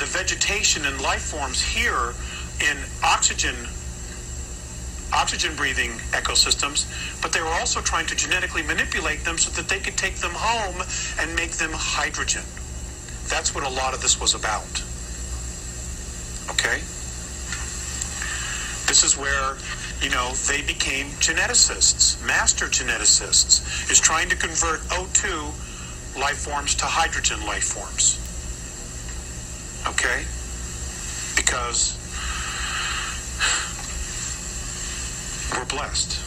the 0.00 0.06
vegetation 0.06 0.86
and 0.86 0.98
life 1.02 1.20
forms 1.20 1.60
here 1.60 2.14
in 2.64 2.76
oxygen 3.04 3.54
oxygen 5.12 5.54
breathing 5.56 5.90
ecosystems, 6.12 6.86
but 7.20 7.32
they 7.32 7.40
were 7.40 7.54
also 7.60 7.80
trying 7.80 8.06
to 8.06 8.14
genetically 8.14 8.62
manipulate 8.62 9.24
them 9.24 9.36
so 9.36 9.50
that 9.50 9.68
they 9.68 9.80
could 9.80 9.96
take 9.98 10.14
them 10.16 10.32
home 10.32 10.80
and 11.18 11.34
make 11.34 11.50
them 11.52 11.70
hydrogen. 11.74 12.44
That's 13.28 13.52
what 13.52 13.64
a 13.64 13.68
lot 13.68 13.92
of 13.92 14.00
this 14.00 14.20
was 14.20 14.34
about. 14.34 14.70
Okay? 16.48 16.78
This 18.86 19.02
is 19.02 19.18
where, 19.18 19.58
you 20.00 20.10
know, 20.10 20.30
they 20.46 20.62
became 20.62 21.06
geneticists, 21.18 22.24
master 22.24 22.66
geneticists, 22.66 23.90
is 23.90 23.98
trying 23.98 24.28
to 24.28 24.36
convert 24.36 24.80
O2 24.94 26.18
life 26.18 26.38
forms 26.38 26.76
to 26.76 26.86
hydrogen 26.86 27.44
life 27.44 27.64
forms. 27.64 28.29
Okay? 29.88 30.24
Because 31.36 31.96
we're 35.56 35.64
blessed. 35.66 36.18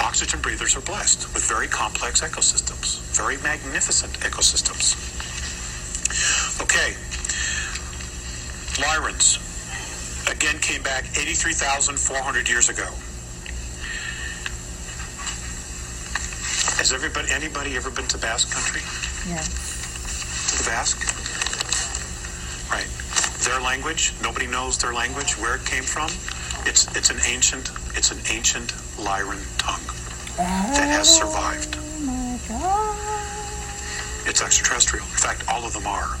Oxygen 0.00 0.40
breathers 0.40 0.76
are 0.76 0.80
blessed 0.80 1.32
with 1.34 1.44
very 1.44 1.66
complex 1.66 2.20
ecosystems, 2.20 3.00
very 3.16 3.36
magnificent 3.38 4.12
ecosystems. 4.20 4.94
Okay. 6.62 6.94
Lyrans 8.82 9.42
again 10.30 10.58
came 10.60 10.82
back 10.82 11.04
83,400 11.18 12.48
years 12.48 12.68
ago. 12.68 12.86
Has 16.78 16.92
everybody, 16.92 17.32
anybody 17.32 17.76
ever 17.76 17.90
been 17.90 18.06
to 18.06 18.18
Basque 18.18 18.52
country? 18.52 18.82
Yeah. 19.26 19.42
To 19.42 20.62
the 20.62 20.64
Basque? 20.70 21.17
Their 23.48 23.60
language, 23.62 24.12
nobody 24.22 24.46
knows 24.46 24.76
their 24.76 24.92
language, 24.92 25.38
where 25.38 25.54
it 25.56 25.64
came 25.64 25.82
from. 25.82 26.10
It's 26.68 26.86
it's 26.94 27.08
an 27.08 27.16
ancient 27.26 27.70
it's 27.96 28.10
an 28.12 28.18
ancient 28.30 28.74
Lyran 29.00 29.40
tongue 29.56 29.80
that 30.36 30.86
has 30.92 31.08
survived. 31.08 31.78
Oh 31.80 32.00
my 32.04 32.36
god. 32.46 34.28
It's 34.28 34.42
extraterrestrial. 34.42 35.06
In 35.06 35.12
fact, 35.16 35.44
all 35.48 35.64
of 35.64 35.72
them 35.72 35.86
are. 35.86 36.18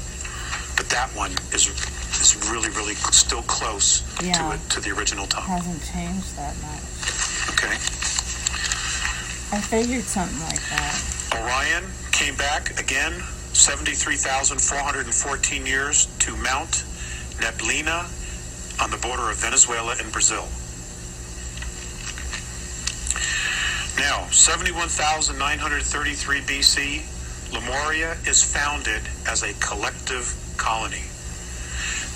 But 0.78 0.88
that 0.88 1.10
one 1.14 1.32
is 1.52 1.68
is 2.16 2.34
really, 2.50 2.70
really 2.70 2.94
still 3.12 3.42
close 3.42 4.00
Yeah. 4.24 4.32
to 4.48 4.54
it 4.56 4.60
to 4.70 4.80
the 4.80 4.90
original 4.92 5.26
tongue. 5.26 5.44
Hasn't 5.44 5.84
changed 5.84 6.34
that 6.40 6.56
much. 6.64 6.80
Okay. 7.52 7.76
I 9.52 9.60
figured 9.60 10.04
something 10.04 10.40
like 10.48 10.62
that. 10.70 10.96
Orion 11.36 11.84
came 12.10 12.36
back 12.36 12.80
again, 12.80 13.22
73,414 13.52 15.66
years 15.66 16.06
to 16.20 16.34
Mount 16.36 16.84
Neblina 17.38 18.04
on 18.82 18.90
the 18.90 18.98
border 18.98 19.30
of 19.30 19.36
Venezuela 19.36 19.94
and 19.98 20.12
Brazil. 20.12 20.46
Now, 23.98 24.26
71,933 24.30 26.40
BC, 26.42 27.02
Lemuria 27.52 28.16
is 28.26 28.44
founded 28.44 29.02
as 29.26 29.42
a 29.42 29.54
collective 29.54 30.36
colony. 30.56 31.02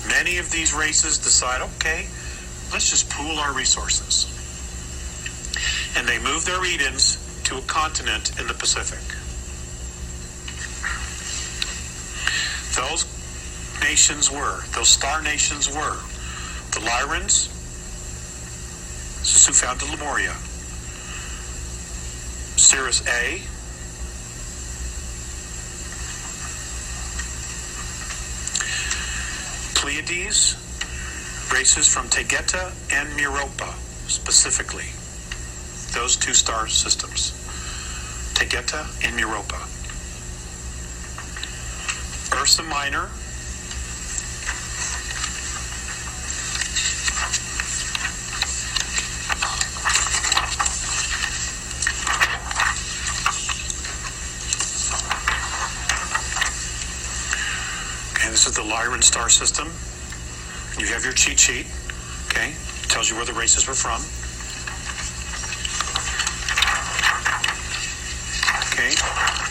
Many 0.07 0.37
of 0.37 0.49
these 0.51 0.73
races 0.73 1.17
decide, 1.17 1.61
okay, 1.61 2.07
let's 2.71 2.89
just 2.89 3.09
pool 3.09 3.37
our 3.39 3.51
resources. 3.53 4.29
And 5.97 6.07
they 6.07 6.19
move 6.19 6.45
their 6.45 6.63
Edens 6.63 7.17
to 7.45 7.57
a 7.57 7.61
continent 7.63 8.39
in 8.39 8.47
the 8.47 8.53
Pacific. 8.53 9.01
Those 12.75 13.03
nations 13.83 14.31
were, 14.31 14.61
those 14.73 14.89
star 14.89 15.21
nations 15.21 15.67
were, 15.69 15.97
the 16.71 16.79
Lyrans, 16.79 17.49
this 19.19 19.35
is 19.35 19.45
who 19.45 19.53
founded 19.53 19.89
Lemuria, 19.89 20.35
A, 23.07 23.41
Pleiades, 29.75 30.55
races 31.53 31.87
from 31.87 32.07
Taygeta 32.07 32.71
and 32.93 33.09
Merope, 33.17 33.73
specifically. 34.07 34.87
Those 35.93 36.15
two 36.15 36.33
star 36.33 36.67
systems, 36.67 37.31
Taygeta 38.33 38.87
and 39.05 39.15
Merope. 39.15 39.53
Ursa 42.41 42.63
Minor, 42.63 43.09
the 58.63 58.69
Lyran 58.69 59.03
star 59.03 59.29
system. 59.29 59.67
You 60.79 60.87
have 60.93 61.03
your 61.03 61.13
cheat 61.13 61.39
sheet. 61.39 61.67
Okay, 62.27 62.53
tells 62.87 63.09
you 63.09 63.15
where 63.15 63.25
the 63.25 63.33
races 63.33 63.67
were 63.67 63.75
from. 63.75 64.01
Okay, 68.71 68.95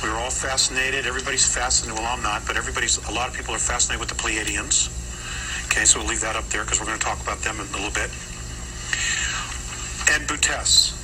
we 0.02 0.08
were 0.10 0.18
all 0.18 0.30
fascinated. 0.30 1.06
Everybody's 1.06 1.46
fascinated. 1.46 1.98
Well, 1.98 2.08
I'm 2.08 2.22
not, 2.22 2.46
but 2.46 2.56
everybody's. 2.56 2.98
A 3.08 3.12
lot 3.12 3.28
of 3.28 3.34
people 3.34 3.54
are 3.54 3.58
fascinated 3.58 4.00
with 4.00 4.08
the 4.08 4.16
Pleiadians. 4.16 4.88
Okay, 5.66 5.84
so 5.84 6.00
we'll 6.00 6.08
leave 6.08 6.20
that 6.20 6.36
up 6.36 6.48
there 6.48 6.64
because 6.64 6.80
we're 6.80 6.86
going 6.86 6.98
to 6.98 7.04
talk 7.04 7.20
about 7.22 7.38
them 7.38 7.60
in 7.60 7.66
a 7.66 7.72
little 7.72 7.92
bit. 7.92 8.10
And 10.12 10.26
Bootes, 10.26 10.96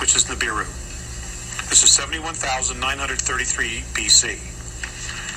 which 0.00 0.14
is 0.14 0.24
Nibiru. 0.26 0.66
This 1.70 1.82
is 1.82 1.90
71,933 1.92 3.82
BC. 3.94 4.38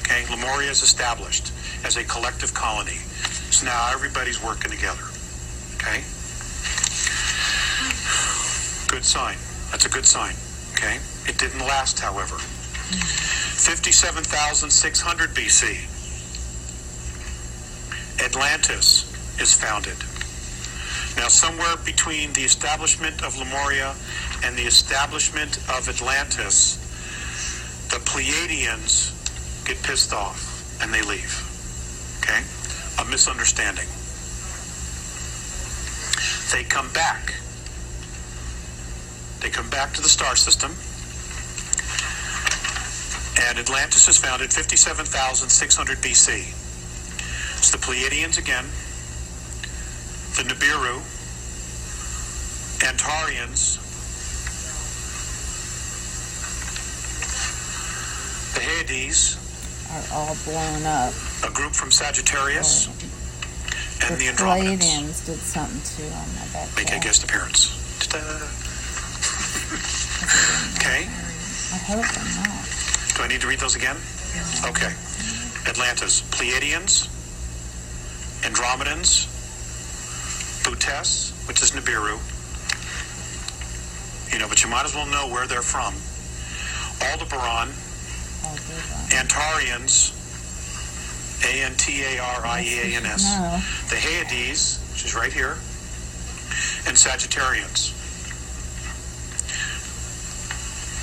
Okay, 0.01 0.25
Lemuria 0.29 0.71
is 0.71 0.81
established 0.81 1.52
as 1.83 1.97
a 1.97 2.03
collective 2.03 2.53
colony. 2.53 2.99
So 3.51 3.65
now 3.65 3.91
everybody's 3.93 4.41
working 4.43 4.71
together. 4.71 5.03
Okay? 5.75 6.03
Good 8.87 9.05
sign. 9.05 9.37
That's 9.71 9.85
a 9.85 9.89
good 9.89 10.05
sign. 10.05 10.35
Okay? 10.73 10.99
It 11.27 11.37
didn't 11.37 11.61
last, 11.61 11.99
however. 11.99 12.37
57,600 12.37 15.29
BC. 15.31 15.89
Atlantis 18.23 19.05
is 19.39 19.53
founded. 19.53 19.97
Now, 21.17 21.27
somewhere 21.27 21.75
between 21.85 22.33
the 22.33 22.41
establishment 22.41 23.23
of 23.23 23.37
Lemuria 23.37 23.95
and 24.43 24.57
the 24.57 24.63
establishment 24.63 25.57
of 25.69 25.87
Atlantis, 25.87 26.77
the 27.89 27.97
Pleiadians 27.97 29.11
get 29.65 29.81
pissed 29.83 30.13
off 30.13 30.49
and 30.81 30.93
they 30.93 31.01
leave. 31.01 31.52
A 33.03 33.05
misunderstanding. 33.05 33.87
They 36.53 36.63
come 36.63 36.89
back. 36.93 37.33
They 39.41 39.49
come 39.49 39.69
back 39.69 39.91
to 39.95 40.01
the 40.01 40.07
star 40.07 40.37
system. 40.37 40.71
And 43.45 43.59
Atlantis 43.59 44.07
is 44.07 44.17
founded 44.17 44.53
57,600 44.53 45.97
BC. 45.97 46.47
It's 47.57 47.71
the 47.71 47.77
Pleiadians 47.77 48.37
again, 48.37 48.65
the 50.37 50.43
Nibiru, 50.47 51.01
Antarians, 52.87 53.79
the 58.53 58.61
Hyades, 58.61 59.37
Are 59.91 60.17
all 60.17 60.37
blown 60.45 60.85
up. 60.85 61.32
A 61.43 61.51
group 61.51 61.73
from 61.73 61.91
Sagittarius, 61.91 62.87
oh. 62.87 62.91
and 64.07 64.19
the 64.19 64.27
the 64.27 64.31
Andromedans 64.31 65.25
did 65.25 65.37
something 65.37 65.81
too 65.83 66.07
on 66.13 66.27
my 66.35 66.47
back. 66.53 66.69
make 66.75 66.91
a 66.91 66.99
guest 66.99 67.23
appearance. 67.23 67.79
Okay. 70.83 71.03
I 71.03 71.77
hope 71.77 72.05
I'm 72.17 72.31
not. 72.43 73.15
Do 73.15 73.23
I 73.23 73.27
need 73.27 73.41
to 73.41 73.47
read 73.47 73.59
those 73.59 73.75
again? 73.75 73.97
Okay. 74.65 74.91
Atlantis, 75.67 76.21
Pleiadians, 76.31 77.07
Andromedans, 78.43 79.27
Bootes, 80.63 81.31
which 81.47 81.61
is 81.61 81.71
Nibiru. 81.71 82.19
You 84.31 84.39
know, 84.39 84.47
but 84.47 84.63
you 84.63 84.69
might 84.69 84.85
as 84.85 84.95
well 84.95 85.05
know 85.05 85.27
where 85.31 85.47
they're 85.47 85.61
from. 85.61 85.93
Aldebaran, 87.11 87.69
I'll 91.43 91.51
do 91.51 91.59
that. 91.59 91.71
Antarians, 91.71 93.19
A-N-T-A-R-I-E-A-N-S. 93.21 93.23
The 93.89 93.97
Hyades, 93.99 94.79
which 94.91 95.05
is 95.05 95.13
right 95.15 95.33
here, 95.33 95.57
and 96.87 96.95
Sagittarians. 96.97 97.91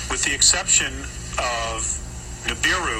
With 0.09 0.23
the 0.23 0.33
exception 0.33 0.93
of 1.39 1.83
Nibiru, 2.45 2.99